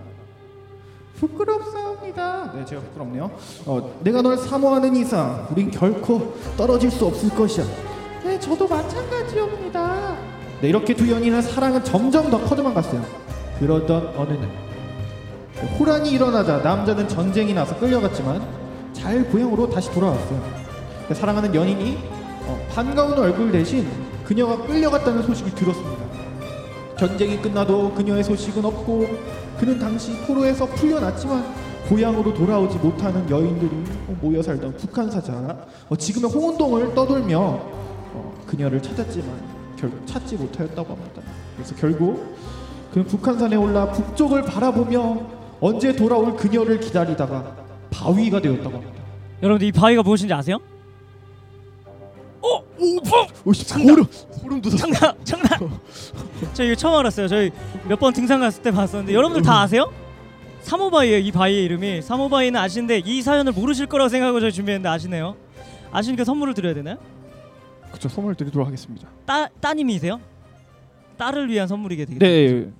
부끄럽사옵니다. 1.22 2.52
네, 2.54 2.64
제가 2.64 2.82
부끄럽네요. 2.82 3.30
어, 3.66 4.00
내가 4.02 4.22
널 4.22 4.36
사모하는 4.36 4.96
이상 4.96 5.46
우린 5.50 5.70
결코 5.70 6.34
떨어질 6.56 6.90
수 6.90 7.06
없을 7.06 7.28
것이야. 7.30 7.64
네, 8.24 8.38
저도 8.40 8.66
마찬가지입니다. 8.66 10.16
네, 10.60 10.68
이렇게 10.68 10.94
두 10.94 11.10
연인의 11.10 11.42
사랑은 11.42 11.84
점점 11.84 12.30
더 12.30 12.40
커져만 12.44 12.74
갔어요. 12.74 13.04
그러던 13.58 14.14
어느 14.16 14.32
날 14.32 14.50
호란이 15.78 16.10
일어나자 16.10 16.58
남자는 16.58 17.06
전쟁이 17.06 17.54
나서 17.54 17.78
끌려갔지만 17.78 18.42
잘 18.92 19.24
고향으로 19.30 19.70
다시 19.70 19.90
돌아왔어요. 19.92 20.42
그 21.06 21.14
사랑하는 21.14 21.54
연인이 21.54 21.98
어, 22.46 22.66
반가운 22.74 23.16
얼굴 23.16 23.52
대신 23.52 23.88
그녀가 24.24 24.56
끌려갔다는 24.66 25.22
소식을 25.22 25.54
들었습니다. 25.54 26.02
전쟁이 26.98 27.40
끝나도 27.40 27.92
그녀의 27.94 28.24
소식은 28.24 28.64
없고 28.64 29.08
그는 29.62 29.78
당시 29.78 30.10
포로에서 30.26 30.66
풀려났지만 30.66 31.44
고향으로 31.88 32.34
돌아오지 32.34 32.78
못하는 32.78 33.30
여인들이 33.30 33.70
모여 34.20 34.42
살던 34.42 34.76
북한 34.76 35.08
사자 35.08 35.32
어, 35.88 35.94
지금의 35.94 36.32
홍은동을 36.32 36.92
떠돌며 36.96 37.38
어, 37.38 38.34
그녀를 38.44 38.82
찾았지만 38.82 39.28
결국 39.76 40.04
찾지 40.04 40.34
못하였다고 40.34 40.92
합니다. 40.92 41.22
그래서 41.54 41.76
결국 41.76 42.36
그는 42.92 43.06
북한산에 43.06 43.54
올라 43.54 43.88
북쪽을 43.92 44.42
바라보며 44.42 45.20
언제 45.60 45.94
돌아올 45.94 46.34
그녀를 46.34 46.80
기다리다가 46.80 47.54
바위가 47.92 48.40
되었다고 48.40 48.78
합니다. 48.78 49.00
여러분들 49.44 49.68
이 49.68 49.70
바위가 49.70 50.02
무엇인지 50.02 50.34
아세요? 50.34 50.58
오, 53.44 53.52
소름 53.52 54.04
소름 54.40 54.60
돋았어. 54.60 54.76
장난 54.76 55.14
장난 55.24 55.70
저 56.54 56.64
이거 56.64 56.74
처음 56.74 56.94
알았어요 56.98 57.28
저희 57.28 57.50
몇 57.88 57.98
번 57.98 58.12
등산 58.12 58.40
갔을 58.40 58.62
때 58.62 58.70
봤었는데 58.70 59.14
여러분들 59.14 59.42
다 59.42 59.60
아세요? 59.62 59.92
사모바이예요 60.62 61.18
이 61.18 61.32
바위의 61.32 61.64
이름이 61.64 62.02
사모바이는 62.02 62.58
아시는데 62.60 62.98
이 63.04 63.22
사연을 63.22 63.52
모르실 63.52 63.86
거라고 63.86 64.08
생각하고 64.08 64.40
저희 64.40 64.52
준비했는데 64.52 64.88
아시네요 64.88 65.36
아시니까 65.92 66.24
선물을 66.24 66.54
드려야 66.54 66.74
되나요? 66.74 66.96
그쵸 67.92 68.08
선물 68.08 68.34
드리도록 68.34 68.66
하겠습니다. 68.66 69.06
따, 69.26 69.48
따님이세요? 69.60 70.18
딸을 71.18 71.50
위한 71.50 71.68
선물이게 71.68 72.06
되겠죠. 72.06 72.24
네, 72.24 72.70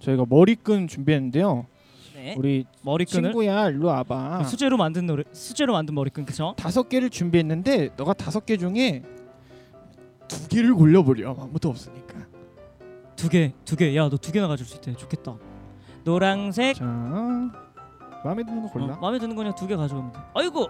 저희가 0.00 0.26
머리끈 0.28 0.86
준비했는데요. 0.86 1.66
네. 2.14 2.34
우리 2.36 2.66
머리끈을 2.82 3.30
친구야 3.30 3.68
일로 3.70 3.86
와봐. 3.88 4.44
수제로 4.44 4.76
만든 4.76 5.06
노래 5.06 5.22
수제로 5.32 5.72
만든 5.72 5.94
머리끈 5.94 6.26
그쵸? 6.26 6.52
다섯 6.58 6.90
개를 6.90 7.08
준비했는데 7.08 7.90
너가 7.96 8.12
다섯 8.12 8.44
개 8.44 8.58
중에 8.58 9.02
두 10.30 10.48
개를 10.48 10.74
골려버려. 10.74 11.36
아무도 11.38 11.68
없으니까. 11.70 12.14
두 13.16 13.28
개, 13.28 13.52
두 13.64 13.76
개. 13.76 13.94
야, 13.96 14.08
너 14.08 14.16
두 14.16 14.32
개나 14.32 14.46
가질 14.48 14.64
수 14.64 14.76
있대. 14.76 14.94
좋겠다. 14.94 15.34
노랑색. 16.04 16.76
자, 16.76 16.84
마음에 18.24 18.44
드는 18.44 18.62
거 18.62 18.68
골라. 18.70 18.94
어, 18.94 18.98
마음에 19.00 19.18
드는 19.18 19.34
거냐 19.36 19.54
두 19.54 19.66
개 19.66 19.76
가져가면 19.76 20.12
돼. 20.12 20.18
아이고, 20.34 20.68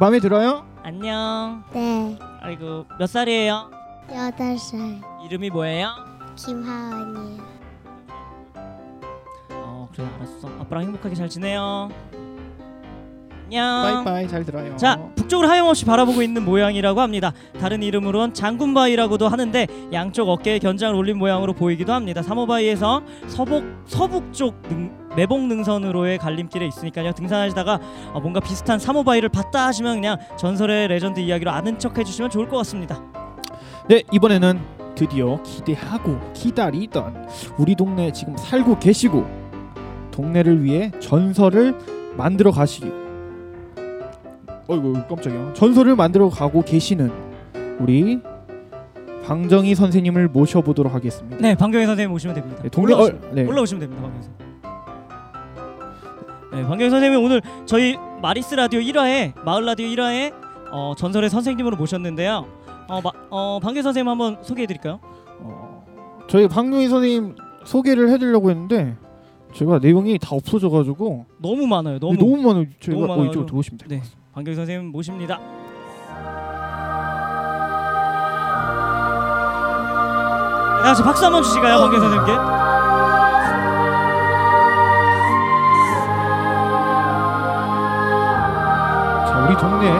마음에 0.00 0.18
들어요? 0.20 0.66
안녕. 0.82 1.62
네 1.72 2.18
아이고, 2.40 2.86
몇 2.98 3.06
살이에요? 3.06 3.70
여덟 4.14 4.58
살 4.58 5.00
이름이 5.24 5.50
뭐예요? 5.50 5.88
김하은이요 6.36 7.42
어, 9.52 9.88
그래 9.94 10.06
알았어. 10.16 10.48
아빠랑 10.60 10.84
행복하게 10.84 11.14
잘 11.14 11.28
지내요. 11.28 11.88
안녕. 13.46 14.04
빠이빠이 14.04 14.28
잘 14.28 14.44
들어요. 14.44 14.76
자, 14.76 14.98
북쪽을 15.16 15.48
하염없이 15.48 15.84
바라보고 15.84 16.22
있는 16.22 16.44
모양이라고 16.44 17.00
합니다. 17.00 17.32
다른 17.60 17.82
이름으로는 17.82 18.34
장군바위라고도 18.34 19.28
하는데 19.28 19.66
양쪽 19.92 20.28
어깨에 20.28 20.58
견장을 20.58 20.94
올린 20.94 21.18
모양으로 21.18 21.52
보이기도 21.52 21.92
합니다. 21.92 22.22
사모바위에서 22.22 23.02
서북 23.26 23.64
서북쪽 23.86 24.62
능, 24.68 24.92
매복 25.16 25.42
능선으로의 25.46 26.18
갈림길에 26.18 26.66
있으니까요. 26.66 27.12
등산하시다가 27.12 27.80
어, 28.14 28.20
뭔가 28.20 28.40
비슷한 28.40 28.78
사모바위를 28.78 29.28
봤다 29.28 29.66
하시면 29.66 29.96
그냥 29.96 30.16
전설의 30.38 30.88
레전드 30.88 31.20
이야기로 31.20 31.50
아는 31.50 31.78
척 31.78 31.98
해주시면 31.98 32.30
좋을 32.30 32.48
것 32.48 32.56
같습니다. 32.58 33.00
네 33.88 34.02
이번에는 34.10 34.58
드디어 34.94 35.40
기대하고 35.42 36.18
기다리던 36.32 37.28
우리 37.58 37.74
동네에 37.74 38.12
지금 38.12 38.36
살고 38.36 38.78
계시고 38.78 39.26
동네를 40.12 40.62
위해 40.64 40.90
전설을 41.00 41.76
만들어 42.16 42.50
가시기 42.52 43.03
어이구 44.68 45.06
깜짝이야 45.08 45.52
전설을 45.54 45.96
만들어 45.96 46.28
가고 46.28 46.62
계시는 46.62 47.10
우리 47.80 48.20
방정희 49.26 49.74
선생님을 49.74 50.28
모셔보도록 50.28 50.92
하겠습니다 50.94 51.38
네, 51.40 51.54
방경희 51.54 51.86
선생님 51.86 52.14
오시면 52.14 52.34
됩니다. 52.34 52.62
네, 52.62 52.68
동네 52.68 52.92
올라오시, 52.92 53.12
어, 53.12 53.30
네. 53.32 53.44
올라오시면 53.46 53.80
됩니다, 53.80 54.02
방경희 54.02 54.22
선생님. 54.22 54.54
네, 56.52 56.62
방경희 56.62 56.90
선생님 56.90 57.24
오늘 57.24 57.40
저희 57.66 57.96
마리스 58.22 58.54
라디오 58.54 58.80
1화에 58.80 59.32
마을 59.44 59.64
라디오 59.64 59.86
1화에 59.88 60.32
어, 60.70 60.92
전설의 60.96 61.30
선생님으로 61.30 61.76
모셨는데요. 61.76 62.46
어, 62.88 63.00
마, 63.00 63.10
어 63.30 63.58
방경희 63.62 63.82
선생님 63.82 64.08
한번 64.08 64.36
소개해 64.42 64.66
드릴까요? 64.66 65.00
어, 65.40 65.84
저희 66.28 66.46
방정희 66.46 66.88
선생님 66.88 67.34
소개를 67.64 68.10
해드리려고 68.10 68.50
했는데 68.50 68.94
제가 69.54 69.78
내용이 69.78 70.18
다 70.18 70.28
없어져가지고 70.36 71.24
너무 71.38 71.66
많아요. 71.66 71.98
너무. 71.98 72.14
너무, 72.16 72.36
너무 72.36 72.48
많아요 72.48 72.66
저희가 72.80 73.00
너무 73.00 73.04
어, 73.04 73.16
많아요. 73.16 73.30
이쪽으로 73.30 73.46
들어오시면 73.46 73.78
돼요 73.78 73.88
네, 73.88 74.02
방경희 74.34 74.56
선생님 74.56 74.90
모십니다. 74.90 75.38
다 80.82 80.82
같이 80.82 81.02
박수 81.04 81.24
한번 81.24 81.42
주시까요, 81.44 81.78
방경희 81.78 82.00
선생님께? 82.00 82.32
자 89.26 89.46
우리 89.46 89.56
동네에 89.56 89.92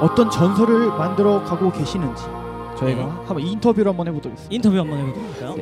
어떤 0.00 0.30
전설을 0.30 0.88
만들어 0.96 1.42
가고 1.42 1.72
계시는지 1.72 2.22
저희가 2.78 3.02
네. 3.04 3.10
한번 3.26 3.40
인터뷰를 3.40 3.88
한번 3.90 4.06
해보도록 4.06 4.38
하겠습니다. 4.38 4.54
인터뷰 4.54 4.78
한번 4.78 4.98
해보도록 5.00 5.32
할까요? 5.32 5.56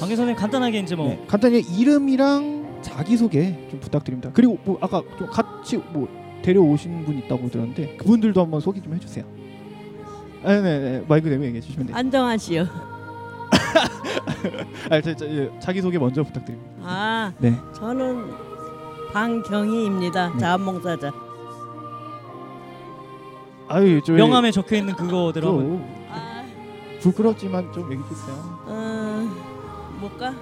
방경희 0.00 0.16
선생님 0.16 0.34
간단하게 0.34 0.80
이제 0.80 0.96
뭐 0.96 1.10
네, 1.10 1.24
간단히 1.28 1.60
이름이랑 1.60 2.80
자기 2.82 3.16
소개 3.16 3.56
좀 3.70 3.78
부탁드립니다. 3.78 4.30
그리고 4.34 4.58
뭐 4.64 4.78
아까 4.80 5.00
좀 5.16 5.28
같이 5.30 5.76
뭐 5.92 6.08
데려오신 6.44 7.04
분 7.06 7.16
있다고 7.18 7.48
들었는데 7.48 7.96
그분들도 7.96 8.42
한번 8.42 8.60
소개 8.60 8.80
좀 8.82 8.92
해주세요. 8.94 9.24
아, 10.44 10.60
네, 10.60 10.78
네, 10.78 11.02
마이크 11.08 11.30
대면 11.30 11.46
얘기해 11.46 11.62
주시면 11.62 11.86
돼요. 11.86 11.96
안정환 11.96 12.36
씨요. 12.36 12.64
아, 14.90 15.00
저, 15.00 15.16
저, 15.16 15.26
예, 15.26 15.50
자기 15.58 15.80
소개 15.80 15.98
먼저 15.98 16.22
부탁드립니다. 16.22 16.70
아, 16.82 17.32
네. 17.38 17.58
저는 17.74 18.30
방경희입니다. 19.14 20.34
네. 20.34 20.38
자원봉사자. 20.38 21.12
아유, 23.68 24.02
저 24.04 24.12
명함에 24.12 24.50
적혀 24.50 24.76
있는 24.76 24.94
좀 24.96 25.82
아, 26.10 26.44
부끄럽지만 27.00 27.72
좀 27.72 27.90
얘기해 27.90 28.06
주세요. 28.06 28.36
어, 28.66 29.30
못 29.98 30.18
가? 30.18 30.34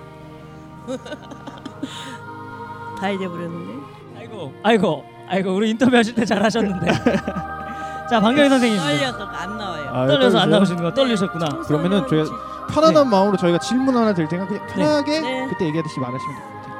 다 2.98 3.08
잊어버렸는데. 3.10 4.01
아이고, 4.22 4.52
아이고, 4.62 5.04
아이고, 5.28 5.54
우리 5.54 5.70
인터뷰 5.70 5.96
하실 5.96 6.14
때 6.14 6.24
잘하셨는데. 6.24 6.86
자, 8.08 8.20
방경희 8.20 8.48
선생님입니다. 8.48 9.16
떨려서 9.16 9.24
안 9.24 9.58
나와요. 9.58 9.90
아, 9.90 10.06
떨려서 10.06 10.38
안? 10.38 10.50
나오시는 10.50 10.82
거 10.82 10.92
떨리셨구나. 10.94 11.48
그러면은 11.66 12.06
저희가 12.06 12.30
편안한 12.72 13.08
마음으로 13.08 13.36
저희가 13.36 13.58
질문 13.58 13.96
하나 13.96 14.12
드릴 14.12 14.28
테니까 14.28 14.46
그냥 14.48 14.66
편하게 14.68 15.20
네. 15.20 15.46
그때 15.48 15.66
얘기하듯이 15.66 15.98
말하시면 15.98 16.34
같아요. 16.36 16.74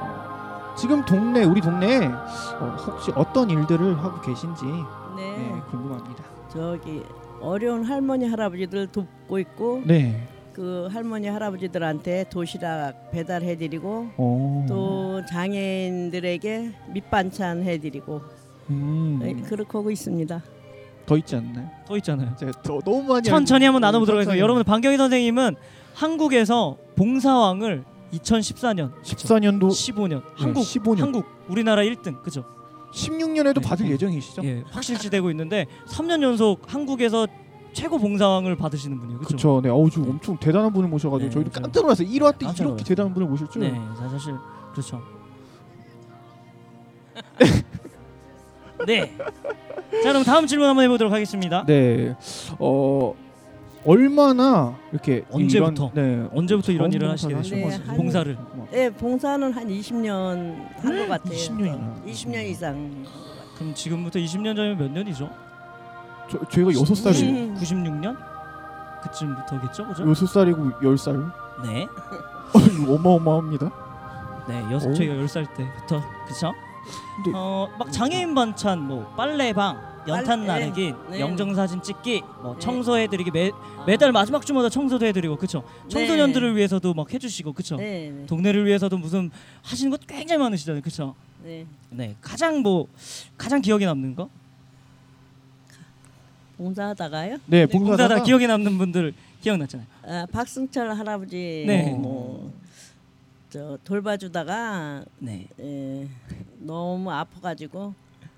어, 0.00 0.74
지금 0.76 1.04
동네 1.04 1.44
우리 1.44 1.60
동네에 1.60 2.06
어, 2.06 2.76
혹시 2.86 3.12
어떤 3.14 3.50
일들을 3.50 3.98
하고 4.02 4.20
계신지 4.20 4.64
네. 5.16 5.36
네, 5.36 5.62
궁금합니다. 5.70 6.24
저기 6.52 7.02
어려운 7.40 7.84
할머니 7.84 8.28
할아버지들 8.28 8.88
돕고 8.88 9.38
있고 9.40 9.82
네. 9.84 10.26
그 10.52 10.88
할머니 10.92 11.28
할아버지들한테 11.28 12.26
도시락 12.30 13.10
배달해드리고 13.10 14.10
어. 14.16 14.66
또 14.68 15.24
장애인들에게 15.26 16.72
밑반찬 16.92 17.62
해드리고 17.62 18.20
음, 18.70 19.18
네, 19.22 19.34
그렇게 19.34 19.70
하고 19.72 19.90
있습니다. 19.90 20.42
더 21.06 21.16
있지 21.16 21.36
않나요? 21.36 21.68
더 21.86 21.96
있잖아요. 21.96 22.34
제가 22.36 22.52
더 22.62 22.78
너무 22.80 23.02
많이 23.02 23.24
천천히 23.24 23.64
한번 23.64 23.80
나눠보도록 23.80 24.20
천천히. 24.20 24.38
하겠습니다. 24.40 24.40
여러분, 24.42 24.62
방경희 24.64 24.96
선생님은 24.96 25.56
한국에서 25.94 26.76
봉사왕을 26.96 27.84
2014년, 28.12 28.92
14년도 29.02 29.62
15년, 29.68 30.22
한국, 30.36 30.60
15년. 30.60 30.98
한국, 31.00 31.26
우리나라 31.48 31.82
1등, 31.82 32.22
그죠? 32.22 32.44
16년에도 32.94 33.60
네. 33.60 33.68
받을 33.68 33.90
예정이시죠? 33.90 34.42
예, 34.44 34.62
확실시 34.70 35.08
되고 35.10 35.30
있는데 35.30 35.66
3년 35.88 36.22
연속 36.22 36.60
한국에서 36.72 37.26
최고 37.72 37.98
봉사왕을 37.98 38.56
받으시는 38.56 38.98
분이에요, 38.98 39.18
그죠? 39.20 39.28
그렇죠. 39.28 39.60
네. 39.62 39.68
어우 39.70 39.88
지금 39.90 40.10
엄청 40.10 40.36
대단한 40.38 40.72
분을 40.72 40.88
모셔가지고 40.88 41.28
네, 41.28 41.32
저희도 41.34 41.50
저- 41.50 41.60
깜짝 41.60 41.80
놀랐어요. 41.82 42.08
1화 42.08 42.38
때 42.38 42.46
깜짝 42.46 42.64
이렇게 42.64 42.64
놀랐어요. 42.64 42.84
대단한 42.84 43.14
분을 43.14 43.28
모실 43.28 43.46
줄. 43.48 43.62
네, 43.62 43.80
사실 43.98 44.34
그렇죠. 44.72 45.00
네. 48.86 49.12
자, 50.02 50.08
그럼 50.10 50.24
다음 50.24 50.46
질문 50.46 50.68
한번 50.68 50.84
해보도록 50.84 51.12
하겠습니다. 51.12 51.64
네. 51.66 52.16
어 52.58 53.14
얼마나 53.84 54.76
이렇게 54.92 55.24
언제부터? 55.30 55.90
이런, 55.94 56.22
네. 56.22 56.28
언제부터 56.34 56.72
이런 56.72 56.92
일을 56.92 57.10
하시게 57.10 57.34
네, 57.34 57.42
되신 57.42 57.64
한- 57.86 57.96
봉사를? 57.96 58.38
네, 58.70 58.90
봉사는 58.90 59.52
한 59.52 59.68
20년 59.68 60.56
한 60.78 60.98
것 60.98 61.08
같아요. 61.08 61.34
20년 61.36 61.66
이나. 61.66 61.96
20년 62.06 62.44
이상. 62.46 63.04
그럼 63.56 63.74
지금부터 63.74 64.18
20년 64.18 64.56
전이면 64.56 64.78
몇 64.78 64.90
년이죠? 64.90 65.28
저, 66.32 66.38
저희가 66.48 66.72
여섯 66.80 66.94
살이 66.94 67.22
음. 67.30 67.54
96년? 67.58 68.16
그쯤부터겠죠, 69.02 69.88
그죠? 69.88 70.08
여섯 70.08 70.26
살이고 70.26 70.72
열 70.82 70.96
살. 70.96 71.16
네. 71.62 71.84
어, 72.54 72.58
어마어마합니다. 72.94 73.70
네, 74.48 74.62
여섯 74.72 74.88
오. 74.90 74.94
저희가 74.94 75.14
10살 75.14 75.46
때부터 75.54 76.02
그쵸? 76.26 76.52
근데- 77.16 77.32
어, 77.36 77.68
막 77.78 77.92
장애인 77.92 78.34
반찬 78.34 78.80
뭐 78.80 79.06
빨래방, 79.16 79.78
연탄 80.08 80.46
빨래, 80.46 80.60
나르기, 80.66 80.94
네. 81.10 81.20
영정 81.20 81.54
사진 81.54 81.82
찍기, 81.82 82.22
뭐 82.42 82.54
네. 82.54 82.60
청소해 82.60 83.06
드리기 83.08 83.30
매 83.30 83.50
매달 83.86 84.10
마지막 84.12 84.44
주마다 84.46 84.68
청소도 84.68 85.04
해 85.04 85.12
드리고 85.12 85.36
그쵸? 85.36 85.62
청소년들을 85.88 86.50
네. 86.52 86.56
위해서도 86.56 86.94
막 86.94 87.12
해 87.12 87.18
주시고 87.18 87.52
그쵸? 87.52 87.76
네, 87.76 88.10
네. 88.10 88.26
동네를 88.26 88.64
위해서도 88.66 88.96
무슨 88.98 89.30
하시는 89.62 89.90
것 89.90 90.00
굉장히 90.06 90.38
많으시잖아요. 90.42 90.80
그쵸? 90.82 91.14
네. 91.44 91.66
네. 91.90 92.16
가장 92.20 92.60
뭐 92.62 92.86
가장 93.36 93.60
기억에 93.60 93.84
남는 93.86 94.14
거? 94.16 94.28
봉사하다가요. 96.56 97.36
네, 97.46 97.60
네, 97.60 97.66
봉사하다 97.66 97.96
봉사다가 98.04 98.22
기억에 98.24 98.46
남는 98.46 98.78
분들 98.78 99.12
기억났잖아요. 99.40 99.86
아, 100.04 100.26
박승철 100.30 100.94
할아버지 100.96 101.64
네. 101.66 101.90
뭐 101.92 102.50
저 103.50 103.76
돌봐주다가 103.84 105.04
네. 105.18 105.46
에, 105.60 106.08
너무 106.60 107.10
아파가지고 107.10 107.92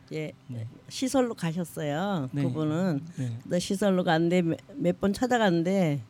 이제 0.08 0.32
네. 0.48 0.66
시설로 0.88 1.34
가셨어요. 1.34 2.28
네. 2.32 2.42
그분은 2.42 3.00
네. 3.16 3.30
너 3.44 3.56
시설로 3.60 4.02
갔는데 4.02 4.42
몇 4.74 4.98
번 5.00 5.12
찾아갔는데 5.12 6.00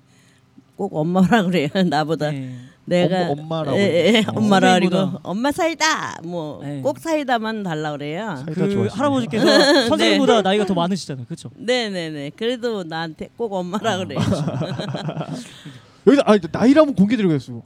꼭 0.77 0.95
엄마라 0.97 1.43
그래요. 1.45 1.69
나보다 1.89 2.31
네. 2.31 2.55
내가 2.87 3.31
엄마- 3.31 3.43
엄마라고 3.43 3.79
예, 3.79 3.83
예, 3.83 4.13
해요. 4.13 4.23
엄마라 4.35 4.75
그리고 4.75 4.91
선생님보다. 4.97 5.29
엄마 5.29 5.53
사이다 5.53 6.21
뭐 6.25 6.61
네. 6.63 6.81
꼭 6.83 6.99
사이다만 6.99 7.63
달라 7.63 7.93
그래요. 7.93 8.37
사이다 8.45 8.67
그. 8.67 8.87
할아버지께서 8.91 9.47
선생님보다 9.89 10.43
나이가 10.43 10.67
더 10.67 10.75
많으시잖아요. 10.75 11.25
그렇죠? 11.27 11.51
네네네. 11.57 12.33
그래도 12.37 12.83
나한테 12.85 13.31
꼭 13.37 13.53
엄마라 13.55 13.99
그래요. 13.99 14.19
여기서 16.07 16.23
아 16.27 16.37
나이라면 16.53 16.95
공개드리겠어요. 16.95 17.63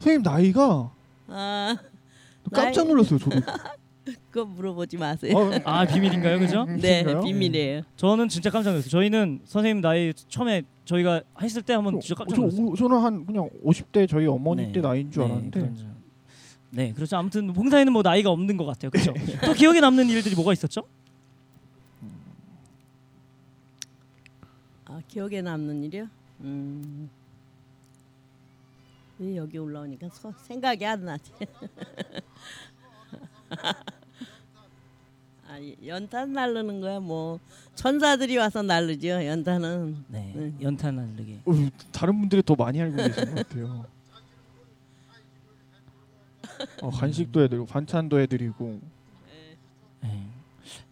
선생님 0.00 0.22
나이가 0.22 0.90
아 1.28 1.76
깜짝 2.52 2.86
놀랐어요. 2.86 3.18
저도. 3.18 3.40
그거 4.30 4.44
물어보지 4.46 4.96
마세요. 4.96 5.32
어, 5.36 5.50
아 5.64 5.86
비밀인가요, 5.86 6.38
그죠? 6.40 6.64
네? 6.64 7.04
비밀이에요. 7.22 7.82
저는 7.96 8.28
진짜 8.28 8.50
깜짝 8.50 8.70
놀랐어요. 8.70 8.90
저희는 8.90 9.40
선생님 9.44 9.80
나이 9.80 10.12
처음에 10.28 10.62
저희가 10.84 11.22
했을 11.40 11.62
때 11.62 11.74
한번 11.74 12.00
진짜 12.00 12.14
깜짝 12.16 12.36
저, 12.36 12.40
놀랐어요. 12.42 12.74
저는 12.76 12.98
한 12.98 13.26
그냥 13.26 13.48
50대 13.64 14.08
저희 14.08 14.26
어머니 14.26 14.66
네. 14.66 14.72
때 14.72 14.80
나이인 14.80 15.10
줄 15.10 15.22
네, 15.22 15.30
알았는데 15.30 15.60
그런 15.60 15.76
줄. 15.76 15.86
네, 16.70 16.92
그렇죠. 16.92 17.16
아무튼 17.16 17.52
봉사에는 17.52 17.92
뭐 17.92 18.02
나이가 18.02 18.30
없는 18.30 18.56
것 18.56 18.64
같아요. 18.64 18.90
그렇죠. 18.90 19.12
또 19.44 19.52
기억에 19.52 19.80
남는 19.80 20.08
일들이 20.08 20.34
뭐가 20.34 20.52
있었죠? 20.52 20.82
아 24.86 25.00
기억에 25.06 25.42
남는 25.42 25.84
일이요? 25.84 26.08
음. 26.40 27.08
왜 29.18 29.36
여기 29.36 29.58
올라오니까 29.58 30.08
서, 30.08 30.32
생각이 30.42 30.84
안 30.84 31.04
나지. 31.04 31.30
아, 35.52 35.58
이 35.58 35.76
연탄 35.86 36.32
날르는 36.32 36.80
거야 36.80 36.98
뭐 36.98 37.38
천사들이 37.74 38.38
와서 38.38 38.62
날르죠 38.62 39.08
연탄은. 39.26 40.04
네, 40.08 40.32
네. 40.34 40.52
연탄 40.62 40.96
날르기. 40.96 41.40
어, 41.44 41.52
다른 41.92 42.18
분들이 42.18 42.42
더 42.42 42.54
많이 42.54 42.80
알고 42.80 42.96
계신 42.96 43.12
것 43.26 43.34
같아요. 43.34 43.84
어, 46.80 46.88
간식도 46.90 47.42
해드리고 47.42 47.66
반찬도 47.66 48.18
해드리고 48.20 48.80
네. 50.00 50.26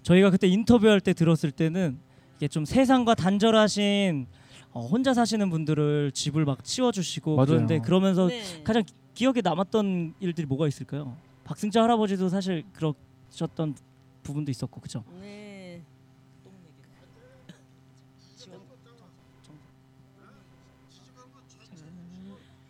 저희가 0.03 0.29
그때 0.31 0.47
인터뷰할 0.47 1.01
때 1.01 1.15
들었을 1.15 1.53
때는 1.53 1.99
이게 2.37 2.47
좀 2.47 2.67
세상과 2.67 3.15
단절하신 3.15 4.27
어, 4.73 4.87
혼자 4.87 5.15
사시는 5.15 5.49
분들을 5.49 6.13
집을 6.13 6.45
막 6.45 6.63
치워주시고 6.65 7.37
맞아요. 7.37 7.47
그런데 7.47 7.79
그러면서 7.79 8.27
네. 8.29 8.43
가장 8.63 8.83
기- 8.85 8.93
기억에 9.15 9.41
남았던 9.43 10.15
일들이 10.21 10.47
뭐가 10.47 10.69
있을까요? 10.69 11.17
박승자 11.45 11.83
할아버지도 11.83 12.29
사실 12.29 12.63
그러셨던 12.75 13.75
부분도 14.31 14.51
있었고 14.51 14.81
그죠? 14.81 15.05
네. 15.21 15.83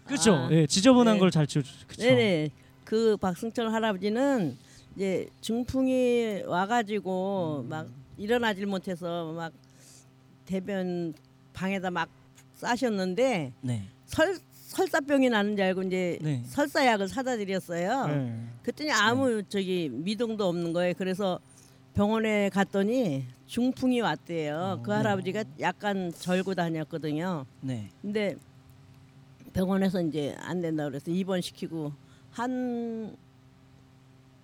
그렇죠. 0.06 0.34
아, 0.34 0.48
예, 0.50 0.66
지저분한 0.66 1.14
네. 1.14 1.20
걸잘 1.20 1.46
치워 1.46 1.62
그렇죠. 1.86 2.02
네네. 2.02 2.50
그 2.84 3.16
박승철 3.16 3.72
할아버지는 3.72 4.58
이제 4.96 5.28
중풍이 5.40 6.42
와가지고 6.46 7.66
막 7.68 7.88
일어나질 8.18 8.66
못해서 8.66 9.32
막 9.32 9.52
대변 10.46 11.14
방에다 11.52 11.92
막 11.92 12.08
싸셨는데 12.56 13.52
네. 13.61 13.84
설 14.06 14.36
설사병이 14.50 15.30
나는 15.30 15.56
줄 15.56 15.64
알고 15.64 15.82
이제 15.84 16.18
네. 16.22 16.42
설사약을 16.46 17.08
사다 17.08 17.36
드렸어요. 17.36 18.06
네. 18.06 18.44
그랬더니 18.62 18.90
아무 18.90 19.42
저기 19.48 19.88
미동도 19.90 20.46
없는 20.48 20.72
거예요. 20.72 20.94
그래서 20.96 21.38
병원에 22.01 22.48
갔더니 22.48 23.26
중풍이 23.44 24.01
왔대요. 24.01 24.80
그 24.82 24.90
할아버지가 24.90 25.44
약간 25.61 26.11
절고 26.11 26.55
다녔거든요. 26.55 27.44
네. 27.61 27.90
근데 28.01 28.36
병원에서 29.53 30.01
이제 30.01 30.34
안 30.38 30.62
된다 30.62 30.84
그래서 30.84 31.11
입원시키고 31.11 31.92
한 32.30 33.14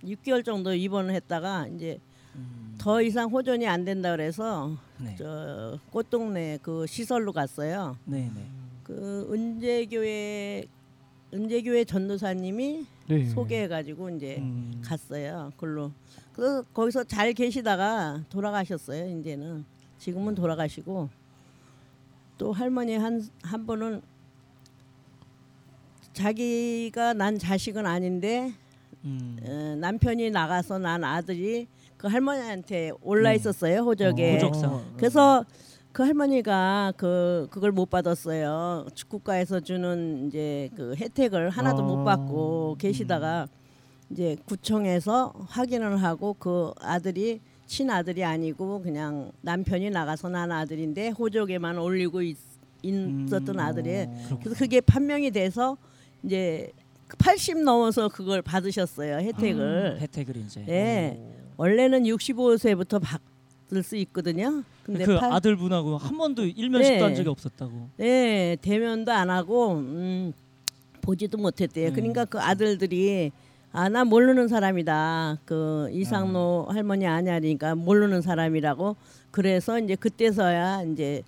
6개월 0.03 0.45
정도 0.45 0.71
입원을 0.71 1.15
했다가 1.15 1.69
이제 1.69 1.97
음, 2.35 2.75
더 2.77 3.01
이상 3.01 3.31
호전이 3.31 3.65
안 3.67 3.83
된다 3.85 4.11
그래서 4.11 4.77
네. 4.99 5.15
저 5.17 5.79
꽃동네 5.89 6.59
그 6.61 6.85
시설로 6.85 7.33
갔어요. 7.33 7.97
네, 8.05 8.29
네. 8.35 8.45
그 8.83 9.27
은재교회 9.33 10.63
은재교회 11.33 11.85
전도사님이 11.85 12.85
네. 13.07 13.25
소개해 13.29 13.67
가지고 13.67 14.11
이제 14.11 14.37
음, 14.37 14.79
갔어요. 14.85 15.51
그걸로 15.55 15.91
그래서 16.37 16.61
거기서 16.73 17.03
잘 17.05 17.33
계시다가 17.33 18.21
돌아가셨어요. 18.29 19.19
이제는 19.19 19.65
지금은 19.97 20.35
돌아가시고 20.35 21.09
또 22.37 22.53
할머니 22.53 22.95
한 22.95 23.27
한 23.41 23.65
분은 23.65 24.01
자기가 26.13 27.13
난 27.13 27.39
자식은 27.39 27.85
아닌데 27.85 28.53
음, 29.03 29.37
어, 29.43 29.75
남편이 29.79 30.29
나가서 30.29 30.77
난 30.77 31.03
아들이 31.03 31.67
그 31.97 32.07
할머니한테 32.07 32.91
올라 33.01 33.29
네. 33.31 33.35
있었어요 33.35 33.79
호적에. 33.79 34.35
호적상. 34.35 34.93
그래서 34.97 35.43
그 35.91 36.03
할머니가 36.03 36.93
그 36.97 37.47
그걸 37.49 37.71
못 37.71 37.89
받았어요. 37.89 38.85
국가에서 39.07 39.59
주는 39.59 40.27
이제 40.27 40.69
그 40.75 40.93
혜택을 40.95 41.49
하나도 41.49 41.81
아. 41.81 41.85
못 41.87 42.03
받고 42.03 42.75
계시다가 42.77 43.47
이제 44.09 44.37
구청에서 44.45 45.33
확인을 45.47 46.01
하고 46.01 46.33
그 46.39 46.71
아들이 46.79 47.39
친아들이 47.65 48.23
아니고 48.23 48.81
그냥 48.81 49.31
남편이 49.41 49.89
나가서 49.89 50.29
난 50.29 50.51
아들인데 50.51 51.09
호적에만 51.09 51.77
올리고 51.77 52.21
있, 52.21 52.37
있었던 52.83 53.49
음, 53.55 53.59
아들이 53.59 53.89
그렇구나. 54.05 54.39
그래서 54.41 54.55
그게 54.59 54.79
판명이 54.79 55.31
돼서 55.31 55.75
이제 56.23 56.71
80 57.17 57.63
넘어서 57.63 58.07
그걸 58.07 58.41
받으셨어요 58.41 59.17
혜택을. 59.17 59.97
혜택을 59.99 60.37
이제. 60.37 60.63
예. 60.69 61.19
원래는 61.57 62.03
65세부터 62.03 63.01
받을 63.01 63.83
수 63.83 63.95
있거든요. 63.97 64.63
근데 64.83 65.03
그 65.05 65.19
팔- 65.19 65.33
아들분하고 65.33 65.97
한 65.97 66.17
번도 66.17 66.45
일면식도 66.45 66.97
네. 66.97 67.01
한 67.03 67.15
적이 67.15 67.29
없었다고. 67.29 67.89
네, 67.97 68.55
대면도 68.61 69.11
안 69.11 69.29
하고 69.29 69.73
음, 69.73 70.31
보지도 71.01 71.37
못했대요. 71.37 71.89
네. 71.89 71.93
그러니까 71.93 72.23
그 72.25 72.39
아들들이 72.39 73.31
아 73.77 73.89
나 73.89 74.03
모르는 74.03 74.47
사람이다. 74.47 75.37
그 75.45 75.87
이상로 75.91 76.65
아. 76.67 76.73
할머니 76.73 77.05
아냐니까 77.05 77.75
모르는 77.75 78.23
사람이라고. 78.23 78.95
그래서 79.29 79.77
이제 79.77 79.95
그때서야 79.95 80.81
이제 80.81 81.21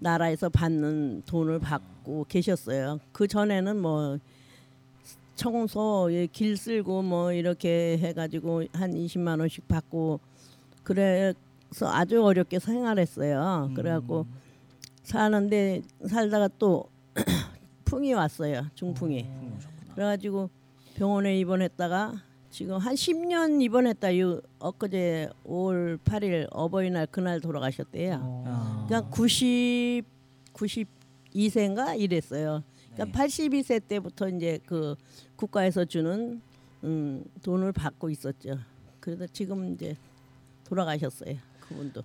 나라에서 0.00 0.48
받는 0.48 1.24
돈을 1.26 1.58
받고 1.58 2.24
계셨어요. 2.30 2.98
그 3.12 3.28
전에는 3.28 3.78
뭐 3.78 4.18
청소 5.36 6.08
예, 6.12 6.26
길 6.28 6.56
쓸고 6.56 7.02
뭐 7.02 7.30
이렇게 7.30 7.98
해가지고 7.98 8.64
한 8.72 8.94
20만 8.94 9.38
원씩 9.40 9.68
받고 9.68 10.18
그래서 10.84 11.34
아주 11.88 12.24
어렵게 12.24 12.58
생활했어요. 12.58 13.68
음. 13.68 13.74
그래갖고 13.74 14.24
사는데 15.02 15.82
살다가 16.08 16.48
또 16.58 16.86
풍이 17.84 18.14
왔어요. 18.14 18.62
중풍이. 18.76 19.26
그래가지고 19.94 20.48
병원에 20.94 21.38
입원했다가 21.38 22.22
지금 22.50 22.76
한 22.76 22.94
10년 22.94 23.62
입원했다. 23.62 24.18
요 24.18 24.40
엊그제 24.58 25.30
5월 25.44 25.98
8일 25.98 26.48
어버이날 26.50 27.06
그날 27.06 27.40
돌아가셨대요. 27.40 28.44
아. 28.46 28.84
그러니까 28.86 29.10
90 29.10 30.04
92세인가 30.52 31.98
이랬어요. 31.98 32.62
그러니까 32.94 33.18
82세 33.18 33.86
때부터 33.88 34.28
이제 34.28 34.58
그 34.66 34.94
국가에서 35.36 35.84
주는 35.84 36.40
음, 36.84 37.24
돈을 37.42 37.72
받고 37.72 38.10
있었죠. 38.10 38.58
그래서 39.00 39.26
지금 39.32 39.72
이제 39.72 39.96
돌아가셨어요. 40.64 41.36
그분도. 41.60 42.02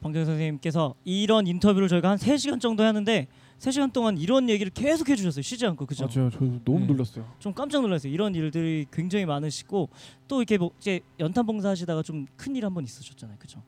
방정 0.00 0.24
선생님께서 0.24 0.94
이런 1.04 1.46
인터뷰를 1.46 1.88
저희가 1.88 2.10
한 2.10 2.18
3시간 2.18 2.60
정도 2.60 2.82
하는데 2.82 3.28
3시간 3.62 3.92
동안 3.92 4.18
이런 4.18 4.48
얘기를 4.50 4.72
계속 4.72 5.08
해 5.08 5.14
주셨어요. 5.14 5.42
쉬지 5.42 5.64
않고. 5.66 5.86
그죠? 5.86 6.08
맞아요. 6.12 6.30
저 6.30 6.38
너무 6.64 6.80
네. 6.80 6.86
놀랐어요. 6.86 7.32
좀 7.38 7.54
깜짝 7.54 7.80
놀랐어요. 7.82 8.12
이런 8.12 8.34
일들이 8.34 8.86
굉장히 8.90 9.24
많으시고 9.24 9.88
또 10.26 10.40
이렇게 10.40 10.58
뭐 10.58 10.72
이제 10.80 11.00
연탄 11.20 11.46
봉사 11.46 11.68
하시다가 11.68 12.02
좀 12.02 12.26
큰 12.36 12.56
일 12.56 12.64
한 12.64 12.74
번 12.74 12.82
있으셨잖아요. 12.84 13.38
그죠? 13.38 13.62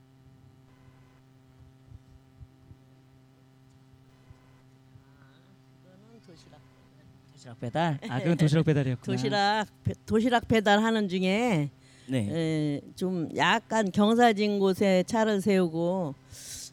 도시락 7.32 7.60
배달. 7.60 7.98
아, 8.08 8.18
그건 8.20 8.36
도시락 8.36 8.64
배달이었구나. 8.64 9.16
도시락 9.16 9.66
배- 9.84 9.92
도시락 10.06 10.48
배달하는 10.48 11.08
중에 11.08 11.70
네. 12.06 12.18
에, 12.30 12.80
좀 12.96 13.28
약간 13.36 13.90
경사진 13.90 14.58
곳에 14.58 15.02
차를 15.06 15.40
세우고 15.40 16.14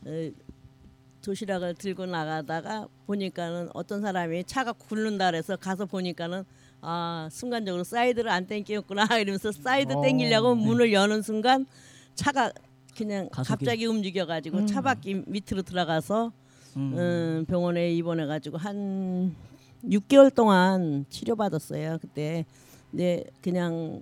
에, 0.07 0.31
도시락을 1.21 1.75
들고 1.75 2.05
나가다가 2.05 2.87
보니까는 3.05 3.69
어떤 3.73 4.01
사람이 4.01 4.43
차가 4.45 4.73
굴른다 4.73 5.31
그래서 5.31 5.55
가서 5.55 5.85
보니까는 5.85 6.43
아 6.81 7.29
순간적으로 7.31 7.83
사이드를 7.83 8.29
안 8.31 8.47
땡겼구나 8.47 9.05
이러면서 9.21 9.51
사이드 9.51 9.93
어, 9.93 10.01
땡기려고 10.01 10.55
네. 10.55 10.65
문을 10.65 10.93
여는 10.93 11.21
순간 11.21 11.65
차가 12.15 12.51
그냥 12.97 13.29
가속이- 13.29 13.47
갑자기 13.47 13.85
움직여가지고 13.85 14.57
음. 14.59 14.67
차바퀴 14.67 15.23
밑으로 15.27 15.61
들어가서 15.61 16.31
음. 16.77 16.97
음, 16.97 17.45
병원에 17.47 17.93
입원해가지고 17.93 18.57
한 18.57 19.35
6개월 19.83 20.33
동안 20.33 21.05
치료받았어요. 21.09 21.97
그때 22.01 22.45
근데 22.89 23.23
그냥 23.41 24.01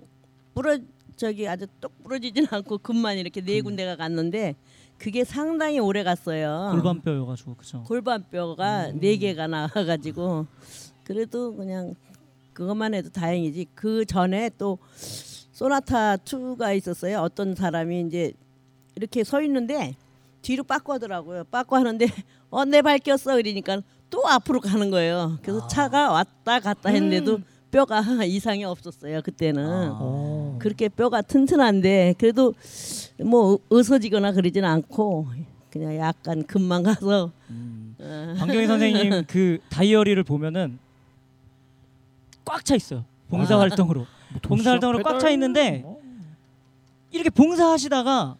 부러 0.54 0.78
저기 1.16 1.46
아주 1.46 1.66
똑 1.80 2.02
부러지진 2.02 2.46
않고 2.50 2.78
금만 2.82 3.18
이렇게 3.18 3.40
네 3.40 3.60
군데가 3.60 3.96
갔는데 3.96 4.56
그게 5.00 5.24
상당히 5.24 5.78
오래 5.78 6.02
갔어요. 6.04 6.68
골반뼈여가지고 6.72 7.54
그죠. 7.54 7.82
골반뼈가 7.84 8.92
네 8.92 9.16
개가 9.16 9.46
나와가지고 9.46 10.46
그래도 11.04 11.56
그냥 11.56 11.94
그것만 12.52 12.92
해도 12.92 13.08
다행이지. 13.08 13.68
그 13.74 14.04
전에 14.04 14.50
또 14.58 14.78
소나타 14.92 16.16
2가 16.16 16.76
있었어요. 16.76 17.20
어떤 17.20 17.54
사람이 17.54 18.02
이제 18.02 18.34
이렇게 18.94 19.24
서 19.24 19.40
있는데 19.40 19.96
뒤로 20.42 20.64
빠꾸 20.64 20.92
하더라고요. 20.92 21.44
빠꾸 21.44 21.76
하는데 21.76 22.06
어내발 22.50 22.98
꼈어 22.98 23.36
그러니까 23.36 23.80
또 24.10 24.28
앞으로 24.28 24.60
가는 24.60 24.90
거예요. 24.90 25.38
그래서 25.40 25.66
차가 25.66 26.12
왔다 26.12 26.60
갔다 26.60 26.90
했는데도 26.90 27.38
뼈가 27.70 28.02
이상이 28.24 28.64
없었어요. 28.64 29.22
그때는. 29.22 29.64
어. 29.94 30.39
그렇게 30.60 30.88
뼈가 30.88 31.22
튼튼한데 31.22 32.14
그래도 32.18 32.54
뭐 33.24 33.58
으서지거나 33.72 34.32
그러진 34.32 34.64
않고 34.64 35.26
그냥 35.70 35.96
약간 35.96 36.44
금방 36.44 36.82
가서 36.82 37.30
음. 37.50 37.94
어, 37.98 38.34
방경희 38.38 38.66
선생님 38.66 39.24
그 39.28 39.58
다이어리를 39.70 40.22
보면은 40.24 40.78
꽉 42.44 42.64
차 42.64 42.74
있어요. 42.74 43.04
봉사 43.28 43.56
아. 43.56 43.60
활동으로 43.60 44.00
뭐 44.00 44.40
봉사 44.42 44.70
활동으로 44.70 45.02
꽉 45.02 45.18
차 45.18 45.30
있는데 45.30 45.84
이렇게 47.12 47.30
봉사하시다가 47.30 48.36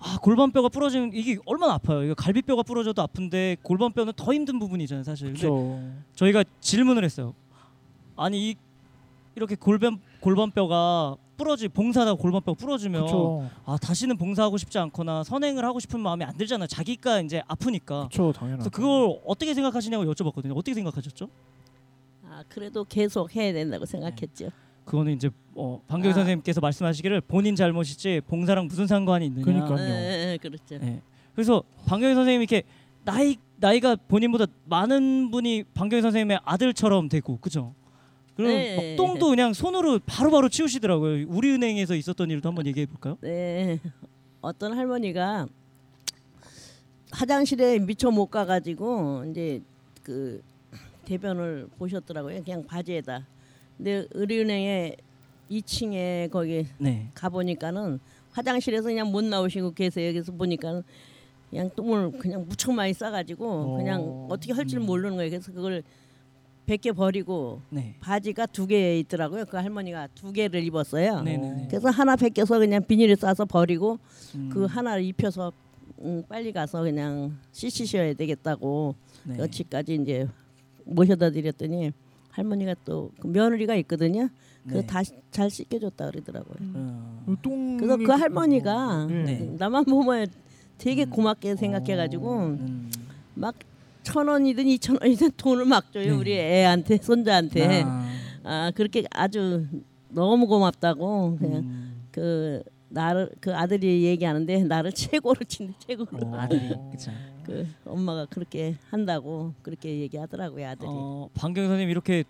아 0.00 0.18
골반뼈가 0.20 0.68
부러지면 0.68 1.12
이게 1.14 1.38
얼마나 1.46 1.74
아파요. 1.74 2.02
이거 2.04 2.14
갈비뼈가 2.14 2.62
부러져도 2.62 3.00
아픈데 3.02 3.56
골반뼈는 3.62 4.12
더 4.16 4.34
힘든 4.34 4.58
부분이잖아요, 4.58 5.02
사실. 5.02 5.32
근데. 5.32 5.48
저희가 6.14 6.44
질문을 6.60 7.04
했어요. 7.04 7.34
아니 8.16 8.50
이 8.50 8.54
이렇게 9.34 9.56
골반 9.56 9.98
골반뼈가 10.20 11.16
부러지 11.36 11.68
봉사하다가 11.68 12.20
골반뼈가 12.20 12.56
부러지면 12.56 13.02
그렇죠. 13.02 13.50
아 13.64 13.76
다시는 13.76 14.16
봉사하고 14.16 14.56
싶지 14.56 14.78
않거나 14.78 15.24
선행을 15.24 15.64
하고 15.64 15.80
싶은 15.80 16.00
마음이 16.00 16.24
안 16.24 16.36
들잖아요. 16.36 16.66
자기가 16.66 17.20
이제 17.20 17.42
아프니까. 17.46 18.08
그렇죠, 18.08 18.32
당연하죠. 18.32 18.70
그래서 18.70 18.70
그걸 18.70 19.20
어떻게 19.26 19.54
생각하시냐고 19.54 20.04
여쭤봤거든요. 20.04 20.52
어떻게 20.56 20.74
생각하셨죠? 20.74 21.28
아 22.28 22.42
그래도 22.48 22.84
계속 22.84 23.34
해야 23.34 23.52
된다고 23.52 23.84
생각했죠. 23.84 24.50
그거는 24.84 25.12
이제 25.12 25.30
어, 25.54 25.80
방경희 25.86 26.12
아. 26.12 26.14
선생님께서 26.14 26.60
말씀하시기를 26.60 27.22
본인 27.22 27.56
잘못이지 27.56 28.22
봉사랑 28.26 28.66
무슨 28.66 28.86
상관이 28.86 29.26
있느냐. 29.26 29.44
그러니까요. 29.44 29.78
예, 29.78 30.32
예, 30.32 30.38
그렇죠. 30.40 30.74
예. 30.74 31.00
그래서 31.34 31.62
방경희 31.86 32.14
선생님이 32.14 32.42
이렇게 32.44 32.62
나이 33.04 33.36
나이가 33.56 33.96
본인보다 33.96 34.46
많은 34.66 35.30
분이 35.30 35.64
방경희 35.74 36.02
선생님의 36.02 36.40
아들처럼 36.44 37.08
되고 37.08 37.38
그죠? 37.38 37.74
그리고 38.36 38.52
네. 38.52 38.76
막 38.76 38.96
똥도 38.96 39.28
그냥 39.28 39.52
손으로 39.52 40.00
바로 40.04 40.30
바로 40.30 40.48
치우시더라고요. 40.48 41.26
우리은행에서 41.28 41.94
있었던 41.94 42.30
일도 42.30 42.48
한번 42.48 42.66
얘기해 42.66 42.86
볼까요? 42.86 43.16
네, 43.20 43.78
어떤 44.40 44.72
할머니가 44.76 45.46
화장실에 47.12 47.78
미처 47.78 48.10
못 48.10 48.26
가가지고 48.26 49.24
이제 49.30 49.60
그 50.02 50.42
대변을 51.04 51.68
보셨더라고요. 51.78 52.42
그냥 52.42 52.64
바지에다. 52.66 53.26
근데 53.76 54.06
의료은행에 54.12 54.96
2층에 55.50 56.30
거기 56.30 56.66
네. 56.78 57.08
가 57.14 57.28
보니까는 57.28 58.00
화장실에서 58.32 58.84
그냥 58.84 59.12
못 59.12 59.22
나오시고 59.22 59.74
계세요. 59.74 60.12
그래서 60.12 60.32
보니까 60.32 60.82
그냥 61.50 61.70
똥을 61.76 62.12
그냥 62.18 62.44
무척 62.48 62.72
많이 62.72 62.92
싸가지고 62.92 63.76
그냥 63.76 64.00
어. 64.02 64.26
어떻게 64.30 64.52
할 64.52 64.66
줄 64.66 64.80
모르는 64.80 65.16
거예요. 65.16 65.30
그래서 65.30 65.52
그걸 65.52 65.84
벗겨 66.66 66.92
버리고 66.92 67.60
네. 67.70 67.94
바지가 68.00 68.46
두 68.46 68.66
개 68.66 68.98
있더라고요. 69.00 69.44
그 69.44 69.56
할머니가 69.56 70.08
두 70.14 70.32
개를 70.32 70.62
입었어요. 70.64 71.20
네네네. 71.22 71.66
그래서 71.68 71.90
하나 71.90 72.16
벗겨서 72.16 72.58
그냥 72.58 72.82
비닐에 72.86 73.14
싸서 73.16 73.44
버리고 73.44 73.98
음, 74.34 74.48
그 74.52 74.64
하나를 74.64 75.04
입혀서 75.04 75.52
음, 76.00 76.22
빨리 76.28 76.52
가서 76.52 76.82
그냥 76.82 77.36
씻으셔야 77.52 78.14
되겠다고 78.14 78.94
네. 79.24 79.38
여치까지 79.38 79.94
이제 79.94 80.26
모셔다 80.84 81.30
드렸더니 81.30 81.92
할머니가 82.30 82.74
또 82.84 83.10
그 83.20 83.26
며느리가 83.28 83.74
있거든요. 83.76 84.28
네. 84.64 84.72
그다잘 84.80 85.50
씻겨줬다 85.50 86.10
그러더라고요. 86.10 86.56
어, 86.74 87.34
똥 87.42 87.76
그래서 87.76 87.96
그 87.98 88.10
할머니가 88.10 89.06
네. 89.06 89.54
나만 89.58 89.84
보면 89.84 90.26
되게 90.78 91.04
고맙게 91.04 91.56
생각해가지고 91.56 92.36
음. 92.38 92.90
막 93.34 93.54
천 94.04 94.28
원이든 94.28 94.66
이천 94.68 94.98
원이든 95.00 95.32
돈을 95.36 95.64
막 95.64 95.92
줘요 95.92 96.04
네. 96.04 96.10
우리 96.10 96.32
애한테 96.38 96.98
손자한테 96.98 97.82
아, 97.84 98.06
아 98.44 98.72
그렇게 98.74 99.04
아주 99.10 99.66
너무 100.10 100.46
고맙다고 100.46 101.38
그냥 101.38 101.58
음. 101.60 102.02
그 102.12 102.62
나를 102.90 103.30
그 103.40 103.54
아들이 103.54 104.04
얘기하는데 104.04 104.62
나를 104.64 104.92
최고로 104.94 105.40
친대 105.48 105.74
최고로 105.78 106.28
어. 106.28 106.36
아들이 106.36 106.68
그죠. 106.92 107.10
그 107.42 107.66
엄마가 107.84 108.26
그렇게 108.26 108.76
한다고 108.90 109.52
그렇게 109.62 109.98
얘기하더라고요 110.00 110.66
아들이 110.68 110.86
어, 110.88 111.28
방경 111.34 111.66
선생님 111.66 111.90
이렇게 111.90 112.24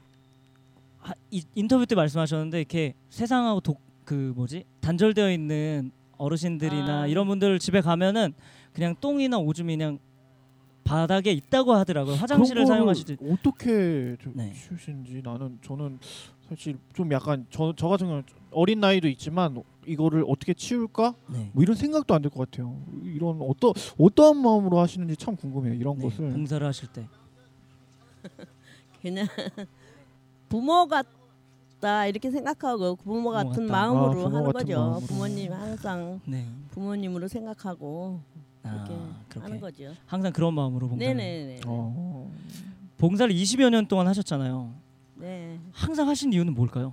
하, 0.99 1.13
이, 1.31 1.43
인터뷰 1.55 1.85
때 1.85 1.95
말씀하셨는데 1.95 2.59
이렇게 2.59 2.95
세상하고 3.11 3.61
독, 3.61 3.79
그 4.05 4.33
뭐지 4.35 4.65
단절되어 4.81 5.31
있는 5.31 5.93
어르신들이나 6.17 7.03
아. 7.03 7.07
이런 7.07 7.27
분들 7.27 7.59
집에 7.59 7.81
가면은 7.81 8.33
그냥 8.73 8.95
똥이나 9.01 9.39
오줌이 9.39 9.77
그냥 9.77 9.99
바닥에 10.85 11.33
있다고 11.33 11.73
하더라고요. 11.73 12.15
화장실을 12.17 12.67
사용하시지. 12.67 13.17
어떻게 13.31 14.17
좀 14.21 14.33
네. 14.37 14.53
치우신지 14.53 15.23
나는 15.25 15.59
저는 15.65 15.99
사실 16.49 16.77
좀 16.93 17.11
약간 17.13 17.47
저, 17.51 17.73
저 17.77 17.89
같은 17.89 18.07
경우는 18.07 18.25
어린 18.51 18.81
나이도 18.81 19.09
있지만 19.09 19.63
이거를 19.87 20.25
어떻게 20.29 20.53
치울까 20.55 21.15
네. 21.29 21.51
뭐 21.53 21.63
이런 21.63 21.75
생각도 21.75 22.15
안들것 22.15 22.51
같아요. 22.51 22.77
이런 23.03 23.41
어떠 23.41 23.73
어떠한 23.99 24.37
마음으로 24.37 24.79
하시는지 24.79 25.17
참 25.17 25.37
궁금해요. 25.37 25.75
이런 25.75 25.99
네, 25.99 26.05
것을 26.05 26.31
봉사를 26.31 26.65
하실 26.67 26.89
때. 26.93 27.09
그냥 29.03 29.27
부모 30.49 30.87
같다 30.87 32.07
이렇게 32.07 32.31
생각하고 32.31 32.97
부모 32.97 33.31
같은 33.31 33.67
같다. 33.67 33.73
마음으로 33.73 34.05
아, 34.07 34.11
부모 34.15 34.25
하는 34.27 34.45
같은 34.45 34.53
거죠 34.67 34.79
마음으로. 34.81 35.01
부모님 35.07 35.53
항상 35.53 36.21
네. 36.27 36.47
부모님으로 36.71 37.29
생각하고 37.29 38.21
그렇게 38.65 38.93
아, 38.95 39.15
그렇게 39.29 39.45
하는 39.45 39.61
거죠 39.61 39.93
항상 40.07 40.33
그런 40.33 40.55
마음으로 40.55 40.89
봉사를. 40.89 41.15
네네네 41.17 41.61
어, 41.67 42.31
봉사를 42.99 43.33
20여 43.35 43.69
년 43.71 43.87
동안 43.87 44.07
하셨잖아요. 44.09 44.73
네. 45.17 45.59
항상 45.73 46.09
하신 46.09 46.33
이유는 46.33 46.55
뭘까요? 46.55 46.93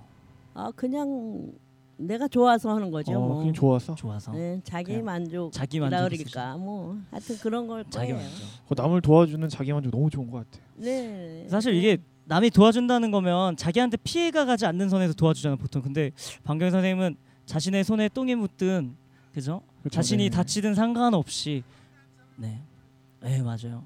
아 0.54 0.70
그냥 0.76 1.50
내가 1.96 2.26
좋아서 2.28 2.74
하는 2.74 2.90
거죠 2.90 3.12
어, 3.12 3.26
뭐 3.26 3.38
그냥 3.38 3.54
좋아서 3.54 3.94
좋아서. 3.94 4.32
네, 4.32 4.60
자기 4.64 5.00
만족 5.00 5.50
자기 5.52 5.78
이라 5.78 5.88
만족이 5.88 6.24
그러니까 6.24 6.56
뭐 6.56 6.98
하여튼 7.10 7.38
그런 7.38 7.66
걸 7.66 7.84
자기 7.88 8.12
거예요. 8.12 8.22
만족. 8.28 8.46
그 8.68 8.74
남을 8.76 9.00
도와주는 9.00 9.48
자기 9.48 9.72
만족 9.72 9.90
너무 9.90 10.10
좋은 10.10 10.30
것 10.30 10.38
같아요. 10.50 10.62
네. 10.76 11.46
사실 11.48 11.74
이게 11.74 11.98
남이 12.26 12.50
도와준다는 12.50 13.10
거면 13.10 13.56
자기한테 13.56 13.96
피해가 14.04 14.44
가지 14.44 14.64
않는 14.66 14.88
선에서 14.88 15.12
도와주잖아요 15.14 15.56
보통 15.56 15.82
근데 15.82 16.10
방경 16.44 16.70
선생님은 16.70 17.16
자신의 17.46 17.82
손에 17.84 18.08
똥이 18.08 18.34
묻든 18.36 18.94
그죠 19.34 19.60
자신이 19.90 20.24
네. 20.24 20.30
다치든 20.30 20.74
상관없이 20.74 21.62
네, 22.36 22.60
네 23.20 23.42
맞아요 23.42 23.84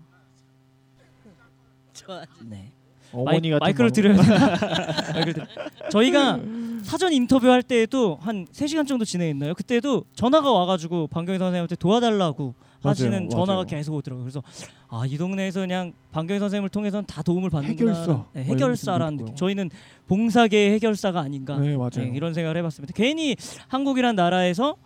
좋아. 1.93 2.23
네 2.45 2.73
어머니 3.13 3.51
같은 3.51 3.59
마이크를 3.61 3.91
되나 3.93 4.15
마이크를 5.15 5.33
드려. 5.33 5.47
저희가 5.91 6.41
사전 6.83 7.13
인터뷰 7.13 7.49
할 7.49 7.63
때에도 7.63 8.19
한 8.21 8.47
3시간 8.47 8.87
정도 8.87 9.05
진행했나요 9.05 9.55
그때도 9.55 10.05
전화가 10.15 10.51
와가지고 10.53 11.07
방경 11.09 11.39
선생님한테 11.39 11.77
도와달라고 11.77 12.55
맞아요, 12.83 12.91
하시는 12.91 13.29
전화가 13.31 13.53
맞아요. 13.55 13.65
계속 13.67 13.95
오더라고요 13.95 14.25
그래서 14.25 14.43
아 14.89 15.05
이 15.07 15.17
동네에서 15.17 15.61
그냥 15.61 15.93
방경 16.13 16.39
선생님을 16.39 16.69
통해서는 16.69 17.07
다 17.07 17.23
도움을 17.23 17.49
받는구나 17.51 17.93
해결사. 17.93 18.13
네, 18.35 18.43
뭐 18.45 18.55
해결사라는 18.55 19.17
느낌. 19.19 19.35
저희는 19.35 19.71
봉사계의 20.07 20.73
해결사가 20.75 21.21
아닌가 21.21 21.57
네 21.59 21.77
맞아요. 21.77 21.91
네, 21.97 22.11
이런 22.15 22.35
생각을 22.35 22.57
해봤습니다. 22.59 22.93
괜히 22.95 23.37
한국이란 23.69 24.15
나라에서 24.17 24.77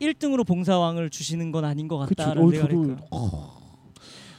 1등으로 0.00 0.46
봉사왕을 0.46 1.10
주시는 1.10 1.52
건 1.52 1.64
아닌 1.64 1.88
것 1.88 1.98
그쵸. 2.06 2.14
같다라는 2.16 2.42
어, 2.42 2.50
생각을 2.50 2.72
했고요. 2.72 2.96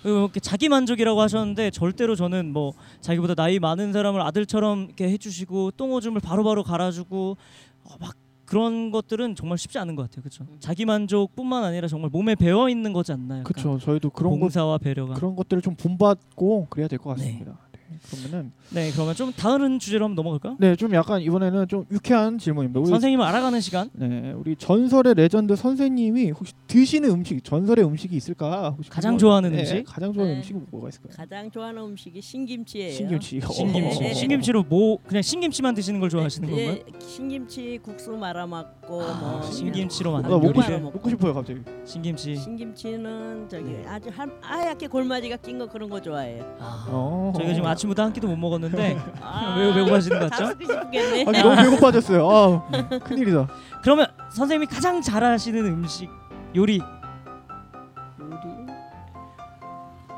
그리고 0.01 0.17
이렇게 0.19 0.39
자기 0.39 0.69
만족이라고 0.69 1.19
하셨는데 1.21 1.71
절대로 1.71 2.15
저는 2.15 2.53
뭐 2.53 2.73
자기보다 3.01 3.35
나이 3.35 3.59
많은 3.59 3.91
사람을 3.91 4.21
아들처럼 4.21 4.85
이렇게 4.85 5.09
해주시고 5.09 5.71
똥오줌을 5.71 6.21
바로바로 6.21 6.63
갈아주고 6.63 7.37
어, 7.83 7.95
막 7.99 8.15
그런 8.45 8.89
것들은 8.91 9.35
정말 9.35 9.57
쉽지 9.57 9.77
않은 9.77 9.95
것 9.95 10.03
같아요. 10.03 10.23
그렇죠? 10.23 10.45
자기 10.59 10.85
만족뿐만 10.85 11.63
아니라 11.63 11.87
정말 11.87 12.09
몸에 12.09 12.33
배어 12.35 12.67
있는 12.69 12.93
거지 12.93 13.11
않나요? 13.11 13.43
그렇죠. 13.43 13.77
저희도 13.77 14.09
그런 14.09 14.31
것 14.33 14.39
봉사와 14.39 14.79
배려가. 14.79 15.13
그런 15.13 15.35
것들을 15.35 15.61
좀 15.61 15.75
본받고 15.75 16.67
그래야 16.69 16.87
될것 16.87 17.17
네. 17.17 17.23
같습니다. 17.23 17.51
네. 17.51 17.68
그러면은 18.09 18.51
네, 18.69 18.91
그러면 18.91 19.15
좀 19.15 19.31
다른 19.33 19.79
주제로 19.79 20.05
한번 20.05 20.15
넘어갈까요? 20.23 20.57
네, 20.59 20.75
좀 20.75 20.93
약간 20.93 21.21
이번에는 21.21 21.67
좀 21.67 21.85
유쾌한 21.91 22.37
질문입니다. 22.37 22.79
우리 22.79 22.89
선생님을 22.89 23.25
알아가는 23.25 23.59
시간. 23.61 23.89
네, 23.93 24.31
우리 24.35 24.55
전설의 24.55 25.15
레전드 25.15 25.55
선생님이 25.55 26.31
혹시 26.31 26.53
드시는 26.67 27.09
음식, 27.09 27.43
전설의 27.43 27.85
음식이 27.85 28.15
있을까? 28.15 28.71
혹시 28.71 28.89
가장 28.89 29.13
궁금한- 29.13 29.19
좋아하는 29.19 29.51
네, 29.51 29.59
음식? 29.59 29.83
가장 29.85 30.13
좋아하는 30.13 30.35
네. 30.35 30.39
음식이 30.39 30.59
뭐가 30.71 30.89
있을까요? 30.89 31.13
가장 31.15 31.49
좋아하는 31.51 31.81
음식이 31.83 32.21
신김치예요. 32.21 32.93
신김치. 32.93 33.41
신김치. 33.41 33.99
네. 33.99 34.13
신김치로 34.13 34.63
뭐 34.63 34.97
그냥 35.07 35.21
신김치만 35.21 35.73
드시는 35.75 35.99
걸 35.99 36.09
좋아하시는 36.09 36.47
건가요? 36.49 36.69
예, 36.69 36.83
신김치 37.05 37.79
국수 37.81 38.11
말아 38.11 38.45
먹고 38.45 39.01
아, 39.01 39.39
뭐 39.41 39.51
신김치로 39.51 40.09
아, 40.11 40.13
만든 40.21 40.29
먹고, 40.31 40.47
싶, 40.47 40.57
요리를 40.57 40.81
먹고 40.81 41.09
싶어요, 41.09 41.33
갑자기. 41.33 41.59
신김치. 41.85 42.35
신김치는 42.35 43.47
저기 43.49 43.63
네. 43.71 43.83
아주 43.87 44.09
한, 44.13 44.31
하얗게 44.41 44.87
골마지가 44.87 45.37
낀 45.37 45.57
거 45.57 45.67
그런 45.67 45.89
거 45.89 45.99
좋아해요. 46.01 46.43
아, 46.59 46.85
어. 46.89 47.33
저희가 47.35 47.53
지금 47.53 47.67
아 47.67 47.75
침부터 47.79 48.03
한 48.03 48.13
끼도 48.13 48.27
못 48.27 48.35
먹었는데 48.35 48.97
아, 49.21 49.55
매우 49.57 49.73
배고파지는 49.73 50.19
것다 50.19 50.37
같죠? 50.37 50.59
싶겠네. 50.59 51.25
아, 51.27 51.31
너무 51.41 51.55
배고파졌어요. 51.55 52.29
아, 52.29 52.99
큰일이다. 52.99 53.47
그러면 53.81 54.07
선생님이 54.29 54.67
가장 54.67 55.01
잘하시는 55.01 55.65
음식 55.65 56.09
요리 56.55 56.79
요리? 56.79 56.83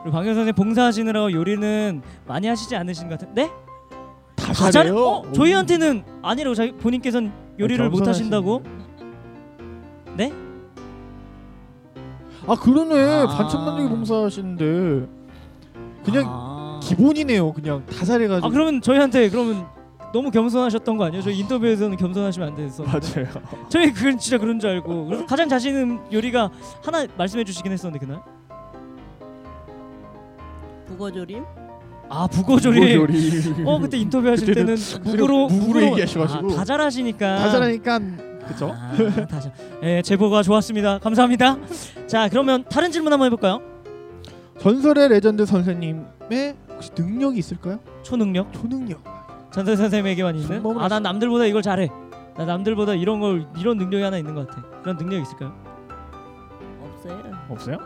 우리 0.04 0.12
박영 0.12 0.34
선생 0.34 0.54
봉사하시느라고 0.56 1.32
요리는 1.32 2.02
많이 2.26 2.48
하시지 2.48 2.76
않으신 2.76 3.08
것 3.08 3.20
같은데? 3.20 3.50
다다 4.36 4.54
잘해? 4.54 4.72
잘해요. 4.72 4.98
어? 5.06 5.32
저희한테는 5.32 6.04
아니라고 6.24 6.56
자기 6.56 6.72
본인께서는 6.74 7.32
요리를 7.60 7.88
못 7.90 8.08
하신다고? 8.08 8.64
네? 10.18 10.34
아 12.48 12.56
그러네 12.56 13.00
아. 13.00 13.28
반찬 13.28 13.64
만들기 13.64 13.90
봉사하시는데 13.90 15.08
그냥 16.04 16.26
아. 16.28 16.51
기본이네요. 16.82 17.54
그냥 17.54 17.86
다 17.86 18.04
잘해가지고. 18.06 18.48
아 18.48 18.50
그러면 18.50 18.82
저희한테 18.82 19.30
그러면 19.30 19.66
너무 20.14 20.30
겸손하셨던 20.32 20.98
거 20.98 21.06
아니에요? 21.06 21.22
저희 21.24 21.40
인터뷰에서는 21.40 21.96
겸손하시면 21.96 22.50
안 22.50 22.56
됐어. 22.56 22.84
맞아요. 22.84 23.28
저희 23.70 23.92
그건 23.94 24.18
진짜 24.18 24.38
그런 24.38 24.60
줄 24.60 24.70
알고 24.72 25.06
그래서 25.06 25.26
가장 25.26 25.48
자신 25.48 25.72
있는 25.74 26.00
요리가 26.12 26.50
하나 26.84 27.06
말씀해 27.18 27.44
주시긴 27.44 27.72
했었는데 27.72 28.06
그날 28.06 28.22
북어조림? 30.88 31.44
아 32.10 32.28
북어조리 32.28 32.96
요리. 32.96 33.42
어 33.66 33.80
그때 33.80 33.98
인터뷰 33.98 34.28
하실 34.28 34.54
때는 34.54 34.76
북어로 35.04 35.48
북어로 35.48 35.82
얘기하셔가지고. 35.84 36.52
아, 36.52 36.56
다 36.58 36.66
잘하시니까 36.66 37.36
다 37.38 37.50
잘하니까 37.50 38.00
그죠? 38.48 38.76
아, 38.76 38.92
다 39.28 39.40
잘. 39.40 39.54
예, 39.84 40.02
제보가 40.02 40.44
좋았습니다. 40.44 41.00
감사합니다. 41.00 41.58
자, 42.08 42.28
그러면 42.28 42.66
다른 42.70 42.92
질문 42.92 43.14
한번 43.14 43.28
해볼까요? 43.28 43.62
전설의 44.60 45.08
레전드 45.10 45.46
선생님의 45.46 46.56
혹시 46.82 46.92
능력이 46.98 47.38
있을까요? 47.38 47.80
초능력 48.02 48.52
초능력. 48.52 49.04
전설 49.52 49.78
선생님에게만 49.78 50.36
있는. 50.36 50.66
아, 50.80 50.88
난 50.88 51.04
남들보다 51.04 51.46
이걸 51.46 51.62
잘해. 51.62 51.90
나 52.36 52.46
남들보다 52.46 52.96
이런 52.96 53.20
걸 53.20 53.46
이런 53.58 53.78
능력이 53.78 54.02
하나 54.04 54.18
있는 54.18 54.34
것 54.34 54.48
같아. 54.48 54.64
그런 54.82 54.98
능력 54.98 55.22
있을까요? 55.22 55.54
없어요. 56.82 57.22
없어요? 57.50 57.78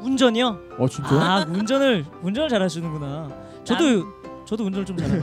운전이요? 0.00 0.58
어 0.78 0.88
진짜? 0.88 1.08
아, 1.14 1.44
운전을 1.48 2.04
운전을 2.22 2.48
잘하시는구나. 2.48 3.30
저도 3.64 3.84
저도 4.44 4.64
운전을 4.64 4.84
좀 4.86 4.96
잘해요. 4.96 5.22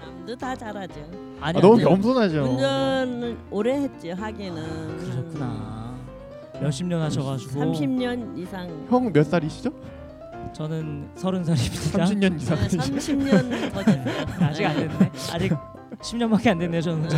남도 0.00 0.36
다 0.36 0.54
잘하죠. 0.54 0.94
아니, 1.40 1.58
아, 1.58 1.60
너무. 1.60 1.78
겸손하죠. 1.78 2.42
운전을 2.44 3.36
오래 3.50 3.74
했죠. 3.82 4.12
하기는. 4.14 4.98
그렇구나. 4.98 5.94
몇십 6.60 6.86
년 6.86 7.00
하셔가지고 7.02 7.60
30년 7.60 8.38
이상. 8.38 8.68
형 8.88 9.12
몇 9.12 9.24
살이시죠? 9.24 9.70
저는 10.52 11.08
서른 11.14 11.44
살입니다. 11.44 12.04
30년 12.04 12.36
이상. 12.40 12.58
30년 12.58 13.72
더 13.72 13.82
됐어요. 13.82 14.04
아직 14.40 14.64
안 14.66 14.76
됐네. 14.76 15.10
아직 15.32 15.52
10년밖에 16.00 16.48
안 16.48 16.58
됐네요. 16.58 16.80
저는 16.82 17.08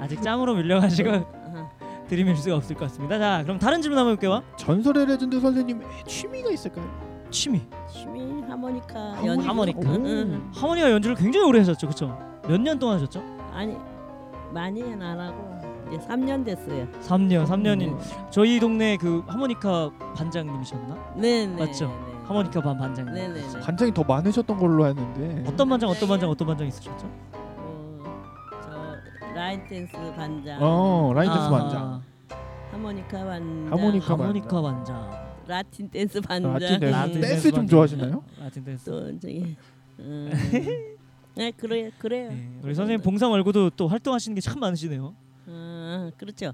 아직 0.00 0.22
짬으로 0.22 0.54
밀려가지고 0.54 1.10
아, 1.10 1.70
들이밀 2.08 2.34
수가 2.36 2.56
없을 2.56 2.74
것 2.74 2.86
같습니다. 2.86 3.18
자, 3.18 3.42
그럼 3.42 3.58
다른 3.58 3.82
질문 3.82 3.98
한번 3.98 4.16
볼게요. 4.16 4.42
전설의 4.56 5.06
레전드 5.06 5.40
선생님의 5.40 5.86
취미가 6.06 6.50
있을까요? 6.50 6.86
취미. 7.30 7.60
취미 7.92 8.42
하모니카? 8.48 9.26
연주. 9.26 9.48
하모니카. 9.48 9.80
응, 9.84 10.04
응. 10.06 10.50
하모니카 10.54 10.90
연주를 10.90 11.16
굉장히 11.16 11.46
오래 11.46 11.58
하셨죠, 11.60 11.86
그렇죠? 11.86 12.18
몇 12.48 12.58
년 12.60 12.78
동안 12.78 12.96
하셨죠? 12.96 13.22
아니 13.52 13.76
많이는 14.52 15.00
안 15.02 15.18
하고 15.20 15.52
이제 15.88 15.98
3년 16.06 16.44
됐어요. 16.44 16.86
3년, 17.02 17.46
3년인 17.46 17.88
음. 17.92 17.98
저희 18.30 18.58
동네 18.58 18.96
그 18.96 19.22
하모니카 19.26 19.90
반장님이셨나? 20.16 21.14
네, 21.16 21.46
네. 21.46 21.66
맞죠? 21.66 21.86
네. 21.88 22.11
하모니카 22.24 22.60
반 22.60 22.78
반장님. 22.78 23.14
네, 23.14 23.28
네, 23.28 23.40
네. 23.40 23.60
반장이 23.60 23.92
더 23.92 24.02
많으셨던 24.04 24.56
걸로 24.56 24.84
아는데. 24.84 25.44
어떤 25.48 25.68
반장, 25.68 25.90
어떤 25.90 26.08
반장, 26.08 26.30
어떤 26.30 26.46
반장 26.48 26.66
있으셨죠? 26.66 27.06
어, 27.32 28.22
저 28.62 29.32
라인 29.34 29.66
댄스 29.66 29.92
반장, 30.14 30.58
어 30.62 31.12
라인 31.14 31.30
댄스 31.30 31.44
아, 31.46 31.50
반장. 31.50 32.02
하모니카 32.70 33.24
반장, 33.24 33.72
하모니카 33.72 34.12
하모니카 34.14 34.62
반장. 34.62 35.32
라틴 35.46 35.90
댄스 35.90 36.20
반장, 36.20 36.52
라틴 36.52 36.80
댄스. 36.80 36.84
라틴 36.94 37.20
댄스 37.20 37.42
좀 37.50 37.56
반장. 37.58 37.66
좋아하시나요? 37.68 38.24
라틴 38.40 38.64
댄스. 38.64 38.84
또 38.90 39.18
저기 39.18 39.56
음, 39.98 40.30
네 41.34 41.50
그래 41.56 41.90
그래요. 41.98 42.28
네, 42.30 42.48
우리 42.62 42.74
선생님 42.74 43.02
봉사 43.02 43.28
말고도 43.28 43.70
또 43.70 43.88
활동하시는 43.88 44.34
게 44.34 44.40
참 44.40 44.60
많으시네요. 44.60 45.14
아, 45.48 46.10
그렇죠. 46.16 46.52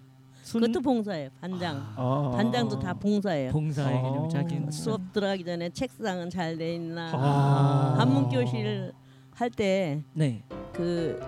순 0.49 0.62
그것도 0.62 0.80
봉사예요. 0.80 1.28
반장. 1.42 1.92
아. 1.94 2.32
반장도 2.34 2.78
다 2.78 2.94
봉사예요. 2.94 3.51
봉사의 3.53 3.99
아. 3.99 4.03
개념 4.03 4.28
자기는 4.30 4.70
수업 4.70 5.12
들어가기 5.12 5.44
전에 5.44 5.68
책상은 5.68 6.30
잘 6.30 6.57
돼 6.57 6.74
있나. 6.76 7.11
아. 7.12 7.96
한문 7.99 8.30
교실 8.30 8.92
할때 9.34 10.03
네. 10.14 10.42
그 10.72 11.20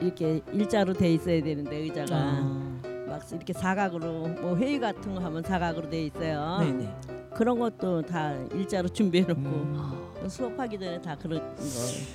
이렇게 0.00 0.40
일자로 0.54 0.94
돼 0.94 1.12
있어야 1.12 1.42
되는데 1.42 1.76
의자가 1.76 2.16
아, 2.16 2.80
막 3.06 3.22
이렇게 3.30 3.52
사각으로 3.52 4.26
뭐 4.40 4.56
회의 4.56 4.80
같은 4.80 5.14
거 5.14 5.20
하면 5.20 5.42
사각으로 5.42 5.90
돼 5.90 6.06
있어요. 6.06 6.56
네네. 6.60 6.94
그런 7.34 7.58
것도 7.58 8.00
다 8.06 8.32
일자로 8.54 8.88
준비해 8.88 9.26
놓고 9.26 9.40
음. 9.40 10.28
수업하기 10.28 10.78
전에 10.78 11.02
다 11.02 11.14
그런 11.14 11.40
거 11.54 11.62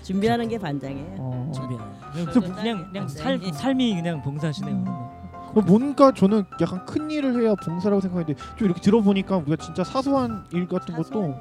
준비하는 0.01 0.47
게 0.47 0.57
반장이에요. 0.57 1.15
어. 1.19 1.51
준비하는. 1.53 2.55
그냥 2.55 2.87
그냥, 2.91 3.07
살, 3.07 3.37
반장이. 3.37 3.53
삶이 3.53 3.95
그냥 3.95 4.21
봉사하시네요. 4.23 4.73
음. 4.75 5.20
어, 5.53 5.61
뭔가 5.61 6.11
저는 6.13 6.43
약간 6.61 6.85
큰 6.85 7.11
일을 7.11 7.41
해야 7.41 7.55
봉사라고 7.55 8.01
생각했는데 8.01 8.41
좀 8.57 8.65
이렇게 8.65 8.79
들어보니까 8.81 9.37
우리가 9.37 9.57
진짜 9.57 9.83
사소한 9.83 10.45
일 10.53 10.67
같은 10.67 10.95
것도 10.95 11.35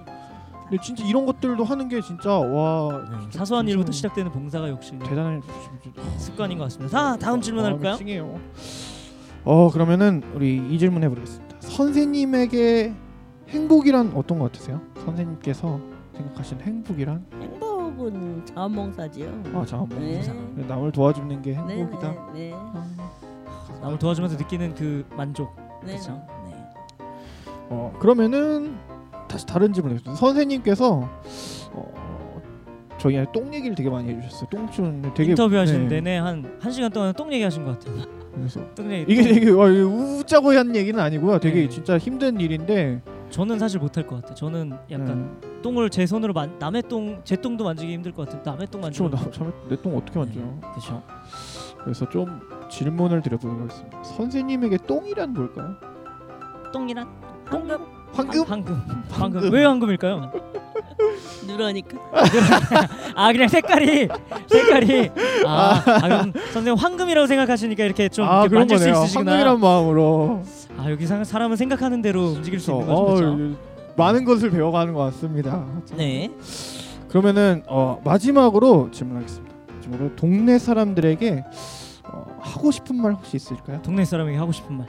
근데 0.68 0.82
진짜 0.82 1.04
이런 1.04 1.26
것들도 1.26 1.64
하는 1.64 1.88
게 1.88 2.00
진짜 2.00 2.30
와 2.38 3.04
네, 3.10 3.18
진짜 3.22 3.38
사소한 3.40 3.68
일부터 3.68 3.92
시작되는 3.92 4.30
봉사가 4.30 4.68
역시 4.68 4.96
대단한 4.98 5.42
습관인 6.16 6.58
것 6.58 6.64
같습니다. 6.64 6.96
자, 6.96 7.16
다음 7.16 7.40
질문 7.40 7.64
할까요? 7.64 7.96
칭해요. 7.96 8.38
어 9.44 9.70
그러면은 9.70 10.22
우리 10.34 10.56
이 10.56 10.78
질문 10.78 11.02
해보겠습니다. 11.04 11.56
선생님에게 11.60 12.94
행복이란 13.48 14.12
어떤 14.14 14.38
것 14.38 14.52
같으세요? 14.52 14.80
선생님께서 15.04 15.80
생각하시는 16.14 16.62
행복이란? 16.62 17.26
행복은 17.40 18.46
자원봉사지요. 18.46 19.42
아 19.54 19.64
자, 19.64 19.76
뭐 19.78 19.88
네. 19.98 20.22
남을 20.68 20.92
도와주는 20.92 21.42
게 21.42 21.52
네, 21.66 21.78
행복이다. 21.78 22.32
네, 22.32 22.54
남을 23.82 23.98
도와주면서 23.98 24.36
느끼는 24.36 24.74
그 24.74 25.04
만족. 25.16 25.54
네. 25.84 25.92
그렇죠. 25.92 26.12
네. 26.46 26.54
어 27.70 27.92
그러면은 27.98 28.76
다시 29.28 29.46
다른 29.46 29.72
질문 29.72 29.92
해주세요. 29.94 30.14
선생님께서 30.16 31.08
어 31.72 32.42
저희한테 32.98 33.32
똥 33.32 33.52
얘기를 33.54 33.74
되게 33.74 33.88
많이 33.88 34.10
해주셨어요. 34.10 34.48
똥춘 34.50 35.12
되게 35.14 35.30
인터뷰하시는 35.30 35.88
네. 35.88 36.00
내내 36.00 36.18
한한 36.18 36.70
시간 36.70 36.90
동안 36.90 37.12
똥 37.14 37.32
얘기하신 37.32 37.64
것 37.64 37.78
같아요. 37.78 38.04
그래서 38.34 38.60
똥 38.74 38.90
얘기. 38.92 39.12
이게 39.12 39.22
되게 39.22 39.50
어, 39.50 39.68
이거 39.68 39.88
웃자고 39.88 40.52
한 40.56 40.74
얘기는 40.76 40.98
아니고요. 40.98 41.38
되게 41.40 41.62
네. 41.62 41.68
진짜 41.68 41.96
힘든 41.98 42.38
일인데 42.40 43.00
저는 43.30 43.58
사실 43.58 43.78
못할 43.80 44.06
것 44.06 44.16
같아요. 44.16 44.34
저는 44.34 44.72
약간 44.90 45.08
음, 45.08 45.40
똥을 45.62 45.88
제 45.90 46.04
손으로 46.04 46.32
만 46.32 46.58
남의 46.58 46.82
똥 46.88 47.20
제 47.24 47.36
똥도 47.36 47.64
만지기 47.64 47.92
힘들 47.92 48.12
것 48.12 48.26
같은데 48.26 48.50
남의 48.50 48.66
똥 48.70 48.80
만지기. 48.80 49.08
저내똥 49.32 49.96
어떻게 49.96 50.18
만져? 50.18 50.40
그렇죠. 50.72 51.02
그래서 51.82 52.08
좀 52.10 52.40
질문을 52.70 53.20
드려보도록 53.22 53.60
하겠습니다. 53.62 54.02
선생님에게 54.02 54.78
똥이란 54.86 55.32
뭘까요? 55.34 55.74
똥이란 56.72 57.06
황금 57.46 57.78
황금? 58.12 58.44
황금. 58.44 58.82
황금. 59.10 59.52
왜 59.52 59.64
황금일까요? 59.64 60.30
누러니까 61.46 61.98
아 63.16 63.32
그냥 63.32 63.48
색깔이 63.48 64.08
색깔이 64.46 65.10
아, 65.46 65.82
아 65.84 66.00
그럼 66.00 66.32
선생님 66.52 66.74
황금이라고 66.74 67.26
생각하시니까 67.26 67.84
이렇게 67.84 68.08
좀 68.08 68.26
아 68.26 68.40
이렇게 68.42 68.48
그런 68.50 68.60
만질 68.62 68.78
수 68.78 68.84
거네요. 68.84 69.02
있으시구나. 69.04 69.30
황금이란 69.32 69.60
마음으로. 69.60 70.42
아 70.78 70.90
여기 70.90 71.06
사- 71.06 71.24
사람은 71.24 71.56
생각하는 71.56 72.02
대로 72.02 72.28
움직일 72.28 72.60
수 72.60 72.70
있는 72.70 72.86
그래서, 72.86 73.04
거죠. 73.04 73.26
어, 73.32 73.36
그렇죠? 73.36 73.56
많은 73.96 74.24
것을 74.24 74.50
배워가는 74.50 74.92
것 74.94 75.00
같습니다. 75.06 75.64
네. 75.96 76.30
그러면은 77.08 77.62
어, 77.66 78.00
마지막으로 78.04 78.90
질문하겠습니다. 78.92 79.54
마지막으로 79.76 80.16
동네 80.16 80.58
사람들에게 80.58 81.44
어, 82.04 82.24
하고 82.40 82.70
싶은 82.70 82.96
말 83.00 83.12
혹시 83.12 83.36
있을까요? 83.36 83.80
동네 83.82 84.04
사람에게 84.04 84.36
하고 84.38 84.52
싶은 84.52 84.78
말. 84.78 84.86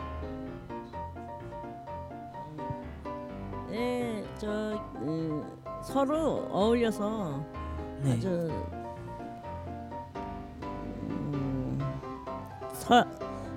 네, 3.69 4.23
저 4.37 4.47
음, 5.01 5.43
서로 5.83 6.47
어울려서 6.51 7.43
네. 8.03 8.13
아주 8.13 8.51
음, 10.63 11.79
서, 12.73 13.03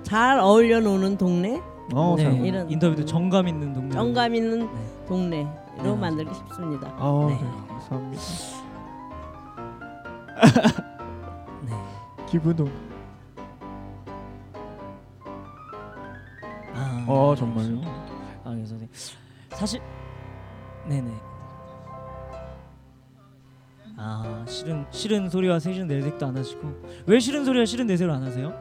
잘 0.03 0.39
어울려 0.39 0.79
노는 0.79 1.17
동네, 1.17 1.61
어, 1.93 2.15
네. 2.17 2.23
잘. 2.23 2.45
이런- 2.45 2.69
인터뷰도 2.69 3.05
정감 3.05 3.47
있는 3.47 3.73
동네. 3.73 3.91
정감 3.91 4.35
있는 4.35 4.59
네. 4.59 5.05
동네로 5.07 5.49
네, 5.83 5.95
만들고 5.95 6.33
싶습니다. 6.33 6.93
아, 6.97 7.25
네. 7.29 7.35
네. 7.41 7.67
감사합니다. 7.67 8.21
네. 11.65 11.73
기분은 12.27 12.84
어, 17.07 17.35
정말요? 17.35 17.81
아, 18.43 18.51
그래서 18.53 18.75
네. 18.77 18.87
사실 19.51 19.81
네네. 20.87 21.11
아 23.97 24.43
싫은 24.47 24.85
싫은 24.91 25.29
소리와 25.29 25.59
싫은 25.59 25.87
내색도 25.87 26.25
안 26.25 26.37
하시고 26.37 26.61
왜 27.05 27.19
싫은 27.19 27.45
소리와 27.45 27.65
싫은 27.65 27.87
내색을 27.87 28.11
안 28.13 28.23
하세요? 28.23 28.53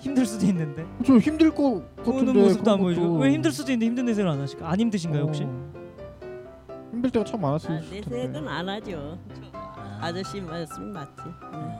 힘들 0.00 0.26
수도 0.26 0.44
있는데 0.46 0.84
좀 1.04 1.18
힘들 1.18 1.50
것 1.54 1.82
같은데 1.96 2.12
보는 2.12 2.42
모습도 2.42 2.70
안 2.70 2.78
것도- 2.80 3.18
왜 3.20 3.32
힘들 3.32 3.50
수도 3.50 3.72
있는데 3.72 3.86
힘든 3.86 4.04
내색을 4.06 4.30
안 4.30 4.40
하실까? 4.40 4.70
안 4.70 4.78
힘드신가요 4.78 5.22
혹시? 5.22 5.44
어. 5.44 5.72
힘들 6.92 7.10
때가 7.10 7.24
참 7.24 7.40
많았을 7.40 7.70
아, 7.70 7.80
텐데. 7.80 7.96
내색은 8.10 8.48
안 8.48 8.68
하죠. 8.68 9.18
아, 9.52 9.98
아저씨 10.02 10.40
말씀 10.40 10.92
맞지. 10.92 11.22
응. 11.54 11.76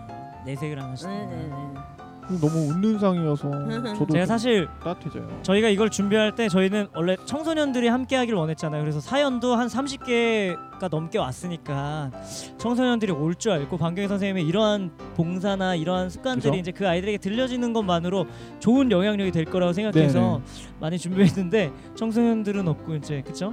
내색을 0.47 0.79
안 0.81 0.87
네, 0.87 0.91
하시는구나. 0.91 1.37
네, 1.37 1.49
네. 1.49 2.06
너무 2.29 2.69
웃는 2.71 2.99
상이어서 2.99 3.51
저도 3.95 4.07
제가 4.13 4.25
좀 4.25 4.27
사실 4.27 4.69
따뜻해져요. 4.83 5.29
저희가 5.43 5.69
이걸 5.69 5.91
준비할 5.91 6.35
때 6.35 6.49
저희는 6.49 6.89
원래 6.95 7.17
청소년들이 7.25 7.89
함께 7.89 8.17
하길 8.17 8.35
원했잖아요. 8.35 8.83
그래서 8.83 8.99
사연도 9.01 9.55
한 9.55 9.69
30개가 9.69 10.89
넘게 10.91 11.19
왔으니까 11.19 12.11
청소년들이 12.59 13.13
올 13.13 13.37
줄 13.37 13.53
알고 13.53 13.77
방경희 13.77 14.09
선생님의 14.09 14.47
이러한 14.47 14.91
봉사나 15.15 15.75
이러한 15.77 16.09
습관들이 16.11 16.51
그죠? 16.51 16.61
이제 16.61 16.71
그 16.73 16.89
아이들에게 16.89 17.19
들려지는 17.19 17.73
것만으로 17.73 18.27
좋은 18.61 18.91
영향력이 18.91 19.31
될 19.31 19.45
거라고 19.45 19.73
생각해서 19.73 20.41
많이 20.81 20.99
준비했는데 20.99 21.71
청소년들은 21.95 22.67
없고 22.67 22.95
이제 22.97 23.23
그쵸? 23.27 23.53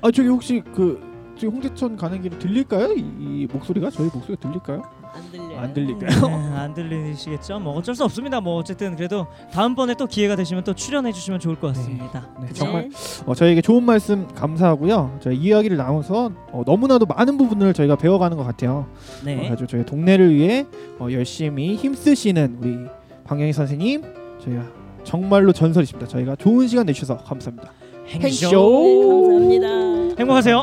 아 0.00 0.10
저기 0.10 0.28
혹시 0.28 0.62
그 0.74 1.00
지금 1.36 1.54
홍대천 1.54 1.96
가는 1.96 2.20
길에 2.22 2.38
들릴까요? 2.38 2.92
이, 2.92 3.00
이 3.20 3.48
목소리가 3.52 3.90
저희 3.90 4.08
목소리가 4.12 4.40
들릴까요? 4.48 4.82
안 5.14 5.30
들려요. 5.30 5.58
안 5.60 5.72
들릴까요? 5.74 6.28
네, 6.28 6.34
안 6.58 6.74
들리시겠죠? 6.74 7.60
뭐 7.60 7.74
어쩔 7.74 7.94
수 7.94 8.04
없습니다. 8.04 8.40
뭐 8.40 8.56
어쨌든 8.56 8.96
그래도 8.96 9.26
다음번에 9.52 9.94
또 9.94 10.06
기회가 10.06 10.34
되시면 10.36 10.64
또 10.64 10.74
출연해 10.74 11.12
주시면 11.12 11.40
좋을 11.40 11.56
것 11.60 11.68
같습니다. 11.68 12.28
네, 12.40 12.46
네. 12.46 12.52
정말 12.52 12.90
어, 13.26 13.34
저에게 13.34 13.60
좋은 13.60 13.84
말씀 13.84 14.26
감사하고요. 14.28 15.18
저희 15.20 15.36
이야기를 15.36 15.76
나눠서 15.76 16.32
어, 16.50 16.62
너무나도 16.66 17.06
많은 17.06 17.38
부분을 17.38 17.72
저희가 17.74 17.96
배워가는 17.96 18.36
것 18.36 18.44
같아요. 18.44 18.86
어, 18.88 19.24
네. 19.24 19.48
아주 19.50 19.66
저희 19.66 19.84
동네를 19.86 20.34
위해 20.34 20.66
어, 20.98 21.08
열심히 21.10 21.76
힘쓰시는 21.76 22.58
우리 22.60 22.78
방영희 23.24 23.52
선생님 23.52 24.02
저희가 24.42 24.64
정말로 25.04 25.52
전설이십니다. 25.52 26.08
저희가 26.08 26.36
좋은 26.36 26.66
시간 26.66 26.86
내주셔서 26.86 27.18
감사합니다. 27.18 27.70
행쇼. 28.08 28.50
네, 28.50 29.60
감사합니다. 29.60 30.16
행복하세요. 30.18 30.62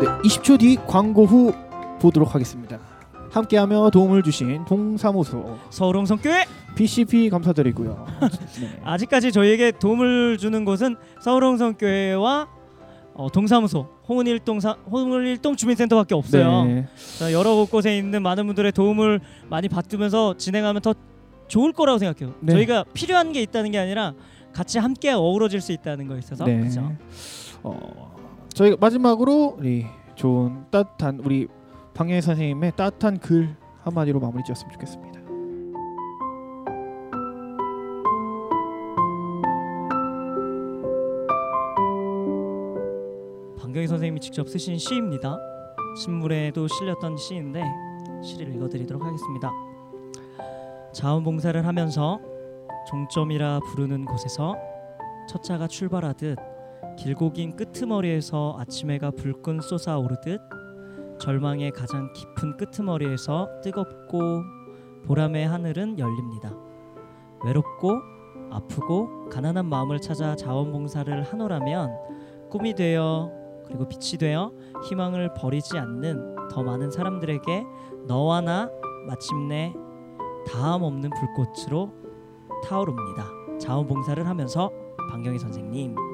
네, 0.00 0.06
20초 0.28 0.58
뒤 0.58 0.76
광고 0.86 1.24
후 1.24 1.52
보도록 2.00 2.34
하겠습니다. 2.34 2.78
함께하며 3.30 3.90
도움을 3.90 4.22
주신 4.22 4.64
동사무소 4.66 5.58
서울홍성교회 5.70 6.44
BCP 6.74 7.30
감사드리고요. 7.30 8.06
네. 8.60 8.80
아직까지 8.84 9.32
저희에게 9.32 9.72
도움을 9.72 10.36
주는 10.38 10.64
곳은 10.64 10.96
서울홍성교회와 11.22 12.48
어, 13.14 13.28
동사무소 13.32 13.88
홍은일동 14.06 14.60
사, 14.60 14.76
홍은일동 14.90 15.56
주민센터밖에 15.56 16.14
없어요. 16.14 16.64
네. 16.64 16.86
자, 17.18 17.32
여러 17.32 17.54
곳곳에 17.54 17.96
있는 17.96 18.22
많은 18.22 18.46
분들의 18.46 18.72
도움을 18.72 19.20
많이 19.48 19.68
받으면서 19.68 20.36
진행하면 20.36 20.82
더 20.82 20.94
좋을 21.48 21.72
거라고 21.72 21.98
생각해요. 21.98 22.34
네. 22.40 22.52
저희가 22.52 22.84
필요한 22.92 23.32
게 23.32 23.40
있다는 23.40 23.70
게 23.70 23.78
아니라 23.78 24.12
같이 24.52 24.78
함께 24.78 25.12
어우러질 25.12 25.62
수 25.62 25.72
있다는 25.72 26.06
거 26.06 26.18
있어서 26.18 26.44
네. 26.44 26.58
그렇죠. 26.58 26.92
어, 27.62 28.15
저희가 28.56 28.78
마지막으로 28.80 29.56
우리 29.58 29.84
좋은 30.14 30.64
따뜻한 30.70 31.20
우리 31.22 31.46
방영희 31.92 32.22
선생님의 32.22 32.72
따뜻한 32.74 33.18
글 33.18 33.54
한마디로 33.82 34.18
마무리 34.18 34.42
지었으면 34.44 34.72
좋겠습니다. 34.72 35.20
방경희 43.60 43.86
선생님이 43.88 44.20
직접 44.20 44.48
쓰신 44.48 44.78
시입니다. 44.78 45.36
신문에도 46.02 46.66
실렸던 46.66 47.18
시인데 47.18 47.62
시를 48.24 48.54
읽어드리도록 48.54 49.04
하겠습니다. 49.04 49.52
자원봉사를 50.94 51.66
하면서 51.66 52.18
종점이라 52.88 53.60
부르는 53.66 54.06
곳에서 54.06 54.56
첫 55.28 55.42
차가 55.42 55.68
출발하듯 55.68 56.55
길고 56.98 57.32
긴 57.32 57.56
끄트머리에서 57.56 58.56
아침 58.58 58.90
해가 58.90 59.10
불끈 59.10 59.60
솟아오르듯 59.60 60.40
절망의 61.20 61.72
가장 61.72 62.12
깊은 62.12 62.56
끄트머리에서 62.56 63.60
뜨겁고 63.62 64.42
보람의 65.06 65.46
하늘은 65.46 65.98
열립니다. 65.98 66.52
외롭고 67.44 68.00
아프고 68.50 69.28
가난한 69.28 69.66
마음을 69.66 70.00
찾아 70.00 70.36
자원봉사를 70.36 71.22
하노라면 71.22 71.90
꿈이 72.50 72.74
되어 72.74 73.30
그리고 73.66 73.88
빛이 73.88 74.18
되어 74.18 74.52
희망을 74.88 75.34
버리지 75.34 75.78
않는 75.78 76.48
더 76.50 76.62
많은 76.62 76.90
사람들에게 76.90 77.64
너와 78.06 78.40
나 78.40 78.70
마침내 79.06 79.74
다함 80.46 80.82
없는 80.82 81.10
불꽃으로 81.10 81.92
타오릅니다. 82.64 83.26
자원봉사를 83.58 84.26
하면서 84.26 84.70
방경희 85.10 85.38
선생님. 85.38 86.05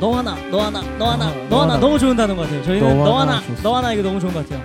너 0.00 0.16
하나, 0.16 0.36
너 0.50 0.60
하나, 0.60 0.80
너 0.98 1.10
하나, 1.10 1.28
어, 1.28 1.34
너 1.34 1.48
너 1.48 1.60
하나 1.62 1.72
하나. 1.74 1.80
너무 1.80 1.98
좋은 1.98 2.16
단어인 2.16 2.36
것 2.36 2.44
같아요. 2.44 2.62
저희는 2.62 2.88
너 2.98 3.04
너 3.04 3.18
하나 3.20 3.32
하나. 3.36 3.42
너 3.62 3.76
하나 3.76 3.92
이거 3.92 4.02
너무 4.02 4.20
좋은 4.20 4.32
것 4.32 4.48
같아요. 4.48 4.64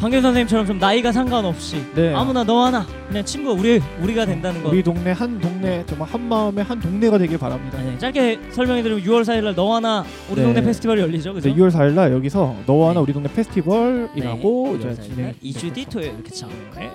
방경 0.00 0.20
선생님처럼 0.20 0.66
좀 0.66 0.78
나이가 0.78 1.10
상관없이 1.10 1.82
네. 1.94 2.12
아무나 2.12 2.44
너 2.44 2.66
하나 2.66 2.84
그냥 3.08 3.24
친구 3.24 3.52
우리 3.52 3.80
우리가 4.02 4.26
된다는 4.26 4.62
거. 4.62 4.68
우리 4.68 4.82
동네 4.82 5.12
한 5.12 5.40
동네 5.40 5.84
정말 5.86 6.06
한 6.10 6.28
마음의 6.28 6.64
한 6.64 6.78
동네가 6.80 7.16
되길 7.16 7.38
바랍니다. 7.38 7.78
네, 7.80 7.96
짧게 7.96 8.40
설명해드리면 8.50 9.02
6월 9.04 9.22
4일날 9.22 9.54
너 9.54 9.74
하나 9.74 10.04
우리 10.28 10.40
네. 10.40 10.42
동네 10.42 10.62
페스티벌이 10.62 11.00
열리죠, 11.00 11.32
그죠? 11.32 11.48
네, 11.48 11.54
6월 11.54 11.70
4일날 11.70 12.12
여기서 12.12 12.56
너와 12.66 12.88
나 12.88 12.94
네. 12.94 13.00
우리 13.00 13.12
동네 13.14 13.32
페스티벌이라고 13.32 14.78
네, 14.82 14.90
이제 14.92 15.02
진행. 15.02 15.34
2주 15.42 15.72
뒤 15.72 15.86
토요일 15.86 16.22
그쵸? 16.22 16.46
네. 16.76 16.90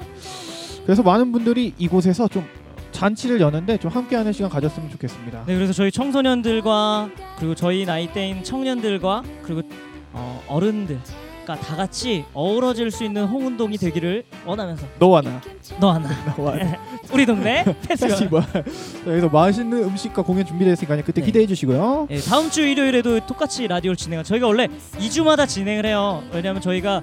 그래서 0.86 1.02
많은 1.02 1.32
분들이 1.32 1.74
이곳에서 1.80 2.28
좀 2.28 2.46
잔치를 3.02 3.42
여는데 3.42 3.78
좀 3.78 3.90
함께하는 3.90 4.32
시간 4.32 4.52
가졌으면 4.52 4.92
좋겠습니다. 4.92 5.46
네, 5.48 5.56
그래서 5.56 5.74
저희 5.74 5.92
청소년들과 5.92 7.10
그리고 7.40 7.56
저희 7.56 7.84
나이대인 7.84 8.44
청년들과 8.44 9.24
그리고 9.42 9.64
어, 10.14 10.44
어른들과 10.48 11.56
다 11.60 11.76
같이 11.76 12.26
어우러질 12.36 12.92
수 12.92 13.04
있는 13.04 13.26
홍운동이 13.26 13.80
되기를 13.80 14.24
원하면서 14.46 14.86
너와 15.00 15.22
나너 15.22 15.94
하나 15.94 16.10
너와 16.38 16.56
나 16.58 16.78
우리 17.12 17.26
동네. 17.26 17.66
페스티벌. 17.88 18.44
여기서 19.08 19.30
맛있는 19.30 19.84
음식과 19.84 20.22
공연 20.22 20.46
준비되어 20.46 20.74
있으니까 20.74 20.96
그때 20.98 21.22
네. 21.22 21.26
기대해 21.26 21.48
주시고요. 21.48 22.06
네, 22.08 22.20
다음 22.20 22.52
주 22.52 22.62
일요일에도 22.62 23.20
똑같이 23.26 23.68
라디오를 23.68 23.96
진행한 23.98 24.24
저희가 24.24 24.46
원래 24.46 24.68
2주마다 25.00 25.48
진행을 25.48 25.88
해요. 25.88 26.22
왜냐하면 26.32 26.62
저희가 26.62 27.02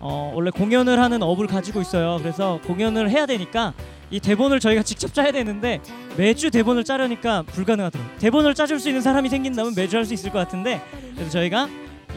어, 0.00 0.32
원래 0.34 0.50
공연을 0.50 1.00
하는 1.00 1.22
업을 1.22 1.46
가지고 1.46 1.80
있어요. 1.80 2.18
그래서 2.20 2.60
공연을 2.66 3.08
해야 3.08 3.24
되니까 3.24 3.72
이 4.10 4.18
대본을 4.20 4.58
저희가 4.60 4.82
직접 4.82 5.12
짜야 5.14 5.30
되는데 5.32 5.80
매주 6.16 6.50
대본을 6.50 6.84
짜려니까 6.84 7.42
불가능하더라고요. 7.42 8.18
대본을 8.18 8.54
짜줄 8.54 8.80
수 8.80 8.88
있는 8.88 9.00
사람이 9.02 9.28
생긴다면 9.28 9.74
매주 9.76 9.96
할 9.96 10.04
수 10.04 10.14
있을 10.14 10.30
것 10.30 10.38
같은데 10.38 10.80
그래서 11.14 11.30
저희가 11.30 11.68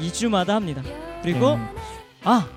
2주마다 0.01 0.49
합니다. 0.49 0.81
그리고 1.21 1.57
네. 1.57 1.63
아 2.23 2.47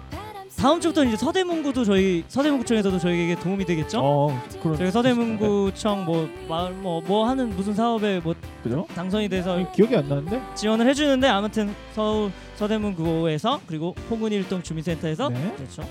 다음 0.57 0.81
주부터 0.81 1.05
이제 1.05 1.17
서대문구도 1.19 1.85
저희 1.85 2.25
서대문구청에서도 2.29 2.99
저희에게 2.99 3.39
도움이 3.39 3.67
되겠죠? 3.67 4.01
어, 4.03 4.43
그런 4.63 4.79
저희 4.79 4.91
서대문구청 4.91 6.07
뭐 6.07 6.31
마을 6.49 6.73
뭐, 6.73 7.03
뭐 7.03 7.29
하는 7.29 7.51
무슨 7.55 7.75
사업에 7.75 8.21
뭐 8.21 8.35
그죠? 8.63 8.87
당선이 8.95 9.29
돼서 9.29 9.71
기억이 9.73 9.95
안 9.95 10.09
나는데. 10.09 10.41
지원을 10.55 10.89
해주는데 10.89 11.29
아무튼 11.29 11.75
서울 11.95 12.31
서대문구에서 12.55 13.61
그리고 13.67 13.95
홍은일동 14.09 14.63
주민센터에서 14.63 15.29
네. 15.29 15.53
그렇죠 15.59 15.83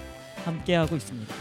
함께 0.43 0.73
하고 0.73 0.95
있습니다. 0.95 1.31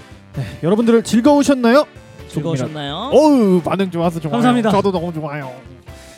여러분들 0.62 1.02
즐거우셨나요? 1.02 1.86
즐거우셨나요? 2.28 3.10
어우 3.12 3.60
반응 3.62 3.90
좋아서 3.90 4.18
좋아요. 4.20 4.32
감사합니다. 4.32 4.70
저도 4.70 4.90
너무 4.92 5.12
좋아요. 5.12 5.52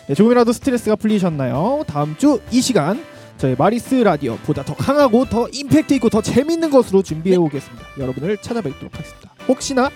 네, 0.07 0.15
조금이라도 0.15 0.53
스트레스가 0.53 0.97
풀리셨나요? 0.97 1.85
다음 1.87 2.17
주 2.17 2.41
이 2.53 2.61
시간 2.61 3.03
저희 3.39 3.55
마리스 3.59 3.95
라디오 3.97 4.37
보다 4.47 4.63
더 4.65 4.75
강하고 4.75 5.27
더 5.27 5.47
임팩트 5.53 5.93
있고 5.95 6.09
더 6.09 6.23
재밌는 6.23 6.71
것으로 6.71 7.03
준비해 7.03 7.37
오겠습니다. 7.37 7.85
여러분을 7.99 8.39
찾아뵙도록 8.39 8.95
하겠습니다. 8.95 9.31
혹시나 9.49 9.91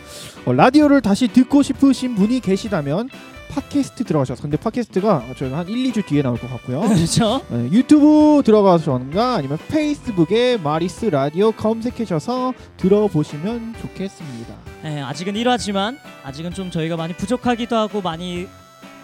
어, 0.44 0.52
라디오를 0.52 1.00
다시 1.00 1.26
듣고 1.28 1.62
싶으신 1.62 2.14
분이 2.16 2.40
계시다면 2.40 3.08
팟캐스트 3.50 4.04
들어가셔서 4.04 4.42
근데 4.42 4.56
팟캐스트가 4.56 5.24
저희가 5.36 5.58
한 5.58 5.68
1, 5.68 5.92
2주 5.92 6.06
뒤에 6.06 6.22
나올 6.22 6.38
것 6.38 6.48
같고요. 6.50 6.80
그렇죠. 6.88 7.42
네, 7.48 7.68
유튜브 7.70 8.42
들어가서가 8.44 9.34
아니면 9.34 9.58
페이스북에 9.68 10.58
마리스 10.58 11.06
라디오 11.06 11.52
검색하셔서 11.52 12.54
들어보시면 12.76 13.74
좋겠습니다. 13.80 14.54
네, 14.82 15.02
아직은 15.02 15.34
1화지만 15.34 15.98
아직은 16.24 16.52
좀 16.52 16.70
저희가 16.70 16.96
많이 16.96 17.14
부족하기도 17.14 17.76
하고 17.76 18.00
많이 18.00 18.46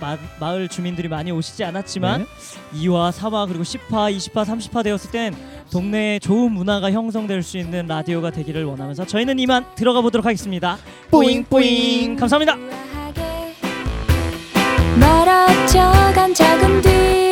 마, 0.00 0.16
마을 0.40 0.68
주민들이 0.68 1.08
많이 1.08 1.30
오시지 1.32 1.64
않았지만 1.64 2.26
네. 2.72 2.80
2화, 2.86 3.10
3화 3.12 3.48
그리고 3.48 3.62
10화, 3.64 4.14
20화, 4.14 4.44
30화 4.44 4.84
되었을 4.84 5.10
땐 5.10 5.34
동네에 5.72 6.18
좋은 6.18 6.52
문화가 6.52 6.90
형성될 6.92 7.42
수 7.42 7.58
있는 7.58 7.86
라디오가 7.86 8.30
되기를 8.30 8.64
원하면서 8.64 9.06
저희는 9.06 9.38
이만 9.38 9.64
들어가 9.74 10.00
보도록 10.00 10.26
하겠습니다. 10.26 10.76
뿌잉 11.10 11.44
뿌잉 11.44 12.16
감사합니다. 12.16 12.95
멀어져간 14.98 16.32
작은 16.34 16.82
뒤. 16.82 17.25